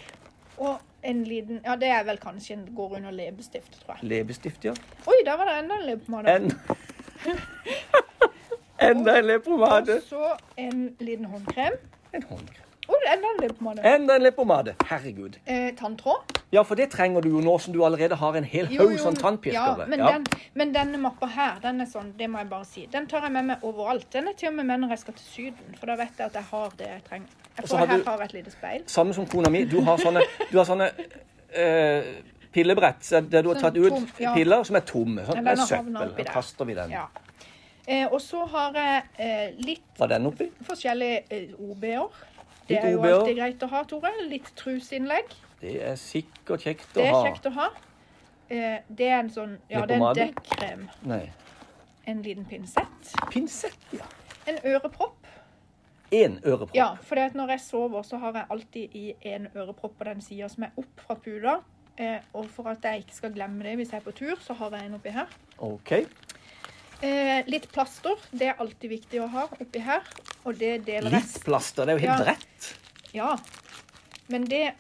Og 0.57 0.78
en 1.03 1.24
liten 1.24 1.59
Ja, 1.65 1.76
det 1.76 1.88
er 1.88 2.03
vel 2.03 2.17
kanskje 2.17 2.53
en 2.53 2.67
går 2.76 2.95
under 2.95 3.11
leppestift, 3.11 3.82
tror 3.82 3.95
jeg. 4.01 4.09
Leppestift, 4.09 4.65
ja. 4.65 4.74
Oi, 5.07 5.13
der 5.26 5.38
var 5.38 5.45
det 5.45 5.59
enda 5.63 5.76
en 5.76 5.86
leppepomade. 5.86 6.36
En 6.36 6.51
Enda 8.89 9.17
en 9.19 9.26
leppepomade. 9.26 9.95
Og 9.95 10.01
så 10.09 10.36
en 10.57 10.95
liten 10.99 11.26
håndkrem. 11.26 11.74
En 12.13 12.24
håndkrem. 12.24 12.61
Er 12.94 13.14
enda 13.16 13.28
en 13.36 13.42
leppepomade. 13.42 13.82
Enda 13.96 14.16
en 14.16 14.22
leppepomade. 14.24 14.76
Herregud. 14.89 15.38
Eh, 15.46 15.72
tanntråd. 15.76 16.38
Ja, 16.52 16.62
for 16.68 16.76
det 16.76 16.89
trenger 16.92 17.22
du 17.22 17.30
jo 17.30 17.42
nå 17.42 17.54
som 17.64 17.74
du 17.74 17.80
allerede 17.86 18.16
har 18.20 18.36
en 18.36 18.44
hel 18.44 18.68
haug 18.78 18.98
sånn 19.00 19.16
tannpirkere. 19.16 19.86
Ja, 19.86 19.86
men, 19.88 20.00
Ja. 20.00 20.12
Den, 20.12 20.26
men 20.54 20.74
denne 20.76 20.98
mappa 21.00 21.28
her, 21.28 21.60
den 21.64 21.82
er 21.82 21.86
sånn, 21.86 22.12
det 22.18 22.28
må 22.30 22.38
jeg 22.42 22.50
bare 22.50 22.66
si. 22.66 22.86
Den 22.92 23.08
tar 23.08 23.22
jeg 23.22 23.32
med 23.32 23.46
meg 23.46 23.64
overalt. 23.64 24.10
Den 24.14 24.28
er 24.28 24.34
til 24.38 24.50
og 24.50 24.56
med 24.56 24.66
med 24.66 24.80
når 24.84 24.89
jeg 24.96 25.00
skal 25.00 25.14
til 25.14 25.26
Syden, 25.26 25.76
for 25.80 25.86
da 25.88 25.96
vet 25.96 26.18
jeg 26.18 26.26
at 26.28 26.34
jeg 26.34 26.44
har 26.52 26.70
det 26.78 26.88
jeg 26.88 27.04
trenger. 27.10 27.28
Jeg 27.58 27.68
får 27.70 27.78
har 27.78 27.88
her 27.88 27.98
du- 27.98 28.04
har 28.10 28.18
jeg 28.18 28.26
et 28.26 28.34
lite 28.34 28.52
speil. 28.52 28.84
Samme 28.88 29.14
som 29.14 29.26
kona 29.28 29.50
mi. 29.50 29.64
Du 29.66 29.82
har 29.82 29.98
sånne, 29.98 30.22
du 30.52 30.58
har 30.58 30.66
sånne 30.66 30.92
eh, 31.54 32.04
pillebrett 32.52 33.10
der 33.32 33.42
du 33.44 33.50
har 33.54 33.60
tatt 33.62 33.78
ut 33.78 33.89
tom, 33.89 34.08
ja. 34.20 34.34
piller 34.36 34.64
som 34.64 34.76
er 34.76 34.82
tomme. 34.82 35.26
Sånn, 35.26 35.44
det 35.44 35.52
er 35.58 35.66
søppel. 35.66 36.16
Da 36.18 36.24
kaster 36.24 36.66
vi 36.66 36.74
den. 36.74 36.92
Ja. 36.92 37.06
Eh, 37.88 38.06
og 38.12 38.20
så 38.22 38.46
har 38.46 38.74
jeg 38.78 39.04
eh, 39.18 39.54
litt 39.66 39.98
Var 39.98 40.08
den 40.08 40.26
oppi? 40.30 40.50
forskjellige 40.68 41.24
eh, 41.34 41.48
OB-er. 41.58 42.10
Det 42.72 42.82
er 42.82 42.95
jo 42.95 43.03
alltid 43.05 43.38
greit 43.38 43.63
å 43.65 43.72
ha, 43.72 43.84
Tore. 43.89 44.11
Litt 44.32 44.51
truseinnlegg. 44.59 45.36
Det 45.61 45.78
er 45.91 45.97
sikkert 45.99 46.65
kjekt 46.65 46.97
å 46.97 47.03
ha. 47.03 47.05
Det 47.05 47.09
er 47.11 47.28
kjekt 47.28 47.49
å 47.49 47.53
ha. 47.57 47.69
Eh, 48.51 48.78
det 48.88 49.07
er 49.07 49.19
en 49.19 49.30
sånn 49.32 49.57
Ja, 49.72 49.86
det 49.88 49.97
er 49.97 50.07
en 50.07 50.17
dekkrem. 50.17 50.88
Nei. 51.07 51.26
En 52.09 52.24
liten 52.26 52.47
pinsett. 52.49 53.11
Pinsett, 53.32 53.78
ja. 53.95 54.07
En 54.49 54.57
ørepropp. 54.65 55.30
En 56.11 56.39
ørepropp. 56.43 56.74
Ja, 56.76 56.95
for 57.07 57.15
det 57.15 57.30
at 57.30 57.38
når 57.38 57.53
jeg 57.55 57.63
sover, 57.63 58.01
så 58.03 58.17
har 58.19 58.34
jeg 58.36 58.49
alltid 58.51 58.95
i 58.97 59.13
en 59.32 59.47
ørepropp 59.55 59.93
på 59.99 60.09
den 60.09 60.24
sida 60.26 60.49
som 60.51 60.65
er 60.67 60.74
opp 60.82 61.05
fra 61.05 61.15
puta. 61.15 61.59
Eh, 62.01 62.19
og 62.34 62.49
for 62.51 62.72
at 62.72 62.84
jeg 62.84 63.05
ikke 63.05 63.15
skal 63.15 63.34
glemme 63.36 63.63
det 63.63 63.76
hvis 63.80 63.93
jeg 63.93 64.01
er 64.01 64.03
på 64.03 64.15
tur, 64.17 64.36
så 64.41 64.55
har 64.59 64.76
jeg 64.76 64.89
en 64.89 64.97
oppi 64.97 65.13
her. 65.15 65.32
OK. 65.59 65.93
Eh, 67.02 67.41
litt 67.49 67.66
plaster. 67.74 68.18
Det 68.32 68.52
er 68.52 68.60
alltid 68.62 68.89
viktig 68.91 69.22
å 69.24 69.28
ha 69.34 69.47
oppi 69.58 69.82
her. 69.82 70.06
Og 70.45 70.58
det 70.58 70.86
deler 70.86 71.10
jeg 71.10 71.24
Litt 71.26 71.43
plaster. 71.45 71.86
Det 71.89 71.95
er 71.95 71.99
jo 71.99 72.06
helt 72.08 72.20
Ja. 72.28 72.34
rett. 72.34 72.74
Ja. 73.14 73.38
Men 74.30 74.45
det 74.45 74.74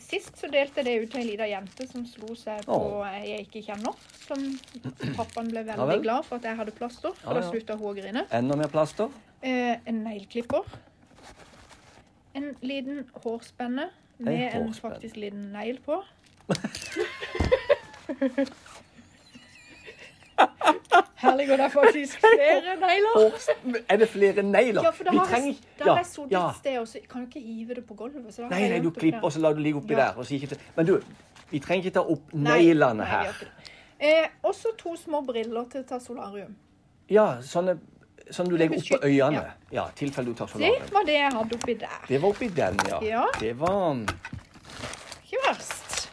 Sist 0.00 0.38
så 0.40 0.48
delte 0.48 0.80
jeg 0.80 0.86
det 0.86 1.02
ut 1.02 1.10
til 1.12 1.20
ei 1.20 1.26
lita 1.26 1.44
jente 1.46 1.84
som 1.86 2.06
slo 2.08 2.34
seg 2.34 2.62
på 2.64 2.72
oh. 2.72 3.02
ei 3.04 3.26
jeg 3.28 3.44
ikke 3.44 3.60
kjenner. 3.66 3.92
Som 4.24 4.58
pappaen 5.18 5.50
ble 5.52 5.60
Ja 5.66 5.76
veldig 5.76 5.88
vel. 5.90 6.02
glad 6.02 6.24
for 6.24 6.36
at 6.40 6.44
jeg 6.48 6.56
hadde 6.56 6.72
plaster, 6.72 7.12
for 7.12 7.28
Ja, 7.28 7.34
da 7.36 7.42
ja. 7.44 7.50
slutta 7.50 7.76
hun 7.76 7.90
å 7.90 7.94
grine. 7.98 8.24
Enda 8.32 8.56
mer 8.56 8.72
plaster. 8.72 9.12
Eh, 9.42 9.76
en 9.84 10.02
negleklipper. 10.06 10.64
En 12.34 12.56
liten 12.62 13.04
hårspenne 13.22 13.90
med 14.18 14.54
en 14.54 14.64
hårspenne. 14.64 14.94
faktisk 14.96 15.16
liten 15.20 15.52
negl 15.52 15.78
på. 15.84 16.00
Her 21.16 21.32
Og 21.32 21.38
det 21.38 21.60
er 21.60 21.68
faktisk 21.72 22.18
flere 22.20 22.74
negler. 22.76 23.38
Er 23.88 23.96
det 23.96 24.08
flere 24.12 24.42
negler? 24.42 24.82
Ja, 24.84 24.90
for 24.90 25.04
da 25.04 25.10
Vi 25.10 25.16
har 25.18 25.26
trenger 25.30 25.46
jeg, 25.54 25.86
ja, 25.86 26.02
sittet 26.04 26.32
ja. 26.32 26.42
et 26.50 26.56
sted, 26.58 26.78
og 26.78 26.88
så 26.88 26.98
kan 27.10 27.20
du 27.24 27.26
ikke 27.30 27.40
hive 27.46 27.74
det 27.74 27.84
på 27.88 27.94
gulvet. 27.96 28.34
Så 28.34 28.48
Nei, 28.50 28.68
nei, 28.68 28.80
du 28.84 28.90
klipper, 28.90 29.24
og 29.24 29.32
så 29.32 29.40
lar 29.40 29.52
du 29.56 29.60
ligge 29.64 29.78
oppi 29.80 29.94
Ja. 29.96 29.98
der. 30.10 30.18
Og 30.20 30.26
så 30.26 30.34
ikke... 30.36 30.58
Men 30.76 30.86
du, 30.86 31.00
vi 31.50 31.58
trenger 31.64 31.84
ikke 31.86 31.94
ta 31.96 32.02
opp 32.04 32.34
Nei, 32.34 32.58
neglene 32.66 33.04
her. 33.08 33.32
Eh, 33.98 34.28
også 34.44 34.74
to 34.78 34.92
små 35.00 35.22
briller 35.24 35.64
til 35.72 35.80
å 35.80 35.88
ta 35.88 35.98
solarium. 36.04 36.52
Ja, 37.08 37.38
sånne 37.40 37.78
som 38.30 38.48
du 38.50 38.56
legger 38.58 38.76
oppå 38.82 38.98
øynene. 39.06 39.40
ja. 39.40 39.50
Ja, 39.72 39.84
tilfelle 39.96 40.28
du 40.28 40.34
tar 40.34 40.46
Det 40.46 40.52
solarium. 40.52 40.88
var 40.92 41.04
det 41.08 41.14
jeg 41.14 41.32
hadde 41.32 41.54
oppi 41.56 41.74
der. 41.80 41.98
Det 42.08 42.20
var 42.22 42.28
oppi 42.28 42.48
den, 42.48 42.76
ja. 42.90 42.98
Ja. 43.02 43.24
Det 43.40 43.54
var 43.58 43.96
Ikke 45.24 45.40
verst. 45.48 46.10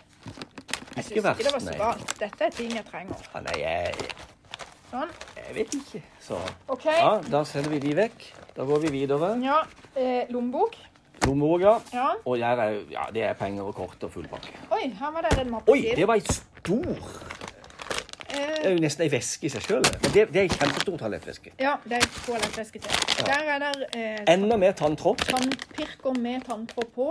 Jeg 0.96 1.04
syns 1.04 1.12
ikke 1.12 1.44
det 1.44 1.54
var 1.54 1.60
så 1.60 1.74
galt. 1.78 2.20
Dette 2.20 2.44
er 2.46 2.50
ting 2.54 2.72
jeg 2.76 2.86
trenger. 2.86 3.16
ja, 3.34 3.40
Nei, 3.42 3.60
jeg, 3.60 3.94
Sånn. 4.94 5.10
jeg 5.40 5.56
vet 5.58 5.74
ikke. 5.80 6.02
Så 6.22 6.38
Okay. 6.70 6.94
ja, 7.00 7.16
da 7.34 7.44
sender 7.50 7.72
vi 7.74 7.80
de 7.82 7.96
vekk. 7.98 8.26
Da 8.56 8.66
går 8.70 8.84
vi 8.86 8.92
videre. 8.94 9.32
Ja, 9.42 9.64
eh, 9.98 10.28
lommebok. 10.30 10.76
Lommebok, 11.26 11.62
ja. 11.66 11.80
Ja. 11.94 12.10
Og 12.26 12.38
der 12.38 12.62
er, 12.62 12.76
ja, 12.92 13.06
det 13.14 13.24
er 13.26 13.34
penger 13.40 13.64
og 13.72 13.76
kort 13.76 14.04
og 14.06 14.12
full 14.14 14.28
pakke. 14.30 14.54
Oi, 14.72 14.90
her 15.00 15.12
var 15.16 15.26
det 15.26 15.40
en 15.42 15.50
mappe 15.56 15.72
Oi, 15.74 15.82
det 15.96 16.06
var 16.08 16.20
ei 16.22 16.26
stor 16.30 16.94
Det 16.94 18.40
Eh, 18.40 18.66
er 18.66 18.72
jo 18.74 18.80
nesten 18.82 19.04
ei 19.06 19.10
veske 19.14 19.46
i 19.46 19.50
seg 19.54 19.62
sjøl. 19.62 19.84
Men 20.02 20.12
det, 20.14 20.24
det 20.34 20.40
er 20.42 20.48
ei 20.48 20.50
kjempestor 20.50 20.96
toalettveske. 20.98 21.52
ja, 21.62 21.76
det 21.86 22.00
er 22.00 22.08
toalettveske 22.26 22.80
til. 22.82 23.26
Der 23.28 23.50
er 23.54 23.60
det 23.62 23.90
eh, 23.94 24.34
Enda 24.34 24.58
mer 24.58 24.72
tanntråd. 24.74 25.22
tannpirker 25.30 26.18
med 26.18 26.42
tanntråd 26.48 26.88
på. 26.96 27.10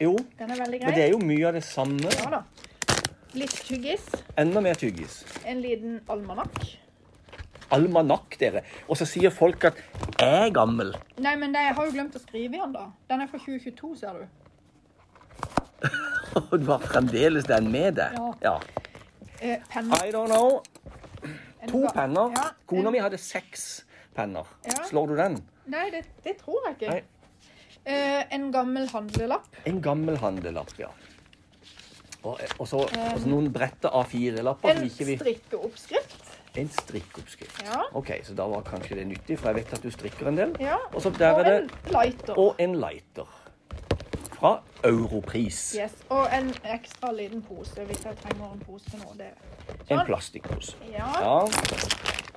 Jo, 0.00 0.16
Den 0.38 0.50
er 0.50 0.56
veldig 0.58 0.80
men 0.82 0.94
det 0.94 1.04
er 1.04 1.12
jo 1.14 1.18
mye 1.22 1.46
av 1.48 1.54
det 1.54 1.62
samme. 1.64 2.10
Ja 2.18 2.30
da. 2.34 2.40
Litt 3.36 3.52
tyggis. 3.68 4.04
Enda 4.40 4.62
mer 4.64 4.78
tyggis. 4.80 5.18
En 5.44 5.60
liten 5.60 5.98
almanakk. 6.08 6.56
Almanakk, 7.74 8.36
dere. 8.40 8.62
Og 8.88 8.96
så 8.96 9.04
sier 9.08 9.32
folk 9.34 9.66
at 9.68 9.80
jeg 10.16 10.46
er 10.46 10.52
gammel. 10.54 10.94
Nei, 11.20 11.34
men 11.36 11.52
jeg 11.52 11.74
har 11.76 11.88
jo 11.88 11.92
glemt 11.92 12.16
å 12.16 12.22
skrive 12.22 12.56
i 12.56 12.60
den, 12.62 12.72
da. 12.72 12.86
Den 13.10 13.24
er 13.24 13.28
fra 13.28 13.40
2022, 13.42 13.90
ser 14.00 14.22
du. 14.22 14.24
Og 16.46 16.54
du 16.62 16.70
har 16.70 16.86
fremdeles 16.86 17.44
den 17.50 17.68
med 17.74 17.98
deg. 17.98 18.16
Ja. 18.16 18.30
Ja. 18.46 18.54
Eh, 19.40 19.60
penner. 19.68 20.06
I 20.06 20.14
don't 20.14 20.32
know. 20.32 20.62
To 21.66 21.82
penner. 21.92 22.32
Ja, 22.38 22.46
Kona 22.70 22.94
mi 22.94 23.02
hadde 23.04 23.20
seks 23.20 23.66
penner. 24.16 24.48
Ja. 24.64 24.78
Slår 24.88 25.12
du 25.12 25.20
den? 25.20 25.36
Nei, 25.74 25.90
det, 25.92 26.06
det 26.24 26.38
tror 26.40 26.70
jeg 26.70 26.78
ikke. 26.78 26.96
Eh, 27.84 28.22
en 28.32 28.48
gammel 28.54 28.88
handlelapp. 28.94 29.60
En 29.68 29.82
gammel 29.84 30.16
handlelapp, 30.22 30.72
ja. 30.80 30.88
Og, 32.26 32.40
og, 32.58 32.68
så, 32.68 32.82
og 32.90 33.20
så 33.22 33.28
noen 33.30 33.52
brette 33.54 33.88
A4-lapper 33.88 34.72
En 34.72 34.82
vi 34.82 34.90
strikkeoppskrift. 35.16 36.32
En 36.58 36.70
strikkeoppskrift. 36.72 37.62
Ja. 37.66 37.82
OK, 37.94 38.10
så 38.24 38.34
da 38.34 38.46
var 38.50 38.64
kanskje 38.66 38.96
det 38.98 39.06
nyttig, 39.12 39.38
for 39.38 39.52
jeg 39.52 39.60
vet 39.60 39.74
at 39.76 39.82
du 39.84 39.90
strikker 39.94 40.30
en 40.32 40.38
del. 40.40 40.54
Ja. 40.60 40.78
Og 40.92 41.02
så 41.04 41.12
der 41.14 41.36
og 41.36 41.40
er 41.44 41.50
det 41.50 41.58
en 41.62 41.70
lighter. 41.92 42.38
Og 42.38 42.54
en 42.58 42.78
lighter. 42.80 43.34
Fra 44.36 44.58
Europris. 44.84 45.76
Yes. 45.78 45.94
Og 46.08 46.26
en 46.32 46.50
ekstra 46.64 47.12
liten 47.12 47.42
pose 47.46 47.86
hvis 47.88 48.04
jeg 48.04 48.18
trenger 48.24 48.52
en 48.52 48.64
pose 48.66 48.90
til 48.90 49.00
noe. 49.04 49.30
Sånn. 49.86 49.96
En 49.96 50.04
plastikkpose. 50.08 50.76
Ja, 50.92 51.12
Ja, 51.22 51.38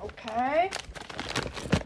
OK. 0.00 1.79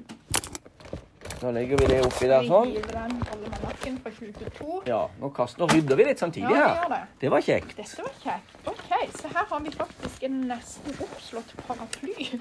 Nå 1.45 1.51
legger 1.53 1.76
vi 1.82 1.86
det 1.90 1.99
oppi 2.07 2.28
der 2.30 2.40
Vi 2.45 2.49
sånn. 2.49 2.70
hiver 2.72 2.95
den 2.97 3.16
almanakken 3.34 3.99
fra 4.03 4.11
2022. 4.16 4.78
Ja, 4.88 5.01
nå 5.20 5.30
kaster, 5.36 5.61
nå 5.61 5.68
rydder 5.74 5.99
vi 6.01 6.07
litt 6.09 6.22
samtidig 6.22 6.49
Ja, 6.49 6.55
vi 6.55 6.61
her. 6.62 6.88
det. 6.95 7.01
Det 7.24 7.30
var 7.34 7.45
kjekt. 7.45 7.74
Dette 7.76 8.07
var 8.07 8.14
kjekt. 8.22 8.57
OK, 8.72 8.90
så 9.20 9.28
her 9.34 9.45
har 9.53 9.61
vi 9.66 9.74
faktisk 9.76 10.22
en 10.30 10.40
nesten 10.49 11.01
oppslått 11.09 11.55
paraply. 11.66 12.30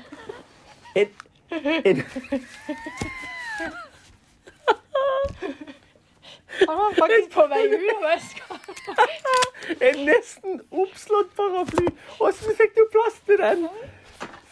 En, 0.93 1.09
en, 1.89 2.03
Han 6.67 6.77
var 6.77 6.93
faktisk 6.93 7.31
på 7.33 7.45
vei 7.49 7.63
ut 7.71 7.87
av 7.95 8.03
veska. 8.05 8.57
en 9.89 10.03
nesten 10.05 10.59
oppslått 10.69 11.33
paraply. 11.35 11.87
Åssen 12.21 12.55
fikk 12.59 12.75
du 12.77 12.83
plass 12.93 13.17
til 13.25 13.41
den? 13.41 13.65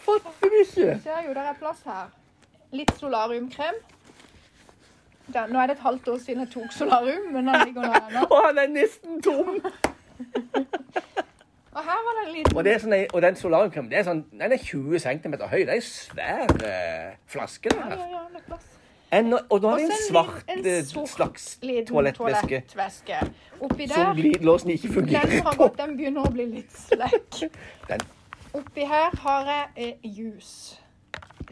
Fatter 0.02 0.56
ikke. 0.64 0.96
Ser 1.04 1.22
jo, 1.28 1.34
der 1.36 1.52
er 1.52 1.58
plass 1.60 1.84
her. 1.86 2.10
Litt 2.74 2.90
solariumkrem. 2.98 3.78
Der, 5.32 5.46
nå 5.48 5.58
er 5.58 5.66
det 5.66 5.76
et 5.78 5.84
halvt 5.84 6.08
år 6.08 6.18
siden 6.18 6.40
jeg 6.44 6.50
tok 6.52 6.72
solarium, 6.72 7.32
men 7.32 7.48
den 7.48 7.56
ligger 7.66 7.82
der 7.82 8.08
ennå. 8.08 8.26
Og 8.34 8.40
han 8.46 8.58
er 8.58 8.66
nesten 8.72 9.22
tom. 9.22 9.60
Og 11.72 11.84
her 11.84 12.00
var 12.04 12.12
det 12.18 12.28
en 12.28 12.34
liten 12.36 12.56
Og, 12.56 12.64
det 12.64 12.74
sånn, 12.82 12.94
og 13.14 13.22
den 13.24 13.36
solariumkremen 13.40 13.88
det 13.88 14.02
er 14.02 14.04
sånn, 14.04 14.26
den 14.36 14.52
er 14.52 14.60
20 14.60 14.98
cm 15.00 15.36
høy. 15.40 15.62
Det 15.64 15.72
er 15.72 15.78
en 15.78 15.86
svær 15.86 16.52
eh, 16.68 17.14
flaske. 17.32 17.72
Der. 17.72 17.94
Ja, 17.96 18.08
ja, 18.10 18.24
ja, 18.28 18.42
plass. 18.44 18.66
En, 19.12 19.32
og 19.32 19.60
nå 19.60 19.68
har 19.68 19.76
vi 19.76 19.84
en 19.84 19.98
svart 20.08 20.52
en 20.52 20.66
eh, 20.66 20.84
sort 20.88 21.08
slags 21.08 21.46
toalettvæske 21.60 22.60
toalettvæske. 22.68 23.18
Oppi 23.60 23.88
som 23.88 24.06
der, 24.06 24.14
glidelåsen 24.14 24.70
ikke 24.70 24.88
den 24.88 24.94
fungerer 24.94 25.32
den 25.32 25.42
på. 25.44 25.56
gått, 25.58 25.80
den 25.80 25.96
begynner 25.96 26.28
å 26.28 26.32
bli 26.32 26.46
litt 26.54 26.78
slekk. 26.86 27.42
Oppi 28.60 28.86
her 28.88 29.16
har 29.24 29.50
jeg 29.52 29.66
eh, 29.76 30.08
juice. 30.16 30.80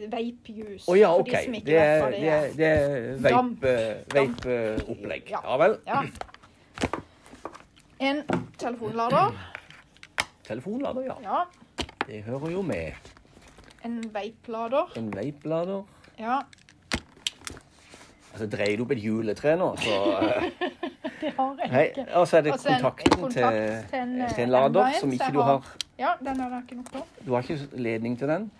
Vape-juice. 0.09 0.85
Å 0.89 0.95
ja, 0.97 1.09
for 1.13 1.23
de 1.23 1.61
Det 1.65 1.77
er, 1.77 2.09
det 2.11 2.27
er, 2.27 2.47
det 2.57 2.69
er 2.71 3.17
vape- 3.21 4.03
vape-opplegg. 4.15 5.29
Ja. 5.29 5.41
Ja 5.43 5.57
vel. 5.61 5.77
Ja. 5.87 6.01
En 7.99 8.23
telefonlader. 8.57 9.35
Telefonlader, 10.47 11.03
ja. 11.05 11.15
Ja. 11.23 11.43
Det 12.07 12.23
hører 12.25 12.49
jo 12.51 12.61
med. 12.61 12.93
En 13.85 13.99
vape-lader. 14.13 14.91
En 14.97 15.11
vape-lader. 15.13 15.83
Ja. 16.19 16.39
Altså, 18.33 18.47
dreier 18.47 18.77
du 18.79 18.83
opp 18.85 18.91
et 18.95 19.01
juletre 19.03 19.57
nå, 19.59 19.73
så 19.83 19.95
eh, 20.23 20.43
Det 21.21 21.33
har 21.37 21.57
jeg 21.59 21.69
Hei. 21.71 21.81
ikke. 21.91 22.05
Og 22.15 22.27
så 22.27 22.37
er 22.37 22.41
det 22.45 22.51
altså, 22.55 22.67
så 22.67 22.73
en- 22.73 22.81
kontakten 22.81 23.11
kontakt 23.19 23.55
til, 23.55 23.89
til 23.91 23.99
en, 23.99 24.13
til 24.29 24.43
en 24.43 24.49
eh, 24.49 24.53
lader 24.55 24.85
en, 24.85 24.93
som 25.01 25.11
ikke 25.13 25.31
du 25.35 25.39
har- 25.41 25.51
har 25.59 25.75
Ja, 25.99 26.13
den 26.25 26.39
har 26.39 26.49
jeg 26.49 26.61
ikke 26.63 26.75
nok 26.79 26.91
på. 26.91 27.01
Du 27.25 27.33
har 27.35 27.41
ikke 27.41 27.67
ledning 27.77 28.17
til 28.17 28.27
den? 28.31 28.51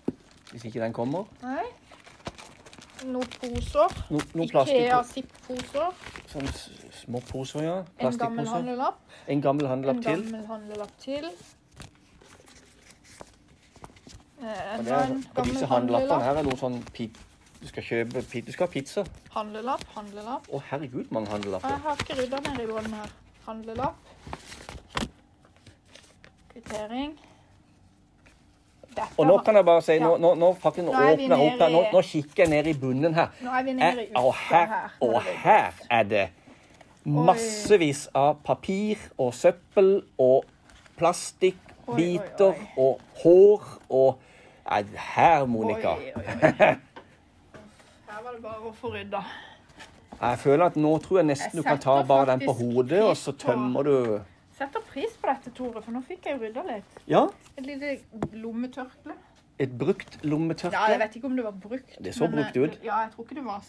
Hvis 0.52 0.66
ikke 0.68 0.82
den 0.84 0.94
kommer? 0.94 1.24
Nei. 1.42 1.64
Noen 3.06 3.28
poser. 3.42 3.94
No, 4.12 4.20
noen 4.38 4.50
Ikea. 4.52 5.00
Zipp-poser. 5.10 5.88
Sånne 6.30 6.52
små 6.94 7.22
poser, 7.32 7.64
ja. 7.66 7.78
En 8.00 8.18
gammel 8.20 8.48
handlelapp. 8.48 9.00
En 9.28 9.42
gammel 9.42 9.66
En 9.66 9.72
handlelapp 9.72 10.04
til. 10.06 10.22
gammel 10.28 10.46
handlelapp 10.48 10.94
til. 11.02 11.26
Eh, 14.42 14.78
Og, 14.78 14.86
det 14.86 14.92
er, 14.92 15.04
en 15.04 15.26
og 15.36 15.46
disse 15.46 15.66
handlelappene 15.66 15.70
handlelapp. 15.70 16.24
her 16.24 16.38
er 16.38 16.44
noe 16.44 16.58
sånn 16.58 16.80
pip, 16.94 17.18
Du 17.62 17.68
skal 17.70 17.84
kjøpe 17.84 18.22
Du 18.46 18.52
skal 18.52 18.66
ha 18.68 18.72
pizza. 18.74 19.04
Handlelapp, 19.36 19.84
handlelapp. 19.96 20.48
Å, 20.50 20.62
herregud, 20.72 21.12
mange 21.12 21.30
handlelapper. 21.30 21.70
jeg 21.70 21.80
har 21.84 21.96
ikke 22.06 22.16
rydda 22.22 22.40
ned 22.48 22.60
i 22.64 22.66
bånn 22.72 22.94
her. 22.94 23.12
Handlelapp. 23.46 23.96
Kvittering. 26.54 27.18
Og 29.18 29.28
nå 29.28 29.38
kan 29.46 29.56
jeg 29.56 29.66
bare 29.66 29.82
si, 29.86 29.98
nå, 30.02 30.18
nå, 30.20 30.34
nå 30.40 30.52
faktisk 30.60 30.88
Nå 30.88 30.94
er 30.96 31.14
åpner 31.14 31.36
jeg 31.38 31.48
opp 31.48 31.62
her. 31.64 31.72
Nå, 31.72 31.82
nå 31.94 32.02
kikker 32.06 32.44
jeg 32.44 32.52
ned 32.52 32.70
i 32.72 32.74
bunnen 32.78 33.14
her. 33.16 33.28
Nå 33.44 33.54
er 33.56 33.64
vi 33.68 33.76
nede 33.78 34.06
i 34.06 34.10
Og 34.20 34.34
her, 34.50 34.76
og 35.04 35.22
her 35.44 35.80
er 35.90 36.08
det 36.10 36.26
massevis 37.08 38.06
av 38.14 38.36
papir 38.46 39.00
og 39.18 39.34
søppel 39.34 40.04
og 40.22 40.44
plastikkbiter 41.00 42.60
og 42.78 43.00
hår 43.24 43.72
og 43.90 44.28
Her, 44.72 45.46
Monica. 45.50 45.96
Her 48.12 48.20
var 48.24 48.36
det 48.36 48.44
bare 48.44 48.70
å 48.70 48.72
få 48.78 48.92
rydda. 48.94 49.24
Jeg 50.22 50.38
føler 50.44 50.64
at 50.70 50.78
nå 50.78 50.92
tror 51.02 51.18
jeg 51.20 51.28
nesten 51.32 51.58
Jeg 51.58 51.64
du 51.64 51.66
kan 51.66 51.80
ta 51.82 51.96
bare 52.08 52.28
den 52.30 52.44
på 52.46 52.54
hodet, 52.56 53.02
og 53.02 53.18
så 53.18 53.34
tømmer 53.34 53.84
du 53.84 53.96
Setter 54.62 54.84
pris 54.86 55.14
på 55.18 55.26
dette, 55.26 55.50
Tore, 55.58 55.82
for 55.82 55.90
nå 55.96 56.04
fikk 56.06 56.28
jeg 56.30 56.38
rydda 56.38 56.62
litt. 56.68 56.98
Ja, 57.10 57.26
Et 57.58 57.66
lite 57.66 57.96
lommetørkle. 58.38 59.16
et 59.60 59.72
brukt 59.78 60.20
lommetørkle? 60.24 60.78
Ja, 60.78 60.92
jeg 60.92 61.00
vet 61.00 61.16
ikke 61.18 61.30
om 61.30 61.36
det 61.36 61.46
var 61.46 61.56
brukt. 61.64 61.96
Det 62.04 62.14
så 62.14 62.28
men, 62.28 62.36
brukt 62.36 62.58
eh, 62.58 62.62
ut. 62.62 62.78
Ja, 62.86 63.00
jeg 63.06 63.12
tror 63.16 63.26
ikke 63.26 63.36
det 63.40 63.46
var 63.46 63.66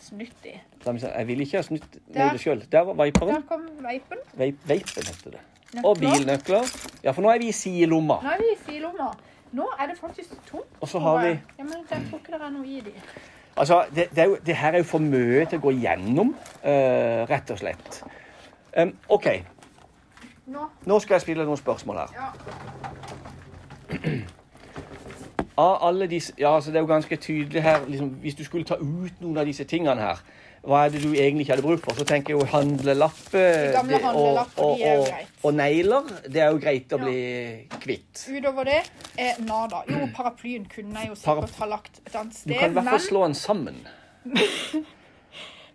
snytt 0.00 0.48
i. 0.48 0.54
Jeg 0.84 1.26
vil 1.28 1.44
ikke 1.44 1.60
ha 1.60 1.62
snytt 1.66 1.98
med 2.08 2.32
det 2.32 2.40
sjøl. 2.40 2.64
Der 2.72 2.88
var 2.88 3.04
Der 3.04 3.44
kom 3.48 3.68
veipen. 3.84 4.24
Veip, 4.32 4.64
veipen 4.68 5.08
heter 5.10 5.36
det. 5.36 5.44
Nøkler. 5.74 5.88
Og 5.88 6.00
bilnøkler. 6.00 6.74
Ja, 7.04 7.10
for 7.10 7.22
nå 7.22 7.28
er 7.28 7.38
vi 7.38 7.48
i 7.48 7.52
sidelomma. 7.52 8.20
Nå 8.22 8.34
er 8.34 8.40
vi 8.40 8.50
i 8.52 8.58
sidelomma. 8.64 9.12
Nå 9.52 9.68
er 9.80 9.86
det 9.92 9.98
faktisk 10.00 10.34
tomt. 10.48 10.76
Og 10.80 10.88
så 10.88 10.98
har 10.98 11.20
vi 11.20 11.28
Ja, 11.28 11.64
men 11.64 11.84
jeg 11.90 12.02
tror 12.10 12.18
ikke 12.18 12.32
det 12.32 12.40
er 12.40 12.50
noe 12.50 12.66
i 12.66 12.80
de. 12.80 12.92
Altså, 13.56 13.84
det, 13.94 14.08
det, 14.16 14.24
jo, 14.24 14.36
det 14.46 14.56
her 14.56 14.72
er 14.72 14.82
jo 14.82 14.84
for 14.84 14.98
mye 14.98 15.44
til 15.46 15.60
å 15.60 15.62
gå 15.62 15.72
gjennom, 15.84 16.34
uh, 16.64 17.20
rett 17.30 17.50
og 17.54 17.60
slett. 17.60 18.00
Um, 18.74 18.96
OK, 19.14 19.28
Nå, 20.46 20.66
nå 20.86 20.98
skal 21.00 21.14
jeg 21.14 21.20
spille 21.22 21.44
noen 21.44 21.56
spørsmål 21.56 21.96
her. 21.96 22.08
ja. 22.20 22.28
Av 25.56 25.76
alle 25.86 26.06
disse, 26.10 26.32
ja, 26.38 26.50
altså 26.56 26.70
Det 26.72 26.80
er 26.80 26.82
jo 26.82 26.88
ganske 26.90 27.16
tydelig 27.22 27.62
her 27.62 27.84
liksom, 27.86 28.08
Hvis 28.24 28.34
du 28.34 28.44
skulle 28.44 28.64
ta 28.66 28.74
ut 28.80 29.20
noen 29.22 29.36
av 29.38 29.46
disse 29.46 29.62
tingene 29.70 30.00
her, 30.02 30.18
hva 30.64 30.80
er 30.86 30.90
det 30.94 31.02
du 31.04 31.12
egentlig 31.12 31.44
ikke 31.44 31.52
hadde 31.54 31.62
bruk 31.66 31.82
for? 31.84 31.94
Så 31.94 32.06
tenker 32.08 32.32
jeg 32.34 32.40
jo 32.40 32.46
handlelappe 32.50 33.42
gamle 33.76 33.92
det- 33.92 34.00
og, 34.00 34.06
handlelapper, 34.08 34.62
og, 34.64 34.80
og, 34.80 35.08
og 35.44 35.54
negler. 35.54 36.08
Det 36.24 36.40
er 36.42 36.50
jo 36.50 36.58
greit 36.64 36.92
å 36.96 36.98
Ja. 36.98 37.04
bli 37.04 37.68
kvitt. 37.84 38.22
Utover 38.32 38.64
det, 38.64 38.80
eh, 39.18 39.34
nada. 39.44 39.82
Jo, 39.92 40.08
paraplyen 40.16 40.64
kunne 40.74 40.98
jeg 41.04 41.08
jo 41.12 41.14
sikkert 41.20 41.50
Parap- 41.52 41.58
ha 41.60 41.66
lagt 41.76 42.00
et 42.06 42.16
annet 42.16 42.32
Du 42.32 42.38
sted. 42.40 42.58
kan 42.58 42.70
i 42.70 42.74
hvert 42.74 42.84
fall 42.84 42.98
Men, 42.98 43.06
slå 43.10 43.22
den 43.26 43.34
sammen. 43.34 43.76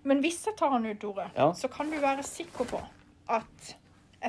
men 0.03 0.22
hvis 0.26 0.41
jeg 0.45 0.57
tar 0.57 0.74
den 0.80 0.89
ut, 0.91 0.99
Tore, 0.99 1.30
Ja. 1.38 1.51
så 1.53 1.67
kan 1.72 1.91
du 1.91 1.99
være 2.01 2.24
sikker 2.24 2.65
på 2.65 2.82
at 3.30 3.76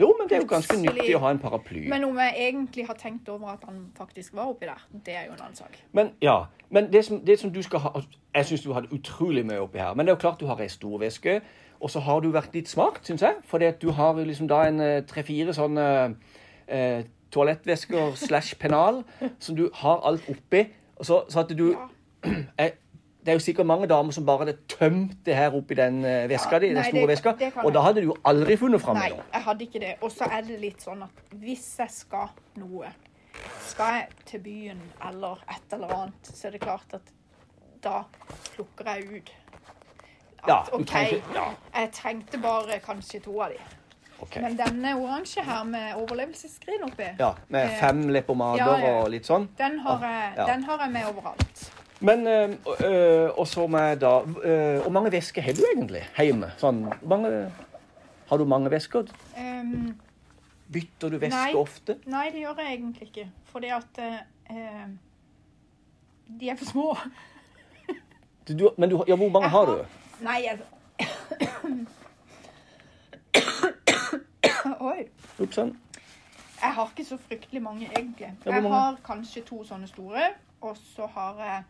Jo, 0.01 0.14
men 0.18 0.28
det 0.28 0.36
er 0.36 0.43
jo 0.45 0.47
ganske 0.47 0.76
nyttig 0.78 1.16
å 1.16 1.20
ha 1.24 1.30
en 1.34 1.38
paraply. 1.43 1.88
Men 1.91 2.05
om 2.07 2.18
jeg 2.22 2.34
egentlig 2.47 2.84
har 2.86 2.95
tenkt 2.95 3.28
over 3.28 3.49
at 3.57 3.64
han 3.66 3.80
faktisk 3.99 4.34
var 4.38 4.53
oppi 4.53 4.68
der, 4.68 4.84
det 5.07 5.16
er 5.16 5.24
jo 5.26 5.32
en 5.32 5.41
annen 5.43 5.57
sak. 5.59 5.80
Men 5.93 6.12
ja, 6.22 6.45
men 6.70 6.93
det 6.93 7.05
som, 7.09 7.18
det 7.26 7.38
som 7.41 7.51
du 7.53 7.62
skal 7.62 7.82
ha 7.82 7.91
Jeg 8.34 8.47
syns 8.47 8.62
du 8.62 8.72
hadde 8.72 8.93
utrolig 8.95 9.43
mye 9.47 9.59
oppi 9.64 9.78
her. 9.82 9.95
Men 9.95 10.07
det 10.07 10.12
er 10.12 10.16
jo 10.18 10.20
klart 10.28 10.41
du 10.41 10.47
har 10.47 10.61
ei 10.62 10.68
stor 10.70 10.99
veske. 11.03 11.41
Og 11.80 11.91
så 11.91 12.01
har 12.07 12.20
du 12.20 12.28
vært 12.30 12.55
litt 12.55 12.68
smart, 12.68 13.01
syns 13.03 13.22
jeg. 13.22 13.41
Fordi 13.51 13.64
at 13.64 13.80
du 13.82 13.91
har 13.91 14.14
liksom 14.14 14.49
da 14.49 14.61
en 14.68 14.80
eh, 14.80 15.01
tre-fire 15.09 15.55
sånne 15.57 15.86
eh, 16.68 17.03
toalettvesker 17.34 18.14
slash 18.20 18.55
pennal 18.61 19.03
som 19.38 19.57
du 19.57 19.70
har 19.80 20.05
alt 20.07 20.28
oppi. 20.30 20.66
Og 21.01 21.07
så, 21.09 21.24
så 21.28 21.41
at 21.43 21.57
du 21.59 21.72
Ja. 21.72 21.88
eh, 22.61 22.70
Det 23.20 23.28
er 23.28 23.32
jo 23.36 23.38
sikkert 23.44 23.66
mange 23.66 23.86
damer 23.86 24.12
som 24.12 24.24
bare 24.26 24.38
hadde 24.46 24.56
tømt 24.68 25.18
det 25.26 25.34
her 25.36 25.50
oppi 25.52 25.74
den 25.74 26.04
eh, 26.04 26.26
veska 26.30 26.52
Ja, 26.56 26.58
di, 26.58 26.68
den 26.74 26.84
store 26.84 27.00
det- 27.00 27.08
veska. 27.08 27.32
det 27.38 27.52
Og 27.64 27.72
da 27.74 27.80
hadde 27.80 28.00
du 28.00 28.06
jo 28.06 28.16
aldri 28.24 28.56
funnet 28.56 28.80
fram 28.80 28.96
Nei, 28.96 29.10
jeg 29.32 29.42
hadde 29.42 29.64
ikke 29.66 29.80
det. 29.80 29.94
Og 30.02 30.10
så 30.10 30.24
er 30.32 30.40
det 30.42 30.60
litt 30.60 30.80
sånn 30.82 31.02
at 31.02 31.10
hvis 31.36 31.76
jeg 31.78 31.90
skal 31.90 32.30
noe, 32.56 32.86
skal 33.68 33.92
jeg 33.94 34.06
til 34.26 34.40
byen 34.40 34.80
eller 35.08 35.42
et 35.50 35.72
eller 35.76 35.92
annet, 35.94 36.22
så 36.34 36.46
er 36.48 36.50
det 36.52 36.60
klart 36.60 36.94
at 36.94 37.12
da 37.82 38.02
plukker 38.56 38.84
jeg 38.94 39.04
ut 39.20 39.30
at 40.42 40.48
Ja, 40.48 40.62
OK, 40.72 40.86
trenger 40.86 41.16
ikke- 41.18 41.34
ja. 41.34 41.44
jeg 41.74 41.92
trengte 41.92 42.38
bare 42.40 42.80
kanskje 42.80 43.20
to 43.22 43.40
av 43.42 43.50
de. 43.50 43.58
Okay. 44.22 44.42
Men 44.42 44.56
denne 44.56 44.94
oransje 44.96 45.42
her 45.42 45.64
med 45.64 45.94
overlevelsesskrin 45.96 46.82
oppi, 46.84 47.06
Ja, 47.18 47.34
Med 47.48 47.64
Eh, 47.70 47.80
fem 47.80 48.08
leppepomader 48.08 48.82
og 49.02 49.08
litt 49.10 49.24
sånn. 49.26 49.48
den, 49.58 49.78
har 49.78 49.98
jeg, 50.00 50.32
Ja. 50.36 50.46
den 50.46 50.62
har 50.64 50.78
jeg 50.78 50.90
med 50.92 51.04
overalt. 51.06 51.70
Men 52.01 52.26
øh, 52.26 52.51
øh, 52.84 53.30
Og 53.38 53.46
så 53.48 53.66
med 53.66 53.96
da 54.01 54.18
øh, 54.20 54.80
Hvor 54.82 54.90
mange 54.90 55.12
vesker 55.12 55.42
har 55.42 55.53
du 55.53 55.61
egentlig 55.74 56.03
hjemme? 56.18 56.53
Sånn, 56.59 56.86
mange, 57.03 57.51
har 58.30 58.36
du 58.40 58.44
mange 58.48 58.70
vesker? 58.72 59.03
Um, 59.36 60.01
Bytter 60.72 61.09
du 61.11 61.18
veske 61.18 61.34
Nei. 61.36 61.55
ofte? 61.59 61.96
nei, 62.07 62.28
det 62.30 62.40
gjør 62.44 62.55
jeg 62.62 62.72
egentlig 62.76 63.03
ikke. 63.09 63.24
Fordi 63.51 63.66
at 63.74 63.98
eh, 63.98 64.18
de 66.40 66.48
er 66.53 66.57
for 66.61 66.64
små. 66.68 66.84
Du, 68.48 68.53
du, 68.55 68.68
men 68.78 68.90
du, 68.92 69.01
ja, 69.09 69.16
hvor 69.18 69.28
mange 69.34 69.48
har 69.51 69.66
har- 69.66 69.66
du? 69.66 69.84
Nei, 70.22 70.44
jeg 70.46 70.59
Oi. 74.80 75.09
Ups, 75.40 75.57
sånn. 75.59 75.74
Jeg 76.61 76.72
har 76.76 76.86
ikke 76.92 77.05
så 77.09 77.16
fryktelig 77.26 77.62
mange, 77.64 77.88
egentlig. 77.96 78.30
Jeg 78.46 78.62
har 78.70 78.96
kanskje 79.07 79.42
to 79.48 79.62
sånne 79.66 79.88
store, 79.90 80.28
og 80.61 80.76
så 80.94 81.07
har 81.16 81.34
jeg 81.44 81.62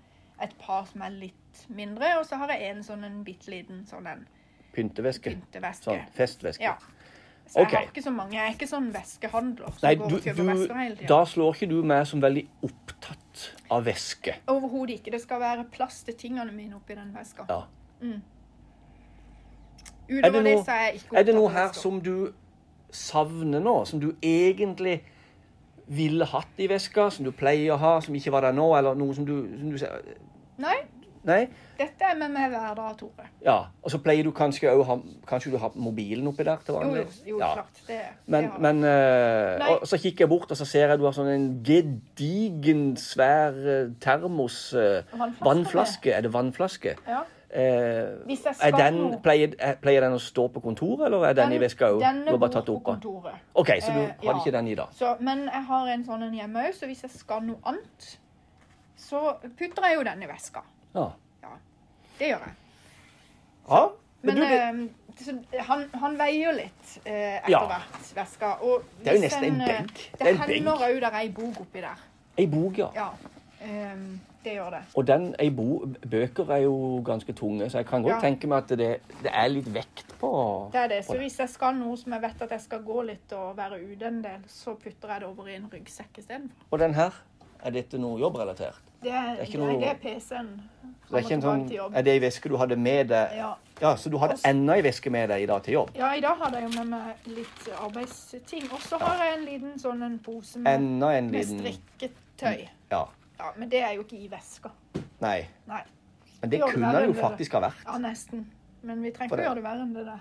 et 0.43 0.55
par 0.61 0.87
som 0.89 1.03
er 1.07 1.15
litt 1.15 1.65
mindre, 1.69 2.15
og 2.21 2.27
så 2.29 2.39
har 2.41 2.53
jeg 2.55 2.71
en 2.71 2.85
sånn 2.87 3.05
en 3.05 3.21
bitte 3.27 3.51
liten 3.53 3.85
sånn 3.89 4.07
en 4.11 4.27
Pynteveske. 4.75 5.35
pynteveske. 5.35 5.85
Sånn 5.85 6.03
festveske. 6.15 6.63
Ja. 6.63 6.77
Så 7.51 7.59
okay. 7.59 7.71
jeg 7.73 7.79
har 7.81 7.89
ikke 7.89 8.03
så 8.03 8.11
mange. 8.15 8.37
Jeg 8.37 8.47
er 8.47 8.53
ikke 8.55 8.67
sånn 8.71 8.91
veskehandler 8.95 9.73
som 9.75 9.83
Nei, 9.83 9.95
går 9.99 10.11
du, 10.13 10.15
og 10.15 10.27
kjøper 10.27 10.45
du, 10.45 10.51
vesker 10.53 10.77
hele 10.79 10.95
tiden. 10.95 11.09
da 11.11 11.17
slår 11.27 11.57
ikke 11.57 11.69
du 11.73 11.79
meg 11.91 12.03
som 12.07 12.21
veldig 12.23 12.45
opptatt 12.69 13.47
av 13.75 13.89
veske. 13.89 14.37
Overhodet 14.53 15.01
ikke. 15.01 15.15
Det 15.17 15.21
skal 15.25 15.43
være 15.43 15.65
plass 15.75 16.05
til 16.07 16.15
tingene 16.21 16.55
mine 16.55 16.79
oppi 16.79 16.95
den 16.95 17.11
veska. 17.17 17.49
Ja. 17.51 17.65
Utover 20.11 20.23
det, 20.23 20.31
det 20.37 20.45
det, 20.45 20.55
så 20.63 20.77
er 20.77 20.85
jeg 20.85 21.01
ikke 21.01 21.09
opptatt 21.09 21.17
av 21.17 21.17
vesker. 21.17 21.19
Er 21.19 21.27
det 21.27 21.37
noe 21.41 21.51
her 21.57 21.75
som 21.81 21.99
du 22.07 22.15
savner 23.01 23.67
nå? 23.67 23.77
Som 23.91 24.05
du 24.05 24.13
egentlig 24.23 25.01
ville 25.91 26.31
hatt 26.31 26.63
i 26.63 26.71
veska? 26.71 27.11
Som 27.11 27.27
du 27.27 27.35
pleier 27.35 27.75
å 27.75 27.83
ha, 27.83 27.97
som 28.07 28.15
ikke 28.15 28.31
var 28.37 28.47
der 28.47 28.55
nå? 28.55 28.71
Eller 28.79 28.95
noe 28.95 29.19
som 29.19 29.27
du, 29.27 29.35
som 29.59 29.75
du 29.75 29.79
Nei, 30.61 30.77
Nei? 31.25 31.41
dette 31.79 32.05
er 32.11 32.15
med 32.17 32.31
meg 32.33 32.51
hver 32.53 32.75
dag, 32.79 32.95
Tore. 33.01 33.27
Ja. 33.45 33.57
Og 33.85 33.91
så 33.93 33.99
pleier 34.05 34.25
du 34.25 34.31
kanskje 34.37 34.71
òg 34.73 34.83
ha 34.89 34.97
Kanskje 35.29 35.51
du 35.53 35.59
har 35.61 35.73
mobilen 35.77 36.27
oppi 36.31 36.45
der 36.49 36.63
til 36.65 36.75
vanlig? 36.77 37.03
jo, 37.27 37.35
jo 37.35 37.39
Ja. 37.41 37.51
klart. 37.59 37.81
Det, 37.87 37.99
Men, 38.27 38.45
det 38.51 38.61
men 38.61 38.85
eh, 38.85 39.67
og 39.81 39.87
så 39.89 39.99
kikker 40.01 40.25
jeg 40.25 40.29
bort, 40.33 40.51
og 40.51 40.57
så 40.57 40.65
ser 40.69 40.89
jeg 40.93 40.99
du 40.99 41.05
har 41.09 41.13
sånn 41.17 41.29
en 41.35 41.51
gedigen, 41.65 42.97
svær 42.97 43.53
eh, 43.57 43.91
termos 44.01 44.73
eh, 44.75 45.03
Vannflaske. 45.13 45.45
Vannflaske. 45.45 46.13
Er 46.17 46.21
det 46.29 46.33
vannflaske? 46.35 46.97
Ja. 47.09 47.23
Eh, 47.51 48.25
Hvis 48.31 48.45
jeg 48.47 48.55
skal 48.55 48.73
den, 48.79 49.21
pleier, 49.25 49.55
pleier 49.83 50.05
den 50.07 50.13
å 50.15 50.21
stå 50.23 50.45
på 50.55 50.61
kontoret, 50.63 51.07
eller 51.09 51.25
er 51.27 51.33
den, 51.35 51.53
i 51.53 51.59
veska 51.59 51.89
òg? 51.91 52.01
Den 52.05 52.21
er 52.29 52.31
har 52.31 52.39
bare 52.39 52.53
tatt 52.55 52.67
på 52.69 52.77
opp 52.79 52.85
den? 52.87 53.01
kontoret. 53.01 53.35
OK, 53.59 53.73
så 53.83 53.93
du 53.93 53.99
Eh, 54.01 54.07
hadde 54.07 54.27
ja. 54.31 54.37
ikke 54.39 54.53
den 54.55 54.69
i 54.69 54.75
dag. 54.79 54.93
Så, 54.95 55.17
men 55.21 55.47
jeg 55.51 55.65
har 55.67 55.87
en 55.97 56.05
sånn 56.07 56.23
en 56.29 56.35
hjemme 56.39 56.63
òg, 56.69 56.75
så 56.79 56.87
hvis 56.87 57.03
jeg 57.03 57.11
skal 57.11 57.43
noe 57.43 57.59
annet, 57.67 58.11
så 59.01 59.21
putter 59.59 59.87
jeg 59.89 59.97
jo 59.99 60.05
den 60.07 60.23
i 60.23 60.29
veska. 60.31 60.63
Ja. 60.95 61.07
Ja, 61.43 61.55
det 62.21 62.29
gjør 62.35 62.47
jeg. 62.47 62.55
ja. 63.71 63.83
Men 64.23 64.35
Men 64.35 64.37
du, 64.37 64.43
det, 64.45 65.49
eh, 65.57 65.65
han, 65.65 65.87
han 66.03 66.17
veier 66.21 66.53
litt 66.53 66.91
eh, 67.07 67.39
etter 67.41 67.51
Ja. 67.55 67.63
hvert, 67.71 68.11
veska. 68.19 68.51
Det 69.01 69.09
er 69.09 69.17
jo 69.17 69.21
nesten 69.23 69.45
en 69.49 69.61
eh, 69.65 69.67
benk. 69.79 69.95
Det 70.13 70.19
Det, 70.21 70.29
er 70.35 70.41
hender 70.45 70.83
òg 70.89 71.01
der 71.01 71.09
er 71.15 71.21
ei 71.25 71.31
bok 71.33 71.61
oppi 71.65 71.81
der. 71.81 72.03
ei 72.39 72.47
bok, 72.47 72.79
ja. 72.79 72.91
Ja, 72.95 73.11
Um, 73.61 74.21
det 74.45 74.55
gjør 74.55 74.71
det. 74.73 74.79
Og 74.97 75.05
den, 75.07 75.35
ei 75.39 75.51
bo, 75.53 75.85
bøker 76.11 76.49
er 76.51 76.63
jo 76.63 77.03
ganske 77.05 77.33
tunge, 77.37 77.67
så 77.71 77.79
jeg 77.83 77.87
kan 77.91 78.03
godt 78.03 78.15
Ja. 78.15 78.21
tenke 78.21 78.47
meg 78.49 78.63
at 78.63 78.69
det, 78.79 79.03
det 79.23 79.31
er 79.35 79.49
litt 79.53 79.67
vekt 79.75 80.15
på 80.19 80.31
Det 80.73 80.81
er 80.81 80.89
det. 80.89 81.05
Så 81.05 81.19
hvis 81.19 81.37
jeg 81.39 81.49
skal 81.53 81.75
noe 81.77 81.97
som 82.01 82.13
jeg 82.13 82.23
vet 82.23 82.41
at 82.43 82.51
jeg 82.51 82.61
skal 82.61 82.81
gå 82.83 83.03
litt 83.05 83.33
og 83.37 83.57
være 83.59 83.83
ute 83.85 84.07
en 84.09 84.23
del, 84.25 84.41
så 84.49 84.73
putter 84.81 85.09
jeg 85.13 85.21
det 85.21 85.29
over 85.29 85.49
i 85.49 85.57
en 85.59 85.69
ryggsekk 85.73 86.19
istedenfor. 86.23 86.57
Og 86.73 86.79
den 86.79 86.95
her, 86.95 87.11
er 87.63 87.71
dette 87.71 87.99
noe 88.01 88.19
jobbrelatert? 88.19 88.81
Det 89.03 89.13
er, 89.13 89.37
ikke 89.45 89.59
noe- 89.59 89.79
det 89.81 89.89
er 89.89 89.95
PC-en. 90.03 90.49
Det 91.11 91.17
er 91.19 91.23
ikke 91.25 91.33
en 91.39 91.43
sånn, 91.43 91.63
er 91.97 92.03
det 92.07 92.13
ei 92.13 92.21
veske 92.21 92.49
du 92.49 92.57
hadde 92.61 92.77
med 92.77 93.09
deg? 93.09 93.33
Ja. 93.37 93.55
Ja, 93.81 93.95
Så 93.97 94.11
du 94.13 94.19
hadde 94.19 94.35
Også- 94.35 94.47
enda 94.51 94.75
ei 94.77 94.83
veske 94.83 95.11
med 95.11 95.29
deg 95.31 95.43
i 95.43 95.47
dag 95.47 95.63
til 95.63 95.73
jobb? 95.75 95.91
ja, 95.97 96.13
i 96.15 96.21
dag 96.21 96.37
hadde 96.37 96.61
jeg 96.61 96.71
jo 96.71 96.85
med 96.85 96.91
meg 96.91 97.17
litt 97.27 97.69
arbeidsting. 97.81 98.67
Og 98.73 98.79
så 98.81 98.99
har 99.01 99.25
jeg 99.25 99.39
en 99.39 99.45
liten 99.47 99.79
sånn 99.81 100.03
en 100.05 100.19
pose 100.19 100.59
med, 100.59 100.75
Enda 100.81 101.13
en 101.17 101.31
med 101.31 101.41
liten 101.47 101.59
strikketøy. 101.65 102.69
Ja. 102.91 103.05
Ja, 103.39 103.53
men 103.57 103.69
det 103.71 103.81
er 103.83 103.95
jo 103.95 104.03
ikke 104.03 104.19
i 104.21 104.29
veska. 104.29 104.71
Nei. 105.21 105.47
Nei. 105.67 105.83
Men 106.43 106.51
det 106.51 106.61
kunne 106.61 106.93
det 106.93 107.07
jo 107.07 107.13
faktisk 107.21 107.53
ha 107.53 107.61
vært. 107.61 107.85
Ja, 107.87 107.99
nesten. 107.99 108.45
Men 108.83 109.03
vi 109.03 109.11
trenger 109.11 109.37
ikke 109.37 109.41
å 109.41 109.49
gjøre 109.49 109.55
det 109.55 109.65
verre 109.65 109.83
enn 109.83 109.95
det 109.95 110.05
der. 110.05 110.21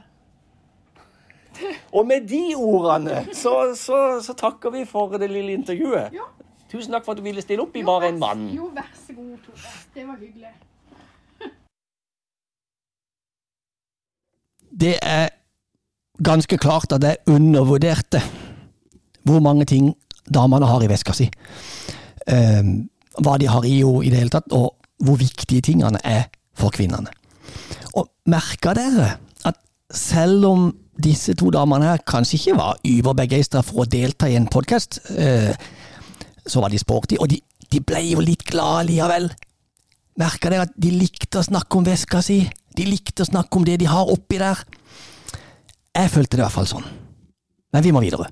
Og 1.92 2.06
med 2.08 2.28
de 2.30 2.56
ordene 2.56 3.26
så, 3.36 3.74
så, 3.76 4.22
så 4.24 4.34
takker 4.38 4.72
vi 4.72 4.86
for 4.86 5.18
det 5.18 5.30
lille 5.30 5.52
intervjuet. 5.58 6.14
Ja. 6.16 6.24
Tusen 6.70 6.94
takk 6.94 7.06
for 7.06 7.12
at 7.16 7.18
du 7.18 7.26
ville 7.26 7.42
stille 7.42 7.64
opp 7.64 7.76
i 7.76 7.84
Bare 7.86 8.12
en 8.12 8.20
mann. 8.22 8.50
Jo, 8.54 8.70
vær 8.76 8.90
så 8.94 9.14
god, 9.16 9.38
Tore. 9.46 9.72
Det 9.96 10.08
var 10.08 10.18
hyggelig. 10.22 10.52
det 14.84 14.96
er 15.02 15.30
ganske 16.24 16.58
klart 16.58 16.94
at 16.94 17.04
jeg 17.04 17.18
undervurderte 17.28 18.22
hvor 19.26 19.40
mange 19.40 19.66
ting 19.66 19.96
damene 20.34 20.66
har 20.70 20.84
i 20.86 20.90
veska 20.92 21.14
si. 21.18 21.30
Ehm, 22.30 22.90
hva 23.18 23.38
de 23.42 23.50
har 23.50 23.66
i 23.66 23.80
henne 23.82 24.06
i 24.06 24.12
det 24.12 24.22
hele 24.22 24.34
tatt, 24.34 24.52
og 24.54 24.76
hvor 25.04 25.18
viktige 25.18 25.62
tingene 25.66 26.00
er 26.04 26.30
for 26.58 26.70
kvinnene. 26.76 27.10
Og 27.98 28.10
merka 28.30 28.76
dere 28.78 29.10
at 29.48 29.58
selv 29.90 30.46
om 30.46 30.70
disse 31.02 31.34
to 31.40 31.50
damene 31.56 31.94
her 31.94 32.06
kanskje 32.08 32.38
ikke 32.38 32.58
var 32.60 32.80
überbegeistra 32.86 33.64
for 33.66 33.84
å 33.84 33.90
delta 33.90 34.28
i 34.30 34.36
en 34.38 34.50
podkast, 34.52 35.00
eh, 35.18 35.56
så 36.50 36.64
var 36.64 36.74
de 36.74 36.80
sporty, 36.82 37.18
og 37.20 37.30
de, 37.32 37.40
de 37.72 37.82
ble 37.84 38.02
jo 38.08 38.24
litt 38.24 38.44
glade 38.48 38.88
likevel. 38.90 39.30
Merka 40.20 40.52
dere 40.52 40.68
at 40.68 40.74
de 40.76 40.92
likte 40.92 41.40
å 41.40 41.46
snakke 41.46 41.80
om 41.80 41.86
veska 41.88 42.24
si? 42.26 42.42
De 42.76 42.88
likte 42.88 43.24
å 43.24 43.30
snakke 43.30 43.60
om 43.60 43.66
det 43.68 43.78
de 43.82 43.88
har 43.90 44.12
oppi 44.12 44.40
der. 44.42 44.60
Jeg 45.96 46.12
følte 46.12 46.38
det 46.38 46.44
i 46.44 46.46
hvert 46.46 46.58
fall 46.58 46.70
sånn. 46.70 46.86
Men 47.74 47.86
vi 47.86 47.94
må 47.94 48.02
videre. 48.04 48.28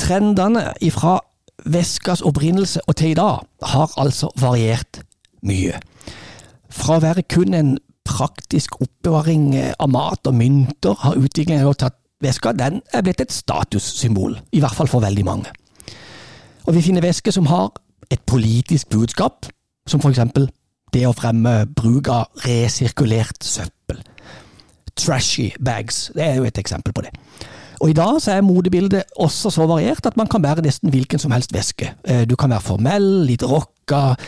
Trendene 0.00 0.72
ifra 0.82 1.20
veskas 1.70 2.22
opprinnelse 2.26 2.82
og 2.88 2.96
til 2.98 3.12
i 3.12 3.18
dag 3.18 3.44
har 3.72 3.92
altså 4.00 4.30
variert 4.40 5.02
mye. 5.46 5.78
Fra 6.70 6.98
å 6.98 7.04
være 7.04 7.22
kun 7.28 7.54
en 7.54 7.76
praktisk 8.06 8.80
oppbevaring 8.80 9.52
av 9.78 9.90
mat 9.92 10.26
og 10.26 10.36
mynter, 10.36 10.96
har 11.02 11.18
utviklingen 11.18 11.66
gått 11.66 11.86
at 11.88 11.96
veska 12.20 12.52
den 12.56 12.80
er 12.92 13.04
blitt 13.04 13.22
et 13.22 13.32
statussymbol, 13.32 14.38
i 14.52 14.60
hvert 14.60 14.76
fall 14.76 14.90
for 14.90 15.04
veldig 15.04 15.24
mange. 15.24 15.52
Og 16.68 16.76
vi 16.76 16.84
finner 16.84 17.04
væske 17.04 17.32
som 17.32 17.48
har 17.50 17.72
et 18.10 18.22
politisk 18.28 18.90
budskap, 18.92 19.46
som 19.88 20.02
for 20.02 20.12
eksempel 20.12 20.50
det 20.94 21.06
å 21.06 21.14
fremme 21.16 21.64
bruk 21.76 22.10
av 22.12 22.44
resirkulert 22.44 23.44
søppel. 23.46 24.02
Trashy 24.98 25.50
bags, 25.62 26.08
det 26.14 26.26
er 26.26 26.40
jo 26.40 26.48
et 26.48 26.58
eksempel 26.60 26.92
på 26.92 27.06
det. 27.06 27.14
Og 27.80 27.92
I 27.92 27.96
dag 27.96 28.18
så 28.20 28.34
er 28.34 28.44
modebildet 28.44 29.14
også 29.16 29.52
så 29.54 29.64
variert 29.70 30.04
at 30.04 30.18
man 30.20 30.28
kan 30.28 30.42
bære 30.44 30.64
nesten 30.66 30.92
hvilken 30.92 31.22
som 31.22 31.32
helst 31.32 31.54
væske. 31.54 31.94
Eh, 32.04 32.26
du 32.28 32.36
kan 32.36 32.52
være 32.52 32.66
formell, 32.66 33.08
litt 33.30 33.46
rocka, 33.46 34.18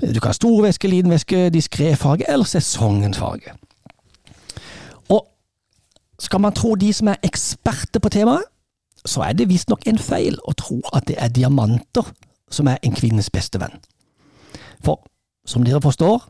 du 0.00 0.20
kan 0.20 0.30
ha 0.30 0.36
stor 0.36 0.62
væske, 0.62 0.88
liten 0.88 1.10
væske, 1.10 1.50
diskré 1.52 1.94
farge 1.94 2.24
eller 2.28 2.44
sesongens 2.44 3.18
farge. 3.18 3.52
Og 5.08 5.26
skal 6.18 6.40
man 6.40 6.52
tro 6.56 6.74
de 6.74 6.92
som 6.92 7.08
er 7.08 7.20
eksperter 7.22 8.00
på 8.00 8.08
temaet, 8.08 8.44
så 9.04 9.22
er 9.24 9.32
det 9.32 9.48
visstnok 9.48 9.86
en 9.88 9.98
feil 9.98 10.36
å 10.44 10.52
tro 10.52 10.80
at 10.92 11.06
det 11.08 11.16
er 11.18 11.32
diamanter 11.32 12.04
som 12.50 12.68
er 12.68 12.80
en 12.82 12.94
kvinnes 12.96 13.30
beste 13.30 13.60
venn. 13.60 13.78
For 14.84 15.00
som 15.46 15.64
dere 15.64 15.80
forstår, 15.80 16.24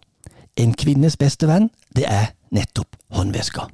en 0.56 0.74
kvinnes 0.74 1.16
beste 1.16 1.48
venn, 1.50 1.70
det 1.96 2.06
er 2.06 2.32
nettopp 2.54 2.96
håndveska. 3.14 3.66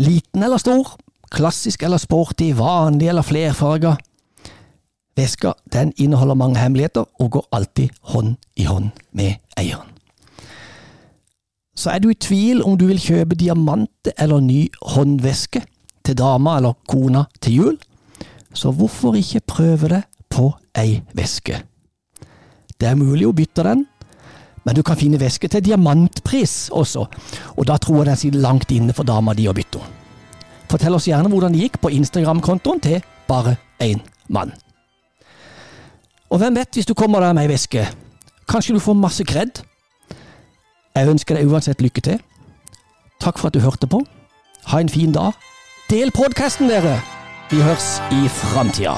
Liten 0.00 0.42
eller 0.42 0.60
stor, 0.60 0.96
klassisk 1.30 1.82
eller 1.82 2.00
sporty, 2.00 2.52
vanlig 2.56 3.08
eller 3.08 3.26
flerfarga. 3.26 3.96
Veska 5.20 5.54
den 5.72 5.92
inneholder 6.00 6.38
mange 6.38 6.58
hemmeligheter 6.58 7.04
og 7.20 7.30
går 7.36 7.48
alltid 7.52 7.88
hånd 8.12 8.36
i 8.56 8.64
hånd 8.64 8.90
med 9.12 9.36
eieren. 9.60 9.90
Så 11.76 11.90
er 11.94 12.00
du 12.00 12.10
i 12.10 12.18
tvil 12.18 12.62
om 12.64 12.76
du 12.76 12.86
vil 12.90 13.00
kjøpe 13.00 13.38
diamante 13.38 14.12
eller 14.20 14.42
ny 14.44 14.66
håndveske 14.82 15.62
til 16.04 16.16
dama 16.18 16.58
eller 16.58 16.76
kona 16.88 17.24
til 17.40 17.56
jul, 17.56 17.78
så 18.52 18.72
hvorfor 18.74 19.16
ikke 19.16 19.40
prøve 19.46 19.88
det 19.88 20.02
på 20.30 20.50
ei 20.76 21.00
veske? 21.16 21.62
Det 22.80 22.88
er 22.88 22.98
mulig 22.98 23.28
å 23.28 23.36
bytte 23.36 23.64
den, 23.64 23.86
men 24.64 24.76
du 24.76 24.82
kan 24.84 24.98
finne 25.00 25.20
veske 25.20 25.48
til 25.48 25.64
diamantpris 25.64 26.68
også, 26.76 27.06
og 27.56 27.68
da 27.68 27.78
tror 27.80 28.02
jeg 28.02 28.10
den 28.10 28.20
sitter 28.24 28.44
langt 28.44 28.72
inne 28.76 28.96
for 28.96 29.08
dama 29.08 29.34
di 29.36 29.48
å 29.48 29.56
bytte. 29.56 29.80
Fortell 30.70 30.94
oss 30.94 31.08
gjerne 31.08 31.32
hvordan 31.32 31.56
det 31.56 31.64
gikk 31.64 31.80
på 31.82 31.92
Instagram-kontoen 31.96 32.82
til 32.84 33.00
Bare 33.30 33.56
én 33.80 34.02
mann. 34.28 34.52
Og 36.30 36.38
hvem 36.38 36.56
vet, 36.56 36.68
hvis 36.72 36.86
du 36.86 36.94
kommer 36.94 37.20
der 37.20 37.32
med 37.32 37.42
ei 37.42 37.50
veske, 37.50 37.86
kanskje 38.48 38.74
du 38.74 38.80
får 38.80 38.94
masse 38.94 39.24
kred? 39.24 39.62
Jeg 40.94 41.08
ønsker 41.10 41.36
deg 41.36 41.50
uansett 41.50 41.82
lykke 41.82 42.00
til. 42.06 42.20
Takk 43.20 43.38
for 43.38 43.50
at 43.50 43.54
du 43.54 43.60
hørte 43.60 43.86
på. 43.90 44.02
Ha 44.70 44.80
en 44.80 44.88
fin 44.88 45.12
dag. 45.12 45.32
Del 45.90 46.12
podkasten, 46.14 46.70
dere! 46.70 47.00
Vi 47.50 47.58
høres 47.62 47.98
i 48.14 48.28
framtida. 48.30 48.94